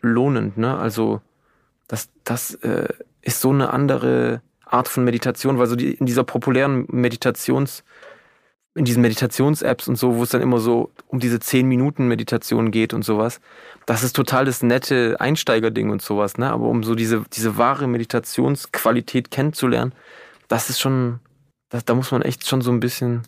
lohnend, 0.00 0.56
ne? 0.56 0.78
Also 0.78 1.20
das, 1.94 2.08
das 2.24 2.54
äh, 2.56 2.88
ist 3.22 3.40
so 3.40 3.50
eine 3.50 3.72
andere 3.72 4.42
Art 4.64 4.88
von 4.88 5.04
Meditation, 5.04 5.58
weil 5.58 5.66
so 5.66 5.76
die, 5.76 5.94
in 5.94 6.06
dieser 6.06 6.24
populären 6.24 6.86
Meditations- 6.86 7.82
in 8.76 8.84
diesen 8.84 9.02
Meditations-Apps 9.02 9.86
und 9.86 9.94
so, 9.94 10.16
wo 10.16 10.24
es 10.24 10.30
dann 10.30 10.42
immer 10.42 10.58
so 10.58 10.90
um 11.06 11.20
diese 11.20 11.38
10 11.38 11.68
Minuten 11.68 12.08
Meditation 12.08 12.72
geht 12.72 12.92
und 12.92 13.04
sowas. 13.04 13.40
Das 13.86 14.02
ist 14.02 14.16
total 14.16 14.46
das 14.46 14.64
nette 14.64 15.14
Einsteigerding 15.20 15.90
und 15.90 16.02
sowas, 16.02 16.38
ne? 16.38 16.50
Aber 16.50 16.66
um 16.66 16.82
so 16.82 16.96
diese, 16.96 17.24
diese 17.32 17.56
wahre 17.56 17.86
Meditationsqualität 17.86 19.30
kennenzulernen, 19.30 19.94
das 20.48 20.70
ist 20.70 20.80
schon, 20.80 21.20
das, 21.68 21.84
da 21.84 21.94
muss 21.94 22.10
man 22.10 22.22
echt 22.22 22.48
schon 22.48 22.62
so 22.62 22.72
ein 22.72 22.80
bisschen, 22.80 23.22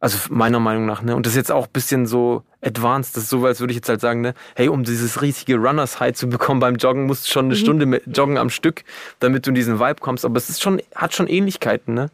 also 0.00 0.18
meiner 0.30 0.60
Meinung 0.60 0.86
nach, 0.86 1.02
ne? 1.02 1.16
Und 1.16 1.26
das 1.26 1.32
ist 1.32 1.38
jetzt 1.38 1.52
auch 1.52 1.66
ein 1.66 1.72
bisschen 1.72 2.06
so 2.06 2.44
advanced, 2.60 3.16
das 3.16 3.24
ist 3.24 3.30
so, 3.30 3.44
als 3.44 3.60
würde 3.60 3.72
ich 3.72 3.76
jetzt 3.76 3.88
halt 3.88 4.00
sagen, 4.00 4.20
ne? 4.20 4.34
Hey, 4.54 4.68
um 4.68 4.84
dieses 4.84 5.22
riesige 5.22 5.56
Runners 5.56 5.98
High 5.98 6.14
zu 6.14 6.28
bekommen 6.28 6.60
beim 6.60 6.76
Joggen, 6.76 7.06
musst 7.06 7.26
du 7.26 7.32
schon 7.32 7.46
eine 7.46 7.54
mhm. 7.54 7.58
Stunde 7.58 8.02
joggen 8.06 8.38
am 8.38 8.50
Stück, 8.50 8.84
damit 9.18 9.46
du 9.46 9.50
in 9.50 9.54
diesen 9.54 9.80
Vibe 9.80 10.00
kommst. 10.00 10.24
Aber 10.24 10.36
es 10.36 10.48
ist 10.48 10.62
schon, 10.62 10.80
hat 10.94 11.14
schon 11.14 11.26
Ähnlichkeiten, 11.26 11.94
ne? 11.94 12.10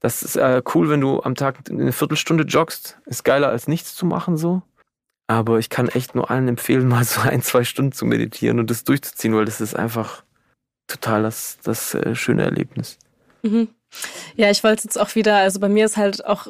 Das 0.00 0.22
ist 0.22 0.36
äh, 0.36 0.62
cool, 0.74 0.88
wenn 0.88 1.00
du 1.00 1.22
am 1.22 1.34
Tag 1.34 1.56
eine 1.68 1.92
Viertelstunde 1.92 2.44
joggst. 2.44 2.98
Ist 3.06 3.24
geiler 3.24 3.48
als 3.48 3.66
nichts 3.66 3.94
zu 3.94 4.06
machen 4.06 4.36
so. 4.36 4.62
Aber 5.26 5.58
ich 5.58 5.68
kann 5.68 5.88
echt 5.88 6.14
nur 6.14 6.30
allen 6.30 6.48
empfehlen, 6.48 6.88
mal 6.88 7.04
so 7.04 7.20
ein, 7.20 7.42
zwei 7.42 7.64
Stunden 7.64 7.92
zu 7.92 8.06
meditieren 8.06 8.58
und 8.58 8.70
das 8.70 8.84
durchzuziehen, 8.84 9.34
weil 9.34 9.44
das 9.44 9.60
ist 9.60 9.74
einfach 9.74 10.22
total 10.86 11.24
das, 11.24 11.58
das 11.62 11.94
äh, 11.94 12.14
schöne 12.14 12.44
Erlebnis. 12.44 12.98
Mhm. 13.42 13.68
Ja, 14.36 14.50
ich 14.50 14.62
wollte 14.64 14.84
jetzt 14.84 14.98
auch 14.98 15.14
wieder, 15.14 15.36
also 15.36 15.60
bei 15.60 15.68
mir 15.68 15.84
ist 15.84 15.96
halt 15.96 16.24
auch 16.26 16.48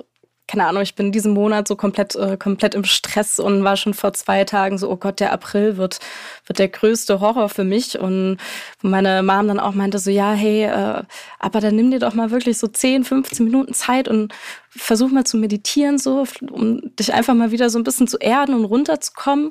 keine 0.49 0.67
Ahnung, 0.67 0.83
ich 0.83 0.95
bin 0.95 1.11
diesen 1.11 1.33
Monat 1.33 1.67
so 1.67 1.75
komplett, 1.75 2.15
äh, 2.15 2.37
komplett 2.37 2.77
im 2.77 2.85
Stress 2.85 3.41
und 3.41 3.65
war 3.65 3.77
schon 3.77 3.95
vor 3.95 4.13
zwei 4.13 4.45
Tagen 4.45 4.79
so, 4.79 4.89
oh 4.89 4.97
Gott, 4.97 5.19
der 5.19 5.33
April 5.33 5.77
wird, 5.77 5.99
wird 6.47 6.61
der 6.61 6.69
größte 6.69 7.19
Horror 7.19 7.49
für 7.49 7.65
mich. 7.65 7.99
Und 7.99 8.39
meine 8.81 9.25
Mom 9.25 9.49
dann 9.49 9.59
auch 9.59 9.75
meinte 9.75 9.99
so, 9.99 10.11
ja, 10.11 10.33
hey, 10.33 10.65
äh, 10.65 11.03
aber 11.41 11.61
dann 11.61 11.75
nimm 11.75 11.91
dir 11.91 11.99
doch 11.99 12.15
mal 12.15 12.31
wirklich 12.31 12.59
so 12.59 12.69
10, 12.69 13.03
15 13.03 13.45
Minuten 13.45 13.75
Zeit 13.75 14.07
und 14.07 14.33
versuch 14.69 15.11
mal 15.11 15.25
zu 15.25 15.37
meditieren, 15.37 15.99
so, 15.99 16.25
um 16.53 16.95
dich 16.97 17.13
einfach 17.13 17.35
mal 17.35 17.51
wieder 17.51 17.69
so 17.69 17.79
ein 17.79 17.85
bisschen 17.85 18.07
zu 18.07 18.19
erden 18.19 18.55
und 18.55 18.67
runterzukommen. 18.67 19.51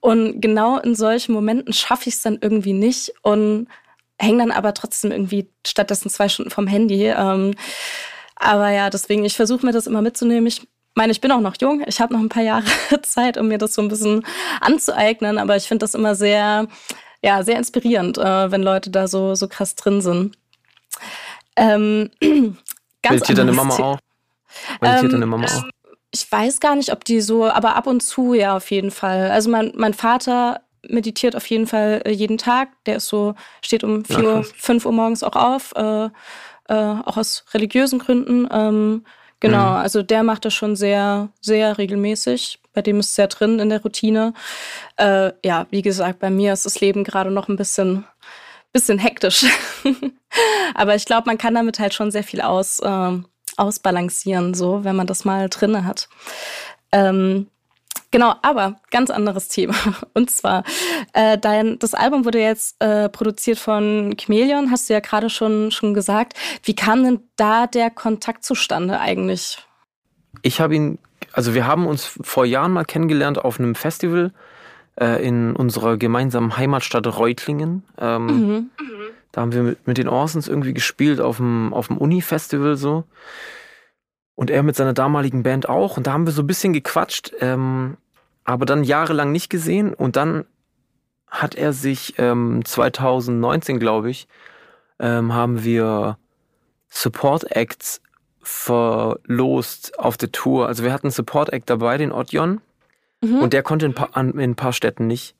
Und 0.00 0.42
genau 0.42 0.78
in 0.78 0.94
solchen 0.94 1.32
Momenten 1.32 1.72
schaffe 1.72 2.10
ich 2.10 2.16
es 2.16 2.22
dann 2.22 2.38
irgendwie 2.42 2.74
nicht 2.74 3.14
und 3.22 3.66
hänge 4.20 4.38
dann 4.38 4.50
aber 4.50 4.74
trotzdem 4.74 5.10
irgendwie 5.10 5.48
stattdessen 5.66 6.10
zwei 6.10 6.28
Stunden 6.28 6.50
vom 6.50 6.66
Handy. 6.66 7.06
Ähm, 7.06 7.54
aber 8.38 8.70
ja, 8.70 8.90
deswegen, 8.90 9.24
ich 9.24 9.36
versuche 9.36 9.64
mir 9.66 9.72
das 9.72 9.86
immer 9.86 10.02
mitzunehmen. 10.02 10.46
Ich 10.46 10.66
meine, 10.94 11.12
ich 11.12 11.20
bin 11.20 11.32
auch 11.32 11.40
noch 11.40 11.56
jung. 11.60 11.82
Ich 11.86 12.00
habe 12.00 12.12
noch 12.12 12.20
ein 12.20 12.28
paar 12.28 12.42
Jahre 12.42 12.64
Zeit, 13.02 13.38
um 13.38 13.48
mir 13.48 13.58
das 13.58 13.74
so 13.74 13.82
ein 13.82 13.88
bisschen 13.88 14.24
anzueignen. 14.60 15.38
Aber 15.38 15.56
ich 15.56 15.64
finde 15.64 15.84
das 15.84 15.94
immer 15.94 16.14
sehr, 16.14 16.66
ja, 17.22 17.42
sehr 17.42 17.56
inspirierend, 17.56 18.18
äh, 18.18 18.50
wenn 18.50 18.62
Leute 18.62 18.90
da 18.90 19.08
so, 19.08 19.34
so 19.34 19.48
krass 19.48 19.74
drin 19.74 20.00
sind. 20.00 20.36
Ähm, 21.56 22.10
ganz 22.20 23.14
Meditiert 23.14 23.38
deine 23.38 23.52
Mama 23.52 23.74
auch? 23.74 23.98
Meditiert 24.80 25.04
ähm, 25.04 25.10
deine 25.10 25.26
Mama 25.26 25.46
auch? 25.46 25.64
Ich 26.10 26.30
weiß 26.30 26.60
gar 26.60 26.74
nicht, 26.74 26.92
ob 26.92 27.04
die 27.04 27.20
so, 27.20 27.46
aber 27.46 27.76
ab 27.76 27.86
und 27.86 28.00
zu 28.00 28.34
ja 28.34 28.56
auf 28.56 28.70
jeden 28.70 28.90
Fall. 28.90 29.30
Also 29.30 29.50
mein, 29.50 29.72
mein 29.76 29.94
Vater 29.94 30.62
meditiert 30.88 31.36
auf 31.36 31.46
jeden 31.46 31.66
Fall 31.66 32.02
äh, 32.04 32.10
jeden 32.10 32.38
Tag. 32.38 32.70
Der 32.86 32.96
ist 32.96 33.08
so, 33.08 33.34
steht 33.62 33.84
um 33.84 34.04
4 34.04 34.24
Uhr, 34.24 34.44
5 34.44 34.86
Uhr 34.86 34.92
morgens 34.92 35.22
auch 35.22 35.36
auf. 35.36 35.72
Äh, 35.76 36.08
äh, 36.68 36.74
auch 36.74 37.16
aus 37.16 37.44
religiösen 37.52 37.98
Gründen. 37.98 38.48
Ähm, 38.50 39.04
genau, 39.40 39.70
mhm. 39.70 39.76
also 39.76 40.02
der 40.02 40.22
macht 40.22 40.44
das 40.44 40.54
schon 40.54 40.76
sehr, 40.76 41.28
sehr 41.40 41.78
regelmäßig. 41.78 42.60
Bei 42.72 42.82
dem 42.82 43.00
ist 43.00 43.08
es 43.08 43.14
sehr 43.16 43.28
drin 43.28 43.58
in 43.58 43.70
der 43.70 43.82
Routine. 43.82 44.34
Äh, 44.96 45.32
ja, 45.44 45.66
wie 45.70 45.82
gesagt, 45.82 46.20
bei 46.20 46.30
mir 46.30 46.52
ist 46.52 46.66
das 46.66 46.80
Leben 46.80 47.04
gerade 47.04 47.30
noch 47.30 47.48
ein 47.48 47.56
bisschen, 47.56 48.04
bisschen 48.72 48.98
hektisch. 48.98 49.46
Aber 50.74 50.94
ich 50.94 51.04
glaube, 51.06 51.26
man 51.26 51.38
kann 51.38 51.54
damit 51.54 51.78
halt 51.78 51.94
schon 51.94 52.10
sehr 52.10 52.24
viel 52.24 52.40
aus, 52.40 52.80
äh, 52.80 53.18
ausbalancieren, 53.56 54.54
so, 54.54 54.84
wenn 54.84 54.94
man 54.96 55.06
das 55.06 55.24
mal 55.24 55.48
drinne 55.48 55.84
hat. 55.84 56.08
Ähm, 56.92 57.48
Genau, 58.10 58.34
aber 58.42 58.80
ganz 58.90 59.10
anderes 59.10 59.48
Thema. 59.48 59.74
Und 60.14 60.30
zwar, 60.30 60.64
äh, 61.12 61.36
dein, 61.36 61.78
das 61.78 61.94
Album 61.94 62.24
wurde 62.24 62.40
jetzt 62.40 62.82
äh, 62.82 63.08
produziert 63.08 63.58
von 63.58 64.16
Chameleon, 64.18 64.70
hast 64.70 64.88
du 64.88 64.94
ja 64.94 65.00
gerade 65.00 65.28
schon, 65.28 65.70
schon 65.70 65.92
gesagt. 65.92 66.34
Wie 66.62 66.74
kam 66.74 67.04
denn 67.04 67.20
da 67.36 67.66
der 67.66 67.90
Kontakt 67.90 68.44
zustande 68.44 68.98
eigentlich? 68.98 69.58
Ich 70.42 70.60
habe 70.60 70.74
ihn, 70.74 70.98
also 71.32 71.54
wir 71.54 71.66
haben 71.66 71.86
uns 71.86 72.18
vor 72.22 72.46
Jahren 72.46 72.72
mal 72.72 72.84
kennengelernt 72.84 73.44
auf 73.44 73.58
einem 73.58 73.74
Festival 73.74 74.32
äh, 74.98 75.22
in 75.26 75.54
unserer 75.54 75.98
gemeinsamen 75.98 76.56
Heimatstadt 76.56 77.06
Reutlingen. 77.06 77.82
Ähm, 77.98 78.26
mhm. 78.26 78.70
Da 79.32 79.42
haben 79.42 79.52
wir 79.52 79.62
mit, 79.62 79.86
mit 79.86 79.98
den 79.98 80.08
Orsons 80.08 80.48
irgendwie 80.48 80.72
gespielt 80.72 81.20
auf 81.20 81.36
dem, 81.36 81.74
auf 81.74 81.88
dem 81.88 81.98
Uni-Festival 81.98 82.76
so. 82.76 83.04
Und 84.38 84.50
er 84.50 84.62
mit 84.62 84.76
seiner 84.76 84.92
damaligen 84.92 85.42
Band 85.42 85.68
auch. 85.68 85.96
Und 85.96 86.06
da 86.06 86.12
haben 86.12 86.24
wir 86.24 86.32
so 86.32 86.42
ein 86.42 86.46
bisschen 86.46 86.72
gequatscht, 86.72 87.32
ähm, 87.40 87.96
aber 88.44 88.66
dann 88.66 88.84
jahrelang 88.84 89.32
nicht 89.32 89.50
gesehen. 89.50 89.92
Und 89.92 90.14
dann 90.14 90.44
hat 91.26 91.56
er 91.56 91.72
sich 91.72 92.14
ähm, 92.18 92.64
2019, 92.64 93.80
glaube 93.80 94.10
ich, 94.10 94.28
ähm, 95.00 95.34
haben 95.34 95.64
wir 95.64 96.18
Support 96.88 97.50
Acts 97.50 98.00
verlost 98.40 99.98
auf 99.98 100.16
der 100.16 100.30
Tour. 100.30 100.68
Also 100.68 100.84
wir 100.84 100.92
hatten 100.92 101.08
einen 101.08 101.12
Support 101.12 101.52
Act 101.52 101.68
dabei, 101.68 101.98
den 101.98 102.12
Odion. 102.12 102.60
Mhm. 103.20 103.40
Und 103.40 103.52
der 103.52 103.64
konnte 103.64 103.86
in, 103.86 103.94
paar, 103.94 104.16
in 104.16 104.38
ein 104.38 104.54
paar 104.54 104.72
Städten 104.72 105.08
nicht. 105.08 105.34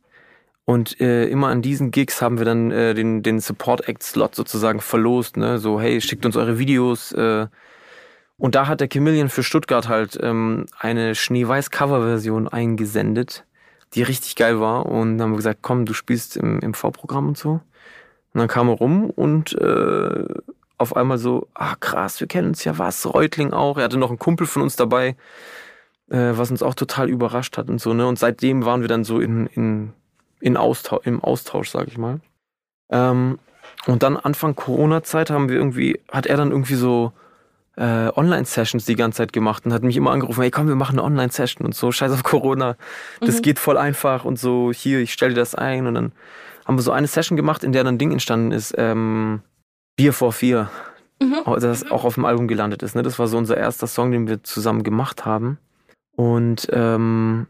Und 0.65 1.01
äh, 1.01 1.29
immer 1.29 1.47
an 1.47 1.63
diesen 1.63 1.93
Gigs 1.93 2.21
haben 2.21 2.39
wir 2.39 2.45
dann 2.45 2.73
äh, 2.73 2.95
den, 2.95 3.23
den 3.23 3.39
Support 3.39 3.87
Act 3.87 4.03
Slot 4.03 4.35
sozusagen 4.35 4.81
verlost. 4.81 5.37
Ne? 5.37 5.61
So, 5.61 5.81
hey, 5.81 6.01
schickt 6.01 6.27
uns 6.27 6.37
eure 6.37 6.59
Videos. 6.59 7.13
Äh, 7.13 7.47
und 8.39 8.55
da 8.55 8.69
hat 8.69 8.81
der 8.81 8.89
Chameleon 8.91 9.29
für 9.29 9.43
Stuttgart 9.43 9.89
halt 9.89 10.19
ähm, 10.23 10.67
eine 10.79 11.17
Schneeweiß-Cover-Version 11.17 12.47
eingesendet, 12.47 13.45
die 13.95 14.03
richtig 14.03 14.37
geil 14.37 14.61
war. 14.61 14.87
Und 14.87 15.19
dann 15.19 15.25
haben 15.25 15.33
wir 15.33 15.39
gesagt, 15.39 15.61
komm, 15.63 15.87
du 15.87 15.93
spielst 15.93 16.37
im, 16.37 16.61
im 16.61 16.73
V-Programm 16.73 17.29
und 17.29 17.39
so. 17.39 17.61
Und 18.33 18.41
dann 18.41 18.49
kam 18.49 18.69
er 18.69 18.75
rum 18.75 19.11
und 19.11 19.55
äh, 19.61 20.25
auf 20.77 20.95
einmal 20.95 21.19
so, 21.19 21.49
ah 21.55 21.75
krass, 21.81 22.21
wir 22.21 22.29
kennen 22.29 22.49
uns 22.49 22.63
ja 22.63 22.79
was, 22.79 23.13
Reutling 23.13 23.53
auch. 23.53 23.77
Er 23.77 23.85
hatte 23.85 23.99
noch 23.99 24.11
einen 24.11 24.21
Kumpel 24.21 24.47
von 24.47 24.63
uns 24.63 24.77
dabei, 24.77 25.17
äh, 26.09 26.33
was 26.35 26.53
uns 26.53 26.63
auch 26.63 26.75
total 26.75 27.09
überrascht 27.09 27.59
hat 27.59 27.69
und 27.69 27.81
so. 27.81 27.93
Ne? 27.93 28.07
Und 28.07 28.21
seitdem 28.21 28.65
waren 28.65 28.83
wir 28.83 28.89
dann 28.89 29.03
so 29.03 29.19
in, 29.19 29.49
in, 29.49 29.93
in 30.39 30.57
Austausch, 30.57 31.05
im 31.07 31.25
Austausch, 31.25 31.71
sag 31.71 31.89
ich 31.89 31.99
mal. 31.99 32.21
Ähm, 32.91 33.41
und 33.87 34.05
dann 34.05 34.17
Anfang 34.17 34.55
Corona-Zeit 34.55 35.31
haben 35.31 35.49
wir 35.49 35.57
irgendwie, 35.57 36.01
hat 36.13 36.27
er 36.27 36.37
dann 36.37 36.53
irgendwie 36.53 36.75
so 36.75 37.13
äh, 37.79 38.11
Online-Sessions 38.15 38.85
die 38.85 38.97
ganze 38.97 39.19
Zeit 39.19 39.33
gemacht 39.33 39.65
und 39.65 39.73
hat 39.73 39.83
mich 39.83 39.97
immer 39.97 40.11
angerufen, 40.11 40.43
hey 40.43 40.51
komm, 40.51 40.67
wir 40.67 40.75
machen 40.75 40.99
eine 40.99 41.05
Online-Session 41.05 41.65
und 41.65 41.75
so, 41.75 41.93
scheiß 41.93 42.13
auf 42.13 42.25
Corona, 42.25 42.77
das 43.21 43.37
mhm. 43.37 43.43
geht 43.43 43.59
voll 43.59 43.77
einfach 43.77 44.25
und 44.25 44.39
so, 44.39 44.73
hier, 44.73 44.99
ich 44.99 45.13
stelle 45.13 45.35
dir 45.35 45.41
das 45.41 45.55
ein 45.55 45.87
und 45.87 45.95
dann 45.95 46.13
haben 46.67 46.77
wir 46.77 46.83
so 46.83 46.93
eine 46.93 47.07
Session 47.07 47.37
gemacht, 47.37 47.63
in 47.63 47.73
der 47.73 47.85
dann 47.85 47.95
ein 47.95 47.99
Ding 47.99 48.13
entstanden 48.13 48.51
ist, 48.51 48.75
ähm, 48.77 49.43
Bier 49.97 50.13
vor 50.13 50.33
vier, 50.33 50.71
mhm. 51.23 51.43
das 51.61 51.91
auch 51.91 52.05
auf 52.05 52.15
dem 52.15 52.25
Album 52.25 52.49
gelandet 52.49 52.83
ist. 52.83 52.95
Ne? 52.95 53.03
Das 53.03 53.19
war 53.19 53.29
so 53.29 53.39
unser 53.39 53.57
erster 53.57 53.87
Song, 53.87 54.11
den 54.11 54.27
wir 54.27 54.43
zusammen 54.43 54.83
gemacht 54.83 55.25
haben 55.25 55.59
und 56.17 56.69
ähm, 56.73 57.47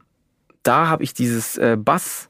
da 0.62 0.88
habe 0.88 1.02
ich 1.02 1.14
dieses 1.14 1.56
äh, 1.56 1.78
Bass 1.78 2.28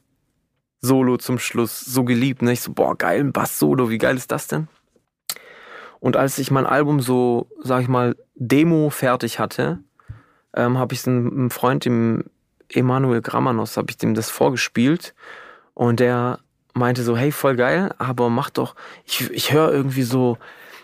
Solo 0.80 1.16
zum 1.16 1.40
Schluss 1.40 1.80
so 1.80 2.04
geliebt. 2.04 2.42
Ne? 2.42 2.52
Ich 2.52 2.60
so, 2.60 2.72
boah, 2.72 2.96
geil, 2.96 3.20
ein 3.20 3.32
Bass-Solo, 3.32 3.90
wie 3.90 3.98
geil 3.98 4.16
ist 4.16 4.30
das 4.30 4.46
denn? 4.46 4.68
Und 6.00 6.16
als 6.16 6.38
ich 6.38 6.50
mein 6.50 6.66
Album 6.66 7.00
so, 7.00 7.48
sag 7.62 7.82
ich 7.82 7.88
mal, 7.88 8.16
Demo 8.34 8.90
fertig 8.90 9.38
hatte, 9.38 9.78
ähm, 10.54 10.78
habe 10.78 10.94
ich 10.94 11.06
einem 11.06 11.50
Freund, 11.50 11.84
dem 11.84 12.24
Emanuel 12.70 13.22
Gramanos, 13.22 13.76
habe 13.76 13.90
ich 13.90 13.96
dem 13.96 14.14
das 14.14 14.30
vorgespielt. 14.30 15.14
Und 15.74 16.00
der 16.00 16.40
meinte 16.74 17.02
so, 17.02 17.16
hey, 17.16 17.32
voll 17.32 17.56
geil, 17.56 17.94
aber 17.98 18.30
mach 18.30 18.50
doch, 18.50 18.74
ich, 19.04 19.30
ich 19.30 19.52
höre 19.52 19.72
irgendwie 19.72 20.02
so, 20.02 20.38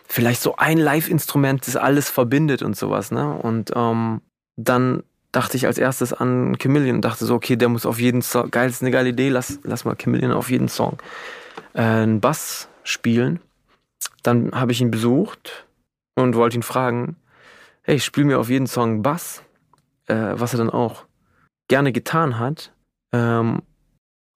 vielleicht 0.06 0.42
so 0.42 0.56
ein 0.56 0.78
Live-Instrument, 0.78 1.66
das 1.66 1.76
alles 1.76 2.10
verbindet 2.10 2.62
und 2.62 2.76
sowas, 2.76 3.10
ne? 3.10 3.32
Und 3.32 3.72
ähm, 3.74 4.20
dann 4.56 5.02
dachte 5.32 5.56
ich 5.56 5.66
als 5.66 5.78
erstes 5.78 6.12
an 6.12 6.56
Chameleon 6.60 6.96
und 6.96 7.04
dachte 7.04 7.24
so, 7.24 7.34
okay, 7.34 7.56
der 7.56 7.68
muss 7.68 7.86
auf 7.86 7.98
jeden 7.98 8.22
Song, 8.22 8.50
geil, 8.50 8.68
ist 8.68 8.82
eine 8.82 8.90
geile 8.90 9.08
Idee, 9.08 9.30
lass, 9.30 9.58
lass 9.64 9.84
mal 9.84 9.96
Chameleon 9.96 10.32
auf 10.32 10.50
jeden 10.50 10.68
Song 10.68 10.98
äh, 11.74 11.80
einen 11.82 12.20
Bass 12.20 12.68
spielen. 12.84 13.40
Dann 14.24 14.50
habe 14.52 14.72
ich 14.72 14.80
ihn 14.80 14.90
besucht 14.90 15.66
und 16.16 16.34
wollte 16.34 16.56
ihn 16.56 16.62
fragen, 16.62 17.16
hey, 17.82 18.00
spiel 18.00 18.24
mir 18.24 18.40
auf 18.40 18.48
jeden 18.48 18.66
Song 18.66 19.02
Bass, 19.02 19.42
äh, 20.06 20.32
was 20.34 20.54
er 20.54 20.58
dann 20.58 20.70
auch 20.70 21.04
gerne 21.68 21.92
getan 21.92 22.38
hat. 22.38 22.72
Ähm, 23.12 23.62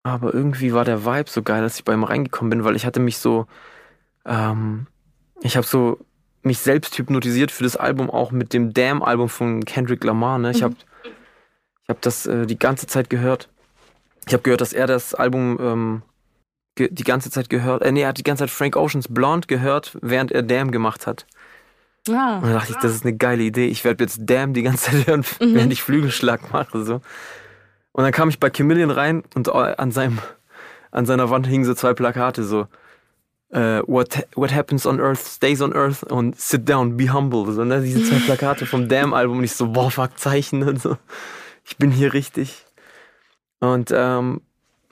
aber 0.03 0.33
irgendwie 0.33 0.73
war 0.73 0.85
der 0.85 1.05
Vibe 1.05 1.29
so 1.29 1.41
geil, 1.41 1.63
als 1.63 1.77
ich 1.77 1.85
bei 1.85 1.93
ihm 1.93 2.03
reingekommen 2.03 2.49
bin, 2.49 2.63
weil 2.63 2.75
ich 2.75 2.85
hatte 2.85 2.99
mich 2.99 3.17
so, 3.17 3.47
ähm, 4.25 4.87
ich 5.41 5.57
habe 5.57 5.65
so 5.65 6.05
mich 6.43 6.59
selbst 6.59 6.97
hypnotisiert 6.97 7.51
für 7.51 7.63
das 7.63 7.75
Album 7.75 8.09
auch 8.09 8.31
mit 8.31 8.53
dem 8.53 8.73
Damn-Album 8.73 9.29
von 9.29 9.65
Kendrick 9.65 10.03
Lamar. 10.03 10.37
Ne? 10.37 10.51
Ich 10.51 10.63
habe 10.63 10.75
ich 11.83 11.89
hab 11.89 12.01
das 12.01 12.25
äh, 12.25 12.45
die 12.45 12.59
ganze 12.59 12.87
Zeit 12.87 13.09
gehört. 13.09 13.49
Ich 14.25 14.33
habe 14.33 14.43
gehört, 14.43 14.61
dass 14.61 14.73
er 14.73 14.87
das 14.87 15.13
Album 15.13 15.57
ähm, 15.59 16.01
die 16.77 17.03
ganze 17.03 17.29
Zeit 17.31 17.49
gehört. 17.49 17.81
Äh, 17.81 17.91
nee, 17.91 18.01
er 18.01 18.09
hat 18.09 18.17
die 18.17 18.23
ganze 18.23 18.43
Zeit 18.43 18.51
Frank 18.51 18.75
Oceans 18.75 19.07
Blonde 19.09 19.47
gehört, 19.47 19.97
während 20.01 20.31
er 20.31 20.43
Damn 20.43 20.71
gemacht 20.71 21.07
hat. 21.07 21.25
Ah. 22.09 22.37
Und 22.37 22.43
dann 22.43 22.53
dachte 22.53 22.71
ich, 22.71 22.77
das 22.77 22.93
ist 22.93 23.05
eine 23.05 23.15
geile 23.17 23.43
Idee. 23.43 23.67
Ich 23.67 23.83
werde 23.83 24.03
jetzt 24.03 24.19
Damn 24.21 24.53
die 24.53 24.63
ganze 24.63 24.91
Zeit 24.91 25.07
hören, 25.07 25.25
mhm. 25.39 25.55
während 25.55 25.73
ich 25.73 25.81
Flügelschlag 25.81 26.51
mache. 26.51 26.83
So. 26.83 27.01
Und 27.91 28.03
dann 28.03 28.11
kam 28.11 28.29
ich 28.29 28.39
bei 28.39 28.49
Chameleon 28.49 28.91
rein 28.91 29.23
und 29.35 29.49
an, 29.49 29.91
seinem, 29.91 30.19
an 30.91 31.05
seiner 31.05 31.29
Wand 31.29 31.47
hingen 31.47 31.65
so 31.65 31.73
zwei 31.73 31.93
Plakate 31.93 32.43
so. 32.43 32.67
Uh, 33.49 33.81
what, 33.87 34.27
what 34.35 34.53
happens 34.53 34.85
on 34.85 34.99
earth 34.99 35.25
stays 35.25 35.61
on 35.61 35.73
earth 35.73 36.03
und 36.03 36.37
sit 36.37 36.67
down, 36.67 36.97
be 36.97 37.13
humble. 37.13 37.49
So, 37.53 37.63
ne? 37.63 37.81
Diese 37.81 38.03
zwei 38.03 38.19
Plakate 38.25 38.65
vom 38.65 38.89
Damn-Album 38.89 39.37
und 39.37 39.43
ich 39.45 39.53
so, 39.53 39.71
boah, 39.71 39.89
fuck, 39.89 40.19
Zeichen 40.19 40.63
und 40.63 40.81
so. 40.81 40.97
Ich 41.63 41.77
bin 41.77 41.89
hier 41.89 42.13
richtig. 42.13 42.65
Und 43.61 43.89
ähm, 43.95 44.41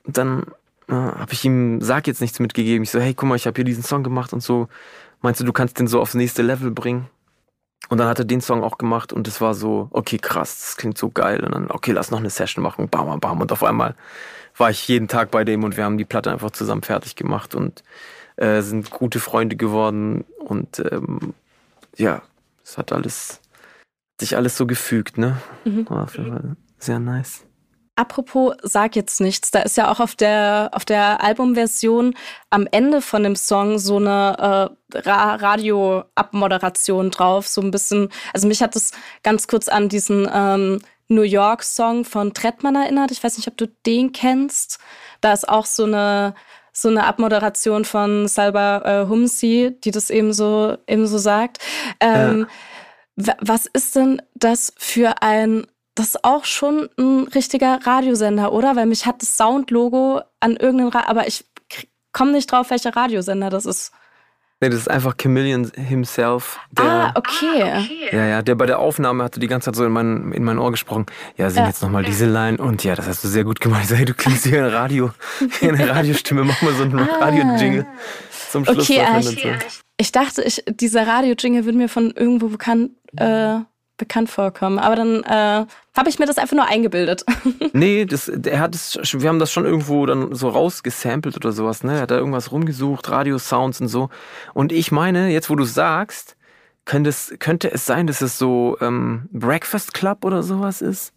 dann 0.06 0.46
habe 0.94 1.34
ich 1.34 1.44
ihm, 1.46 1.82
sag 1.82 2.08
jetzt 2.08 2.22
nichts 2.22 2.40
mitgegeben. 2.40 2.84
Ich 2.84 2.92
so, 2.92 3.00
hey, 3.00 3.14
guck 3.14 3.28
mal, 3.28 3.36
ich 3.36 3.48
habe 3.48 3.56
hier 3.56 3.66
diesen 3.66 3.84
Song 3.84 4.04
gemacht 4.04 4.34
und 4.34 4.42
so. 4.42 4.68
Meinst 5.22 5.40
du, 5.42 5.46
du 5.46 5.54
kannst 5.54 5.80
den 5.80 5.88
so 5.88 6.00
aufs 6.02 6.14
nächste 6.14 6.42
Level 6.42 6.72
bringen? 6.72 7.08
Und 7.90 8.00
dann 8.00 8.08
hat 8.08 8.20
er 8.20 8.26
den 8.26 8.42
Song 8.42 8.64
auch 8.64 8.78
gemacht 8.78 9.14
und 9.14 9.28
es 9.28 9.42
war 9.42 9.54
so, 9.54 9.90
okay, 9.92 10.18
krass, 10.18 10.60
das 10.60 10.78
klingt 10.78 10.98
so 10.98 11.10
geil. 11.10 11.44
Und 11.44 11.54
dann, 11.54 11.70
okay, 11.70 11.92
lass 11.92 12.12
noch 12.12 12.20
eine 12.20 12.30
Session 12.30 12.64
machen, 12.64 12.90
bam, 12.90 13.06
bam, 13.06 13.20
bam. 13.20 13.42
Und 13.42 13.52
auf 13.52 13.64
einmal 13.64 13.96
war 14.58 14.70
ich 14.70 14.88
jeden 14.88 15.08
Tag 15.08 15.32
bei 15.32 15.44
dem 15.44 15.64
und 15.64 15.78
wir 15.78 15.84
haben 15.84 15.98
die 15.98 16.06
Platte 16.06 16.32
einfach 16.32 16.52
zusammen 16.52 16.82
fertig 16.82 17.16
gemacht 17.16 17.54
und 17.54 17.84
äh, 18.38 18.62
sind 18.62 18.90
gute 18.90 19.20
Freunde 19.20 19.56
geworden. 19.56 20.26
Und 20.40 20.80
ähm, 20.92 21.34
ja, 21.96 22.24
es 22.64 22.78
hat 22.78 22.92
alles, 22.92 23.40
sich 24.20 24.36
alles 24.36 24.58
so 24.58 24.66
gefügt, 24.66 25.18
ne? 25.18 25.38
Mhm. 25.64 25.90
War 25.90 26.04
auf 26.04 26.18
jeden 26.18 26.32
Fall 26.32 26.56
sehr 26.80 27.00
nice. 27.00 27.45
Apropos 27.98 28.56
Sag 28.62 28.96
jetzt 28.98 29.22
nichts, 29.22 29.52
da 29.52 29.60
ist 29.62 29.78
ja 29.78 29.90
auch 29.90 30.02
auf 30.02 30.16
der, 30.16 30.70
auf 30.74 30.84
der 30.84 31.24
Albumversion 31.24 32.14
am 32.50 32.68
Ende 32.70 33.02
von 33.02 33.24
dem 33.24 33.38
Song 33.38 33.80
so 33.80 33.98
eine 33.98 34.70
äh, 34.94 34.98
Ra 34.98 35.36
Radio-Abmoderation 35.36 37.10
drauf. 37.10 37.48
So 37.48 37.62
ein 37.62 37.72
bisschen, 37.72 38.10
also 38.34 38.48
mich 38.48 38.62
hat 38.62 38.76
das 38.76 38.92
ganz 39.24 39.48
kurz 39.48 39.70
an 39.70 39.88
diesen 39.88 40.30
ähm, 40.34 40.82
New 41.08 41.22
York-Song 41.22 42.04
von 42.04 42.34
Trettmann 42.34 42.76
erinnert. 42.76 43.12
Ich 43.12 43.24
weiß 43.24 43.38
nicht, 43.38 43.48
ob 43.48 43.56
du 43.56 43.68
den 43.86 44.12
kennst. 44.12 44.80
Da 45.22 45.32
ist 45.32 45.48
auch 45.48 45.66
so 45.66 45.86
eine, 45.86 46.36
so 46.74 46.90
eine 46.90 47.06
Abmoderation 47.06 47.86
von 47.86 48.28
Salva 48.28 49.04
äh, 49.04 49.08
Humsi, 49.08 49.78
die 49.84 49.92
das 49.92 50.10
eben 50.10 50.34
so, 50.34 50.78
eben 50.88 51.08
so 51.08 51.18
sagt. 51.18 51.60
Ähm, 52.02 52.48
ja. 53.16 53.36
Was 53.40 53.66
ist 53.68 53.96
denn 53.96 54.22
das 54.34 54.74
für 54.78 55.22
ein 55.22 55.66
das 55.96 56.08
ist 56.10 56.24
auch 56.24 56.44
schon 56.46 56.90
ein 56.98 57.28
richtiger 57.34 57.80
Radiosender, 57.86 58.52
oder? 58.52 58.76
Weil 58.76 58.86
mich 58.86 59.06
hat 59.06 59.22
das 59.22 59.38
Soundlogo 59.38 60.22
an 60.42 60.58
irgendeinen, 60.58 60.90
Ra 60.90 61.06
aber 61.08 61.28
ich 61.28 61.46
komme 62.12 62.34
nicht 62.34 62.52
drauf, 62.52 62.70
welcher 62.70 62.96
Radiosender 62.96 63.50
das 63.50 63.66
ist. 63.66 63.92
Nee, 64.62 64.70
das 64.70 64.80
ist 64.80 64.90
einfach 64.90 65.16
Chameleon 65.22 65.70
himself. 65.76 66.60
Der, 66.72 66.86
ah, 66.86 67.12
okay. 67.16 67.64
ah, 67.64 67.80
okay. 67.80 68.10
Ja, 68.12 68.26
ja, 68.26 68.42
der 68.42 68.56
bei 68.56 68.66
der 68.66 68.80
Aufnahme 68.80 69.24
hatte 69.24 69.40
die 69.40 69.48
ganze 69.48 69.66
Zeit 69.66 69.76
so 69.76 69.86
in 69.86 69.92
mein, 69.92 70.32
in 70.32 70.44
mein 70.44 70.58
Ohr 70.58 70.72
gesprochen. 70.72 71.06
Ja, 71.38 71.50
sing 71.50 71.64
ja. 71.64 71.68
jetzt 71.68 71.82
nochmal 71.82 72.04
diese 72.04 72.26
Line 72.26 72.58
und 72.58 72.84
ja, 72.84 72.96
das 72.96 73.08
hast 73.08 73.24
du 73.24 73.28
sehr 73.28 73.44
gut 73.44 73.60
gemacht. 73.60 73.90
Hey, 73.96 74.06
du 74.06 74.14
klingst 74.14 74.50
wie 74.50 74.58
ein 74.58 74.66
Radio, 74.66 75.12
wie 75.60 75.70
eine 75.70 75.90
Radiostimme, 75.96 76.44
mach 76.44 76.62
mal 76.62 76.74
so 76.74 76.84
einen 76.84 77.00
ah. 77.00 77.18
Radio-Jingle 77.20 77.86
zum 78.50 78.66
Schluss. 78.66 78.90
Okay, 78.90 79.06
ich, 79.20 79.58
ich 79.98 80.12
dachte, 80.12 80.42
ich, 80.42 80.64
dieser 80.68 81.06
Radio-Jingle 81.06 81.66
würde 81.66 81.78
mir 81.78 81.90
von 81.90 82.12
irgendwo 82.12 82.48
bekannt 82.48 82.92
äh, 83.18 83.60
bekannt 83.98 84.30
vorkommen. 84.30 84.80
Aber 84.80 84.96
dann 84.96 85.24
äh, 85.24 85.66
habe 85.96 86.10
ich 86.10 86.20
mir 86.20 86.26
das 86.26 86.38
einfach 86.38 86.56
nur 86.56 86.68
eingebildet. 86.68 87.26
nee, 87.74 88.06
das, 88.06 88.28
er 88.28 88.60
hat 88.60 88.76
es, 88.76 88.98
wir 89.14 89.30
haben 89.30 89.40
das 89.40 89.52
schon 89.52 89.66
irgendwo 89.66 90.06
dann 90.06 90.34
so 90.36 90.50
rausgesampelt 90.50 91.36
oder 91.36 91.52
sowas, 91.52 91.84
ne? 91.84 91.96
Er 91.96 92.02
hat 92.02 92.12
da 92.12 92.18
irgendwas 92.18 92.52
rumgesucht, 92.52 93.10
Radio-Sounds 93.10 93.82
und 93.82 93.88
so. 93.88 94.10
Und 94.54 94.72
ich 94.72 94.92
meine, 94.92 95.30
jetzt 95.30 95.50
wo 95.50 95.56
du 95.56 95.66
sagst, 95.66 96.36
könnte 96.86 97.10
es, 97.10 97.34
könnte 97.40 97.72
es 97.72 97.86
sein, 97.86 98.08
dass 98.08 98.22
es 98.22 98.38
so 98.38 98.78
ähm, 98.82 99.28
Breakfast 99.32 99.94
Club 99.94 100.24
oder 100.24 100.44
sowas 100.44 100.82
ist? 100.82 101.14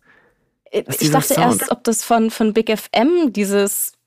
Ich 0.71 1.11
dachte 1.11 1.35
Sound? 1.35 1.61
erst, 1.61 1.71
ob 1.71 1.85
das 1.85 2.05
von, 2.05 2.31
von 2.31 2.53
Big 2.53 2.71
FM 2.71 3.33
dieses 3.33 3.98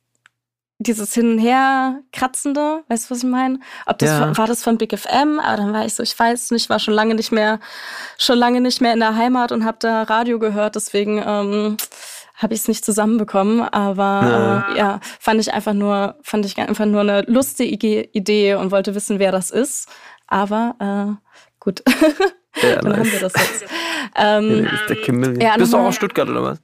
dieses 0.84 1.14
Hin 1.14 1.34
und 1.34 1.40
Her 1.40 2.00
kratzende, 2.12 2.84
weißt 2.88 3.06
du, 3.06 3.12
was 3.12 3.24
ich 3.24 3.30
meine? 3.30 3.60
Ob 3.86 4.00
das 4.00 4.10
ja. 4.10 4.38
war 4.38 4.48
das 4.48 4.64
von 4.64 4.78
Big 4.78 4.98
FM, 4.98 5.40
aber 5.40 5.58
dann 5.58 5.74
war 5.74 5.86
ich 5.86 5.94
so, 5.94 6.04
ich 6.04 6.18
weiß 6.18 6.52
nicht, 6.52 6.70
war 6.70 6.80
schon 6.80 6.94
lange 6.94 7.16
nicht 7.16 7.32
mehr, 7.32 7.60
schon 8.18 8.38
lange 8.38 8.62
nicht 8.62 8.82
mehr 8.82 8.94
in 8.94 9.00
der 9.00 9.16
Heimat 9.16 9.52
und 9.52 9.66
habe 9.66 9.78
da 9.80 10.04
Radio 10.04 10.40
gehört, 10.40 10.76
deswegen 10.76 11.22
ähm, 11.26 11.78
habe 12.42 12.54
ich 12.54 12.62
es 12.62 12.68
nicht 12.68 12.84
zusammenbekommen, 12.84 13.62
aber 13.62 14.04
ja. 14.04 14.74
Äh, 14.74 14.78
ja, 14.78 15.00
fand 15.20 15.40
ich 15.40 15.54
einfach 15.54 15.74
nur, 15.74 16.16
fand 16.24 16.46
ich 16.46 16.58
einfach 16.58 16.86
nur 16.86 17.02
eine 17.02 17.22
lustige 17.28 18.04
Idee 18.04 18.56
und 18.56 18.72
wollte 18.72 18.96
wissen, 18.96 19.20
wer 19.20 19.32
das 19.32 19.52
ist. 19.52 19.88
Aber 20.28 20.76
äh, 20.80 21.28
gut, 21.60 21.84
ja, 22.62 22.82
dann 22.82 22.92
nice. 22.92 22.98
haben 23.00 23.12
wir 23.12 23.20
das 23.20 23.34
jetzt. 23.36 23.66
Ähm, 24.16 24.66
ja, 24.66 24.72
der 24.88 24.96
Chameleon. 25.06 25.42
Ja, 25.42 25.58
Bist 25.58 25.74
du 25.74 25.78
auch 25.78 25.86
aus 25.86 25.96
Stuttgart 25.96 26.28
oder 26.28 26.44
was? 26.44 26.62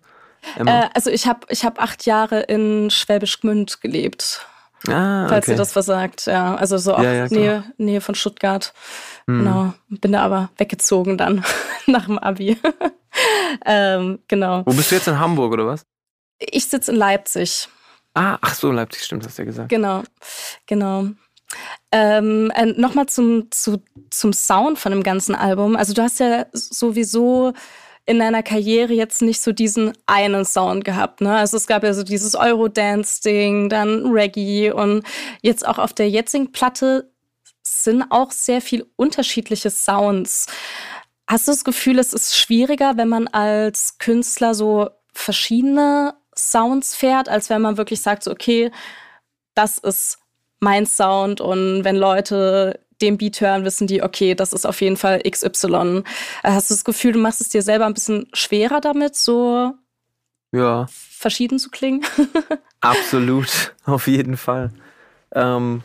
Äh, 0.55 0.89
also 0.93 1.09
ich 1.09 1.27
habe 1.27 1.41
ich 1.49 1.65
hab 1.65 1.81
acht 1.81 2.05
Jahre 2.05 2.41
in 2.41 2.89
Schwäbisch 2.89 3.39
Gmünd 3.41 3.81
gelebt. 3.81 4.45
Ah, 4.87 5.23
okay. 5.23 5.29
Falls 5.29 5.47
ihr 5.47 5.55
das 5.55 5.75
was 5.75 5.85
sagt, 5.85 6.27
ja. 6.27 6.55
Also 6.55 6.77
so 6.77 6.95
auch 6.95 7.03
ja, 7.03 7.13
ja, 7.13 7.27
Nähe, 7.27 7.63
Nähe 7.77 8.01
von 8.01 8.15
Stuttgart. 8.15 8.73
Hm. 9.27 9.39
Genau. 9.39 9.73
Bin 9.89 10.11
da 10.11 10.21
aber 10.21 10.49
weggezogen 10.57 11.17
dann 11.17 11.43
nach 11.87 12.05
dem 12.05 12.19
Abi. 12.19 12.57
ähm, 13.65 14.19
genau. 14.27 14.63
Wo 14.65 14.73
bist 14.73 14.91
du 14.91 14.95
jetzt 14.95 15.07
in 15.07 15.19
Hamburg 15.19 15.53
oder 15.53 15.67
was? 15.67 15.85
Ich 16.39 16.67
sitze 16.67 16.91
in 16.91 16.97
Leipzig. 16.97 17.67
Ah, 18.13 18.37
ach 18.41 18.55
so, 18.55 18.71
Leipzig, 18.71 19.03
stimmt, 19.03 19.25
hast 19.25 19.37
du 19.37 19.43
ja 19.43 19.45
gesagt. 19.45 19.69
Genau, 19.69 20.03
genau. 20.65 21.07
Ähm, 21.91 22.51
äh, 22.55 22.65
Nochmal 22.65 23.07
zum, 23.07 23.51
zu, 23.51 23.81
zum 24.09 24.33
Sound 24.33 24.79
von 24.79 24.91
dem 24.91 25.03
ganzen 25.03 25.35
Album. 25.35 25.75
Also 25.75 25.93
du 25.93 26.01
hast 26.01 26.19
ja 26.19 26.45
sowieso 26.51 27.53
in 28.07 28.19
deiner 28.19 28.41
Karriere 28.41 28.93
jetzt 28.93 29.21
nicht 29.21 29.41
so 29.41 29.51
diesen 29.51 29.91
einen 30.05 30.45
Sound 30.45 30.85
gehabt. 30.85 31.19
Ne? 31.19 31.35
Also 31.35 31.57
es 31.57 31.67
gab 31.67 31.83
ja 31.83 31.93
so 31.93 32.03
dieses 32.03 32.35
Eurodance-Ding, 32.35 33.67
dann 33.67 34.07
Reggae 34.07 34.71
und 34.71 35.03
jetzt 35.41 35.67
auch 35.67 35.77
auf 35.77 35.91
der 35.93 36.09
jetzigen 36.09 36.53
Platte 36.53 37.11
sind 37.63 38.05
auch 38.09 38.31
sehr 38.31 38.61
viel 38.61 38.85
unterschiedliche 38.95 39.69
Sounds. 39.69 40.47
Hast 41.29 41.49
du 41.49 41.51
das 41.51 41.65
Gefühl, 41.65 41.99
es 41.99 42.13
ist 42.13 42.37
schwieriger, 42.37 42.95
wenn 42.95 43.09
man 43.09 43.27
als 43.27 43.97
Künstler 43.97 44.55
so 44.55 44.89
verschiedene 45.13 46.15
Sounds 46.33 46.95
fährt, 46.95 47.27
als 47.27 47.49
wenn 47.49 47.61
man 47.61 47.75
wirklich 47.75 48.01
sagt, 48.01 48.23
so, 48.23 48.31
okay, 48.31 48.71
das 49.53 49.79
ist 49.79 50.19
mein 50.61 50.85
Sound 50.85 51.41
und 51.41 51.83
wenn 51.83 51.97
Leute 51.97 52.79
den 53.01 53.17
Beat 53.17 53.41
hören, 53.41 53.63
wissen 53.63 53.87
die, 53.87 54.01
okay, 54.01 54.35
das 54.35 54.53
ist 54.53 54.65
auf 54.65 54.81
jeden 54.81 54.97
Fall 54.97 55.21
XY. 55.21 56.03
Äh, 56.43 56.51
hast 56.51 56.69
du 56.69 56.73
das 56.73 56.83
Gefühl, 56.83 57.13
du 57.13 57.19
machst 57.19 57.41
es 57.41 57.49
dir 57.49 57.61
selber 57.61 57.85
ein 57.85 57.93
bisschen 57.93 58.27
schwerer 58.33 58.81
damit, 58.81 59.15
so 59.15 59.73
ja. 60.51 60.87
verschieden 60.89 61.59
zu 61.59 61.69
klingen? 61.69 62.03
Absolut, 62.81 63.75
auf 63.85 64.07
jeden 64.07 64.37
Fall. 64.37 64.71
Ähm, 65.33 65.83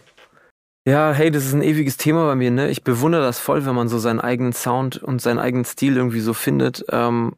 ja, 0.84 1.12
hey, 1.12 1.30
das 1.30 1.44
ist 1.44 1.52
ein 1.52 1.62
ewiges 1.62 1.96
Thema 1.96 2.26
bei 2.26 2.34
mir, 2.34 2.50
ne? 2.50 2.68
Ich 2.70 2.82
bewundere 2.82 3.22
das 3.22 3.38
voll, 3.38 3.64
wenn 3.66 3.74
man 3.74 3.88
so 3.88 3.98
seinen 3.98 4.20
eigenen 4.20 4.52
Sound 4.52 5.00
und 5.02 5.22
seinen 5.22 5.38
eigenen 5.38 5.64
Stil 5.64 5.96
irgendwie 5.96 6.20
so 6.20 6.34
findet, 6.34 6.84
ähm, 6.90 7.36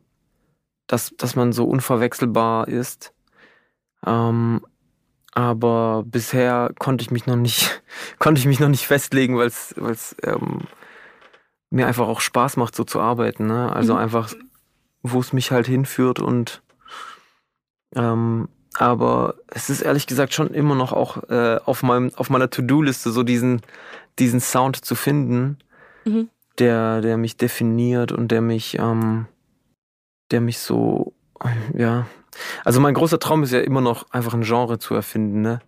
dass, 0.86 1.14
dass 1.16 1.36
man 1.36 1.52
so 1.52 1.64
unverwechselbar 1.64 2.68
ist. 2.68 3.12
Ähm, 4.06 4.62
aber 5.34 6.04
bisher 6.06 6.72
konnte 6.78 7.02
ich 7.02 7.10
mich 7.10 7.26
noch 7.26 7.36
nicht, 7.36 7.82
konnte 8.18 8.38
ich 8.38 8.46
mich 8.46 8.60
noch 8.60 8.68
nicht 8.68 8.86
festlegen, 8.86 9.36
weil 9.36 9.48
es, 9.48 9.74
weil 9.76 9.92
es 9.92 10.16
ähm, 10.22 10.60
mir 11.70 11.86
einfach 11.86 12.06
auch 12.06 12.20
Spaß 12.20 12.56
macht, 12.56 12.76
so 12.76 12.84
zu 12.84 13.00
arbeiten. 13.00 13.46
Ne? 13.46 13.72
Also 13.74 13.94
mhm. 13.94 14.00
einfach, 14.00 14.32
wo 15.02 15.20
es 15.20 15.32
mich 15.32 15.50
halt 15.50 15.66
hinführt 15.66 16.20
und 16.20 16.62
ähm, 17.96 18.48
aber 18.76 19.36
es 19.48 19.70
ist 19.70 19.82
ehrlich 19.82 20.06
gesagt 20.06 20.34
schon 20.34 20.48
immer 20.48 20.74
noch 20.74 20.92
auch 20.92 21.28
äh, 21.28 21.60
auf 21.64 21.84
meinem 21.84 22.12
auf 22.16 22.28
meiner 22.28 22.50
To-Do-Liste 22.50 23.12
so 23.12 23.22
diesen 23.22 23.60
diesen 24.18 24.40
Sound 24.40 24.84
zu 24.84 24.96
finden, 24.96 25.58
mhm. 26.04 26.28
der 26.58 27.00
der 27.00 27.16
mich 27.16 27.36
definiert 27.36 28.10
und 28.10 28.32
der 28.32 28.40
mich 28.40 28.78
ähm, 28.80 29.26
der 30.32 30.40
mich 30.40 30.58
so 30.58 31.12
ja 31.72 32.06
also 32.64 32.80
mein 32.80 32.94
großer 32.94 33.18
Traum 33.18 33.42
ist 33.42 33.52
ja 33.52 33.60
immer 33.60 33.80
noch 33.80 34.10
einfach 34.10 34.34
ein 34.34 34.42
Genre 34.42 34.78
zu 34.78 34.94
erfinden, 34.94 35.42
ne? 35.42 35.60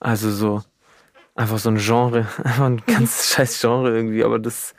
Also 0.00 0.30
so 0.30 0.62
einfach 1.34 1.58
so 1.58 1.70
ein 1.70 1.78
Genre, 1.78 2.26
einfach 2.44 2.66
ein 2.66 2.82
ganz 2.86 3.28
scheiß 3.34 3.60
Genre 3.60 3.94
irgendwie, 3.94 4.24
aber 4.24 4.38
das 4.38 4.74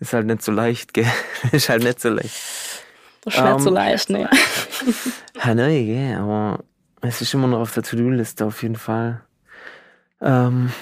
ist 0.00 0.12
halt 0.12 0.26
nicht 0.26 0.42
so 0.42 0.52
leicht, 0.52 0.94
gell? 0.94 1.06
ist 1.52 1.68
halt 1.68 1.84
nicht 1.84 2.00
so 2.00 2.10
leicht. 2.10 2.34
Schwer 3.26 3.56
um, 3.56 3.60
so 3.60 3.70
ähm, 3.70 3.74
leicht, 3.74 4.10
ne? 4.10 4.28
ne, 5.44 5.84
gell, 5.84 6.16
aber 6.18 6.62
es 7.00 7.22
ist 7.22 7.32
immer 7.32 7.46
noch 7.46 7.60
auf 7.60 7.72
der 7.72 7.82
To-Do-Liste 7.82 8.44
auf 8.44 8.62
jeden 8.62 8.76
Fall. 8.76 9.22
Ähm, 10.20 10.72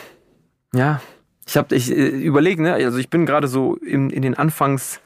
ja, 0.74 1.00
ich 1.46 1.56
habe 1.56 1.74
ich 1.74 1.90
äh, 1.90 2.08
überlege, 2.08 2.62
ne, 2.62 2.74
also 2.74 2.98
ich 2.98 3.10
bin 3.10 3.26
gerade 3.26 3.46
so 3.46 3.76
in, 3.76 4.10
in 4.10 4.22
den 4.22 4.36
Anfangs 4.36 5.00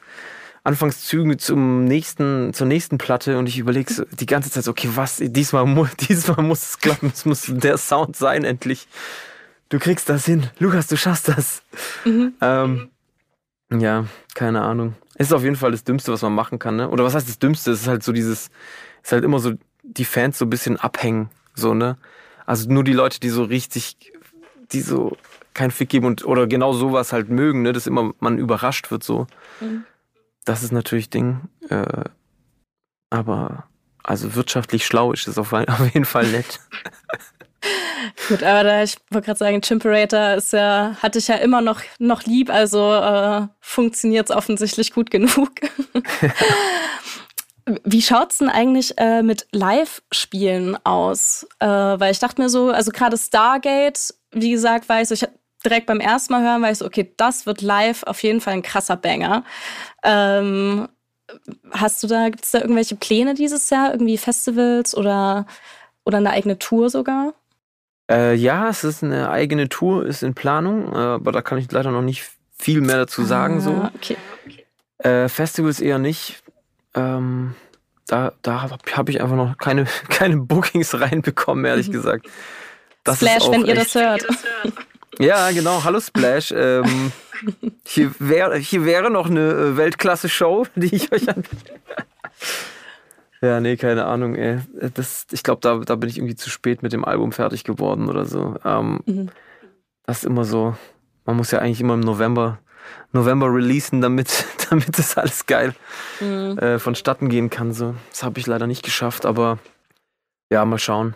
Anfangszügen 0.67 1.39
zum 1.39 1.85
nächsten, 1.85 2.53
zur 2.53 2.67
nächsten 2.67 2.97
Platte 2.97 3.37
und 3.37 3.47
ich 3.47 3.57
überlege 3.57 3.91
so 3.93 4.03
die 4.11 4.25
ganze 4.25 4.51
Zeit 4.51 4.65
so, 4.65 4.71
okay, 4.71 4.89
was, 4.95 5.17
diesmal, 5.17 5.65
mu 5.65 5.87
diesmal 6.09 6.45
muss 6.45 6.61
es 6.61 6.79
klappen, 6.79 7.11
es 7.13 7.23
muss 7.25 7.45
der 7.47 7.77
Sound 7.77 8.17
sein 8.17 8.43
endlich. 8.43 8.87
Du 9.69 9.79
kriegst 9.79 10.09
das 10.09 10.25
hin. 10.25 10.49
Lukas, 10.59 10.87
du 10.87 10.97
schaffst 10.97 11.29
das. 11.29 11.63
Mhm. 12.03 12.33
Ähm, 12.41 12.89
ja, 13.71 14.05
keine 14.33 14.61
Ahnung. 14.61 14.95
Ist 15.15 15.33
auf 15.33 15.43
jeden 15.43 15.55
Fall 15.55 15.71
das 15.71 15.85
Dümmste, 15.85 16.11
was 16.11 16.21
man 16.21 16.35
machen 16.35 16.59
kann, 16.59 16.75
ne? 16.75 16.89
Oder 16.89 17.05
was 17.05 17.15
heißt 17.15 17.27
das 17.27 17.39
Dümmste? 17.39 17.71
Es 17.71 17.81
ist 17.81 17.87
halt 17.87 18.03
so 18.03 18.11
dieses, 18.11 18.49
ist 19.03 19.11
halt 19.13 19.23
immer 19.23 19.39
so, 19.39 19.53
die 19.83 20.05
Fans 20.05 20.37
so 20.37 20.45
ein 20.45 20.49
bisschen 20.49 20.75
abhängen, 20.77 21.29
so, 21.55 21.73
ne? 21.73 21.97
Also 22.45 22.69
nur 22.69 22.83
die 22.83 22.93
Leute, 22.93 23.21
die 23.21 23.29
so 23.29 23.43
richtig, 23.43 23.95
die 24.73 24.81
so 24.81 25.15
keinen 25.53 25.71
Fick 25.71 25.89
geben 25.89 26.05
und 26.05 26.25
oder 26.25 26.45
genau 26.45 26.73
sowas 26.73 27.13
halt 27.13 27.29
mögen, 27.29 27.61
ne? 27.61 27.71
Dass 27.71 27.87
immer 27.87 28.13
man 28.19 28.37
überrascht 28.37 28.91
wird 28.91 29.03
so. 29.03 29.27
Mhm. 29.61 29.85
Das 30.47 30.63
ist 30.63 30.71
natürlich 30.71 31.09
Ding. 31.09 31.41
Äh, 31.69 32.05
aber 33.09 33.65
also 34.01 34.35
wirtschaftlich 34.35 34.85
schlau 34.85 35.11
ist 35.11 35.27
es 35.27 35.37
auf, 35.37 35.51
auf 35.53 35.93
jeden 35.93 36.05
Fall 36.05 36.25
nett. 36.27 36.61
Gut, 38.29 38.43
aber 38.43 38.63
da, 38.63 38.83
ich 38.83 38.95
wollte 39.09 39.25
gerade 39.25 39.39
sagen, 39.39 39.61
Chimperator 39.61 40.35
ist 40.35 40.53
ja, 40.53 40.95
hatte 41.01 41.19
ich 41.19 41.27
ja 41.27 41.35
immer 41.35 41.59
noch, 41.59 41.81
noch 41.99 42.23
lieb, 42.23 42.49
also 42.49 42.93
äh, 42.93 43.47
funktioniert 43.59 44.29
es 44.29 44.35
offensichtlich 44.35 44.93
gut 44.93 45.09
genug. 45.09 45.49
Wie 47.83 48.01
schaut 48.01 48.31
es 48.31 48.37
denn 48.37 48.49
eigentlich 48.49 48.97
äh, 48.97 49.23
mit 49.23 49.47
Live-Spielen 49.51 50.77
aus? 50.85 51.45
Äh, 51.59 51.67
weil 51.67 52.11
ich 52.11 52.19
dachte 52.19 52.41
mir 52.41 52.49
so, 52.49 52.69
also 52.69 52.91
gerade 52.91 53.17
Stargate, 53.17 54.13
wie 54.31 54.51
gesagt, 54.51 54.87
weiß 54.87 55.11
ich, 55.11 55.25
direkt 55.63 55.87
beim 55.87 55.99
ersten 55.99 56.33
Mal 56.33 56.43
hören, 56.43 56.61
weiß 56.61 56.81
ich, 56.81 56.87
okay, 56.87 57.13
das 57.17 57.45
wird 57.45 57.61
live 57.61 58.03
auf 58.03 58.21
jeden 58.23 58.41
Fall 58.41 58.53
ein 58.53 58.61
krasser 58.61 58.95
Banger. 58.95 59.43
Ähm, 60.03 60.87
hast 61.71 62.03
du 62.03 62.07
da, 62.07 62.29
gibt 62.29 62.45
es 62.45 62.51
da 62.51 62.61
irgendwelche 62.61 62.95
Pläne 62.95 63.33
dieses 63.33 63.69
Jahr? 63.69 63.91
Irgendwie 63.91 64.17
Festivals 64.17 64.95
oder, 64.95 65.45
oder 66.05 66.17
eine 66.17 66.31
eigene 66.31 66.59
Tour 66.59 66.89
sogar? 66.89 67.33
Äh, 68.09 68.35
ja, 68.35 68.69
es 68.69 68.83
ist 68.83 69.03
eine 69.03 69.29
eigene 69.29 69.67
Tour, 69.67 70.05
ist 70.05 70.23
in 70.23 70.33
Planung, 70.33 70.93
äh, 70.93 70.97
aber 70.97 71.31
da 71.31 71.41
kann 71.41 71.57
ich 71.57 71.71
leider 71.71 71.91
noch 71.91 72.01
nicht 72.01 72.29
viel 72.57 72.81
mehr 72.81 72.97
dazu 72.97 73.23
sagen. 73.23 73.57
Ah, 73.57 73.61
so. 73.61 73.89
Okay. 73.95 74.17
Äh, 74.99 75.29
Festivals 75.29 75.79
eher 75.79 75.99
nicht. 75.99 76.41
Ähm, 76.95 77.55
da 78.07 78.33
da 78.41 78.61
habe 78.61 78.77
hab 78.93 79.09
ich 79.09 79.21
einfach 79.21 79.35
noch 79.35 79.57
keine, 79.57 79.85
keine 80.09 80.37
Bookings 80.37 80.99
reinbekommen, 80.99 81.65
ehrlich 81.65 81.89
mhm. 81.89 81.93
gesagt. 81.93 82.27
Das 83.03 83.17
Splash, 83.17 83.49
wenn 83.49 83.65
ihr 83.65 83.75
das 83.75 83.93
hört. 83.95 84.25
Ja, 85.19 85.51
genau. 85.51 85.83
Hallo 85.83 85.99
Splash. 85.99 86.53
Ähm, 86.55 87.11
hier, 87.85 88.11
wär, 88.19 88.55
hier 88.55 88.85
wäre 88.85 89.09
noch 89.09 89.29
eine 89.29 89.49
äh, 89.51 89.77
Weltklasse-Show, 89.77 90.67
die 90.75 90.95
ich 90.95 91.11
euch 91.11 91.27
an. 91.29 91.43
ja, 93.41 93.59
nee, 93.59 93.77
keine 93.77 94.05
Ahnung, 94.05 94.35
ey. 94.35 94.59
Das, 94.93 95.25
ich 95.31 95.43
glaube, 95.43 95.61
da, 95.61 95.77
da 95.77 95.95
bin 95.95 96.09
ich 96.09 96.17
irgendwie 96.17 96.35
zu 96.35 96.49
spät 96.49 96.83
mit 96.83 96.93
dem 96.93 97.03
Album 97.03 97.31
fertig 97.31 97.63
geworden 97.63 98.09
oder 98.09 98.25
so. 98.25 98.55
Ähm, 98.63 98.99
mhm. 99.05 99.29
Das 100.05 100.19
ist 100.19 100.25
immer 100.25 100.45
so. 100.45 100.75
Man 101.25 101.35
muss 101.35 101.51
ja 101.51 101.59
eigentlich 101.59 101.81
immer 101.81 101.95
im 101.95 101.99
November, 102.01 102.59
November 103.11 103.51
releasen, 103.51 104.01
damit, 104.01 104.45
damit 104.69 104.97
das 104.99 105.17
alles 105.17 105.47
geil 105.47 105.73
mhm. 106.19 106.59
äh, 106.59 106.79
vonstatten 106.79 107.27
gehen 107.29 107.49
kann. 107.49 107.73
So. 107.73 107.95
Das 108.11 108.23
habe 108.23 108.39
ich 108.39 108.45
leider 108.45 108.67
nicht 108.67 108.83
geschafft, 108.83 109.25
aber 109.25 109.57
ja, 110.51 110.63
mal 110.63 110.77
schauen. 110.77 111.15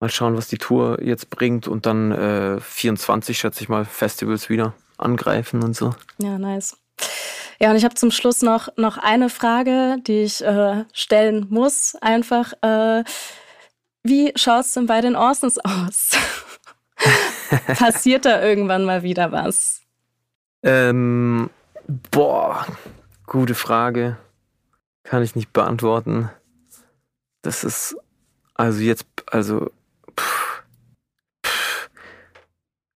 Mal 0.00 0.08
schauen, 0.08 0.36
was 0.36 0.48
die 0.48 0.58
Tour 0.58 1.02
jetzt 1.02 1.28
bringt 1.30 1.68
und 1.68 1.86
dann 1.86 2.10
äh, 2.10 2.60
24, 2.60 3.38
schätze 3.38 3.62
ich 3.62 3.68
mal, 3.68 3.84
Festivals 3.84 4.48
wieder 4.48 4.72
angreifen 4.96 5.62
und 5.62 5.76
so. 5.76 5.94
Ja, 6.18 6.38
nice. 6.38 6.76
Ja, 7.60 7.70
und 7.70 7.76
ich 7.76 7.84
habe 7.84 7.94
zum 7.94 8.10
Schluss 8.10 8.40
noch, 8.40 8.68
noch 8.76 8.96
eine 8.96 9.28
Frage, 9.28 9.98
die 10.06 10.22
ich 10.22 10.42
äh, 10.42 10.84
stellen 10.94 11.46
muss. 11.50 11.94
Einfach, 11.96 12.54
äh, 12.62 13.04
wie 14.02 14.32
schaut 14.36 14.64
es 14.64 14.72
denn 14.72 14.86
bei 14.86 15.02
den 15.02 15.14
Orsons 15.14 15.58
aus? 15.58 16.12
Passiert 17.78 18.24
da 18.24 18.42
irgendwann 18.42 18.84
mal 18.84 19.02
wieder 19.02 19.30
was? 19.32 19.82
Ähm, 20.62 21.50
boah, 22.10 22.66
gute 23.26 23.54
Frage. 23.54 24.16
Kann 25.02 25.22
ich 25.22 25.36
nicht 25.36 25.52
beantworten. 25.52 26.30
das 27.42 27.64
ist, 27.64 27.96
also 28.54 28.80
jetzt, 28.80 29.06
also, 29.26 29.70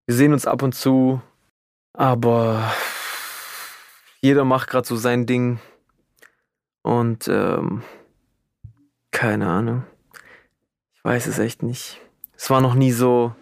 wir 0.07 0.14
sehen 0.14 0.32
uns 0.32 0.46
ab 0.46 0.62
und 0.62 0.74
zu, 0.74 1.20
aber 1.92 2.72
jeder 4.20 4.44
macht 4.44 4.68
gerade 4.68 4.86
so 4.86 4.96
sein 4.96 5.26
Ding 5.26 5.61
und 6.82 7.28
ähm, 7.28 7.82
keine 9.11 9.48
Ahnung. 9.48 9.84
Ich 10.94 11.05
weiß 11.05 11.26
es 11.26 11.38
echt 11.38 11.62
nicht. 11.62 12.00
Es 12.36 12.50
war 12.50 12.61
noch 12.61 12.74
nie 12.74 12.92
so, 12.92 13.34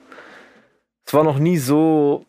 es 1.05 1.15
war 1.15 1.25
noch 1.25 1.39
nie 1.39 1.59
so 1.59 2.27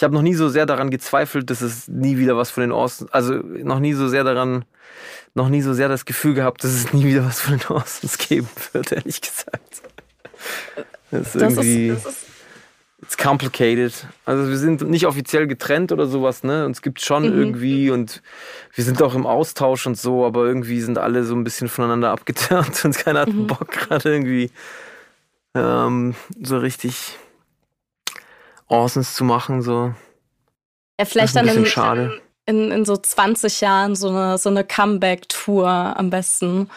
ich 0.00 0.02
habe 0.02 0.14
noch 0.14 0.22
nie 0.22 0.32
so 0.32 0.48
sehr 0.48 0.64
daran 0.64 0.90
gezweifelt, 0.90 1.50
dass 1.50 1.60
es 1.60 1.86
nie 1.86 2.16
wieder 2.16 2.34
was 2.34 2.50
von 2.50 2.62
den 2.62 2.72
Orsons, 2.72 3.12
also 3.12 3.34
noch 3.34 3.80
nie 3.80 3.92
so 3.92 4.08
sehr 4.08 4.24
daran, 4.24 4.64
noch 5.34 5.50
nie 5.50 5.60
so 5.60 5.74
sehr 5.74 5.90
das 5.90 6.06
Gefühl 6.06 6.32
gehabt, 6.32 6.64
dass 6.64 6.70
es 6.70 6.94
nie 6.94 7.04
wieder 7.04 7.22
was 7.26 7.42
von 7.42 7.58
den 7.58 7.66
Orsons 7.68 8.16
geben 8.16 8.48
wird, 8.72 8.92
ehrlich 8.92 9.20
gesagt. 9.20 9.82
Das 11.10 11.34
ist 11.34 11.42
irgendwie, 11.42 11.88
das 11.88 11.98
ist, 11.98 12.06
das 12.06 12.14
ist 12.14 12.30
it's 13.02 13.16
complicated. 13.16 13.92
Also 14.24 14.48
wir 14.48 14.58
sind 14.58 14.82
nicht 14.82 15.06
offiziell 15.06 15.46
getrennt 15.46 15.92
oder 15.92 16.06
sowas, 16.06 16.44
ne? 16.44 16.66
Uns 16.66 16.82
gibt 16.82 17.00
schon 17.00 17.24
mhm. 17.24 17.38
irgendwie 17.38 17.90
und 17.90 18.22
wir 18.74 18.84
sind 18.84 19.02
auch 19.02 19.14
im 19.14 19.26
Austausch 19.26 19.86
und 19.86 19.98
so, 19.98 20.24
aber 20.24 20.44
irgendwie 20.44 20.80
sind 20.80 20.98
alle 20.98 21.24
so 21.24 21.34
ein 21.34 21.44
bisschen 21.44 21.68
voneinander 21.68 22.10
abgeturnt 22.12 22.84
und 22.84 22.96
keiner 22.96 23.20
hat 23.20 23.32
mhm. 23.32 23.46
Bock 23.46 23.70
gerade 23.70 24.12
irgendwie 24.12 24.50
ähm, 25.54 26.14
so 26.40 26.58
richtig 26.58 27.16
Orsons 28.68 29.14
zu 29.14 29.24
machen, 29.24 29.62
so. 29.62 29.94
Ja, 30.98 31.06
vielleicht 31.06 31.34
dann 31.34 31.48
in, 31.48 31.66
schade. 31.66 32.20
In, 32.46 32.70
in 32.70 32.84
so 32.84 32.96
20 32.96 33.60
Jahren 33.62 33.96
so 33.96 34.10
eine, 34.10 34.38
so 34.38 34.48
eine 34.50 34.62
Comeback-Tour 34.62 35.66
am 35.66 36.10
besten. 36.10 36.68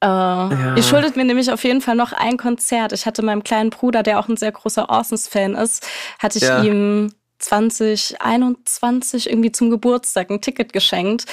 Äh, 0.00 0.06
ja. 0.06 0.76
Ihr 0.76 0.82
schuldet 0.82 1.16
mir 1.16 1.24
nämlich 1.24 1.50
auf 1.50 1.64
jeden 1.64 1.80
Fall 1.80 1.96
noch 1.96 2.12
ein 2.12 2.36
Konzert. 2.36 2.92
Ich 2.92 3.06
hatte 3.06 3.22
meinem 3.22 3.42
kleinen 3.42 3.70
Bruder, 3.70 4.02
der 4.02 4.18
auch 4.18 4.28
ein 4.28 4.36
sehr 4.36 4.52
großer 4.52 4.90
Orsons-Fan 4.90 5.54
ist, 5.54 5.86
hatte 6.18 6.38
ich 6.38 6.44
ja. 6.44 6.62
ihm 6.62 7.12
2021 7.38 9.28
irgendwie 9.30 9.52
zum 9.52 9.70
Geburtstag 9.70 10.30
ein 10.30 10.40
Ticket 10.40 10.72
geschenkt. 10.72 11.26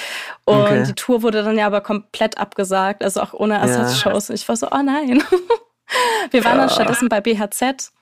Und 0.44 0.60
okay. 0.60 0.84
die 0.86 0.94
Tour 0.94 1.22
wurde 1.22 1.42
dann 1.42 1.58
ja 1.58 1.66
aber 1.66 1.80
komplett 1.80 2.38
abgesagt, 2.38 3.02
also 3.02 3.20
auch 3.22 3.32
ohne 3.34 3.54
Ersatzshows. 3.58 4.28
Ja. 4.28 4.34
Ich 4.34 4.48
war 4.48 4.56
so, 4.56 4.68
oh 4.70 4.82
nein. 4.82 5.22
Wir 6.30 6.44
waren 6.44 6.56
ja. 6.56 6.66
dann 6.66 6.70
stattdessen 6.70 7.08
bei 7.08 7.20
BHZ. 7.20 7.92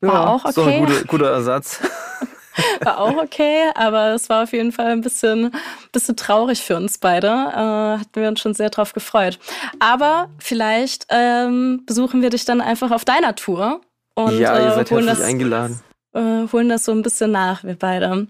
War 0.00 0.14
ja, 0.14 0.26
auch 0.26 0.44
okay. 0.44 0.52
So 0.52 0.62
ein 0.62 0.86
guter, 0.86 1.04
guter 1.04 1.30
Ersatz. 1.30 1.80
War 2.82 2.98
auch 2.98 3.16
okay, 3.16 3.70
aber 3.74 4.14
es 4.14 4.28
war 4.28 4.44
auf 4.44 4.52
jeden 4.52 4.72
Fall 4.72 4.86
ein 4.86 5.00
bisschen, 5.00 5.52
bisschen 5.92 6.16
traurig 6.16 6.62
für 6.62 6.76
uns 6.76 6.98
beide. 6.98 7.28
Äh, 7.28 8.00
hatten 8.00 8.14
wir 8.14 8.28
uns 8.28 8.40
schon 8.40 8.54
sehr 8.54 8.70
drauf 8.70 8.92
gefreut. 8.92 9.38
Aber 9.78 10.28
vielleicht 10.38 11.06
ähm, 11.10 11.82
besuchen 11.86 12.22
wir 12.22 12.30
dich 12.30 12.44
dann 12.44 12.60
einfach 12.60 12.90
auf 12.90 13.04
deiner 13.04 13.34
Tour. 13.34 13.80
Und, 14.14 14.38
ja, 14.38 14.58
ihr 14.58 14.72
seid 14.72 14.90
äh, 14.90 14.94
herzlich 14.94 15.06
das, 15.06 15.20
eingeladen. 15.20 15.80
Äh, 16.12 16.46
holen 16.52 16.68
das 16.68 16.84
so 16.84 16.92
ein 16.92 17.02
bisschen 17.02 17.30
nach, 17.30 17.64
wir 17.64 17.76
beide. 17.76 18.26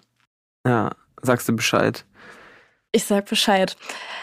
Ja, 0.66 0.90
sagst 1.22 1.48
du 1.48 1.56
Bescheid. 1.56 2.04
Ich 2.92 3.04
sag 3.04 3.26
Bescheid. 3.26 3.76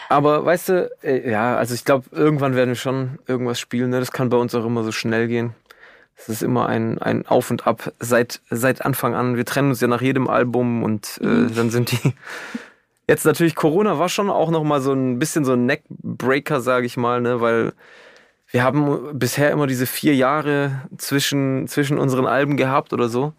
Aber 0.08 0.44
weißt 0.44 0.68
du, 0.68 0.90
äh, 1.02 1.30
ja, 1.30 1.56
also 1.56 1.74
ich 1.74 1.84
glaube, 1.84 2.06
irgendwann 2.10 2.54
werden 2.54 2.70
wir 2.70 2.76
schon 2.76 3.18
irgendwas 3.26 3.60
spielen. 3.60 3.90
Ne? 3.90 4.00
Das 4.00 4.12
kann 4.12 4.28
bei 4.28 4.36
uns 4.36 4.54
auch 4.54 4.64
immer 4.64 4.84
so 4.84 4.92
schnell 4.92 5.28
gehen. 5.28 5.54
Es 6.16 6.28
ist 6.28 6.42
immer 6.42 6.66
ein, 6.68 6.98
ein 6.98 7.26
Auf 7.26 7.50
und 7.50 7.66
Ab 7.66 7.92
seit, 8.00 8.40
seit 8.50 8.84
Anfang 8.84 9.14
an. 9.14 9.36
Wir 9.36 9.44
trennen 9.44 9.70
uns 9.70 9.80
ja 9.80 9.88
nach 9.88 10.00
jedem 10.00 10.28
Album 10.28 10.82
und 10.82 11.20
äh, 11.22 11.26
mhm. 11.26 11.54
dann 11.54 11.70
sind 11.70 11.92
die. 11.92 12.14
Jetzt 13.08 13.24
natürlich 13.24 13.54
Corona 13.54 14.00
war 14.00 14.08
schon 14.08 14.30
auch 14.30 14.50
noch 14.50 14.64
mal 14.64 14.80
so 14.80 14.92
ein 14.92 15.20
bisschen 15.20 15.44
so 15.44 15.52
ein 15.52 15.64
Neckbreaker, 15.66 16.60
sage 16.60 16.86
ich 16.86 16.96
mal, 16.96 17.20
ne, 17.20 17.40
weil 17.40 17.72
wir 18.48 18.64
haben 18.64 19.16
bisher 19.18 19.50
immer 19.52 19.68
diese 19.68 19.86
vier 19.86 20.16
Jahre 20.16 20.82
zwischen, 20.98 21.68
zwischen 21.68 21.98
unseren 21.98 22.26
Alben 22.26 22.56
gehabt 22.56 22.92
oder 22.92 23.08
so. 23.08 23.32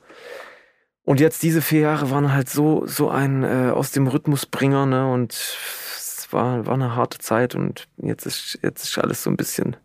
Und 1.04 1.22
jetzt 1.22 1.42
diese 1.44 1.62
vier 1.62 1.82
Jahre 1.82 2.12
waren 2.12 2.34
halt 2.34 2.50
so, 2.50 2.86
so 2.86 3.10
ein 3.10 3.44
äh, 3.44 3.72
aus 3.72 3.92
dem 3.92 4.08
Rhythmusbringer, 4.08 4.86
ne? 4.86 5.10
Und 5.10 5.32
es 5.32 6.28
war, 6.32 6.66
war 6.66 6.74
eine 6.74 6.96
harte 6.96 7.18
Zeit 7.20 7.56
und 7.56 7.88
jetzt 7.98 8.26
ist, 8.26 8.60
jetzt 8.62 8.84
ist 8.84 8.98
alles 8.98 9.24
so 9.24 9.30
ein 9.30 9.38
bisschen, 9.38 9.78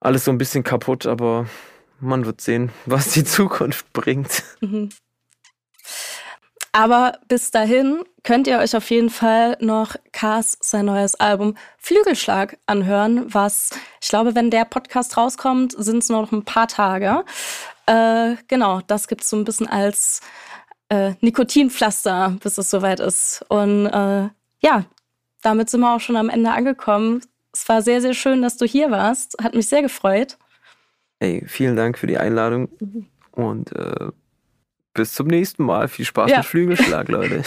alles 0.00 0.24
so 0.24 0.32
ein 0.32 0.38
bisschen 0.38 0.64
kaputt, 0.64 1.06
aber 1.06 1.46
man 2.00 2.26
wird 2.26 2.40
sehen, 2.40 2.70
was 2.86 3.12
die 3.12 3.24
Zukunft 3.24 3.92
bringt. 3.92 4.42
Mhm. 4.60 4.90
Aber 6.72 7.18
bis 7.26 7.50
dahin 7.50 8.04
könnt 8.22 8.46
ihr 8.46 8.58
euch 8.58 8.76
auf 8.76 8.90
jeden 8.90 9.10
Fall 9.10 9.56
noch 9.60 9.96
Cars 10.12 10.56
sein 10.60 10.86
neues 10.86 11.16
Album 11.16 11.56
Flügelschlag 11.78 12.58
anhören, 12.66 13.24
was 13.34 13.70
ich 14.00 14.08
glaube, 14.08 14.34
wenn 14.34 14.50
der 14.50 14.64
Podcast 14.64 15.16
rauskommt, 15.16 15.74
sind 15.76 15.98
es 15.98 16.08
noch 16.08 16.30
ein 16.30 16.44
paar 16.44 16.68
Tage. 16.68 17.24
Äh, 17.86 18.36
genau, 18.46 18.82
das 18.86 19.08
gibt 19.08 19.22
es 19.22 19.30
so 19.30 19.36
ein 19.36 19.44
bisschen 19.44 19.66
als 19.66 20.20
äh, 20.90 21.14
Nikotinpflaster, 21.20 22.36
bis 22.40 22.56
es 22.56 22.70
soweit 22.70 23.00
ist. 23.00 23.44
Und 23.48 23.86
äh, 23.86 24.28
ja, 24.60 24.84
damit 25.42 25.70
sind 25.70 25.80
wir 25.80 25.94
auch 25.94 26.00
schon 26.00 26.16
am 26.16 26.28
Ende 26.28 26.52
angekommen. 26.52 27.22
Es 27.52 27.68
war 27.68 27.82
sehr, 27.82 28.00
sehr 28.00 28.14
schön, 28.14 28.42
dass 28.42 28.56
du 28.56 28.64
hier 28.64 28.92
warst. 28.92 29.36
Hat 29.42 29.54
mich 29.54 29.66
sehr 29.66 29.82
gefreut. 29.82 30.38
Ey, 31.20 31.44
vielen 31.46 31.76
Dank 31.76 31.98
für 31.98 32.06
die 32.06 32.16
Einladung 32.18 32.68
mhm. 32.80 33.06
und 33.32 33.76
äh, 33.76 34.08
bis 34.94 35.12
zum 35.12 35.26
nächsten 35.26 35.64
Mal. 35.64 35.88
Viel 35.88 36.06
Spaß 36.06 36.30
ja. 36.30 36.38
mit 36.38 36.46
Flügelschlag, 36.46 37.08
Leute. 37.08 37.42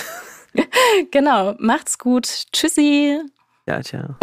genau, 1.12 1.56
macht's 1.60 1.98
gut. 1.98 2.28
Tschüssi. 2.54 3.20
Ja, 3.68 3.82
ciao. 3.82 4.16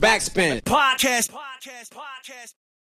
Backspin. 0.00 0.60
Podcast. 0.64 1.32
Podcast. 1.32 1.94
Podcast. 1.94 2.65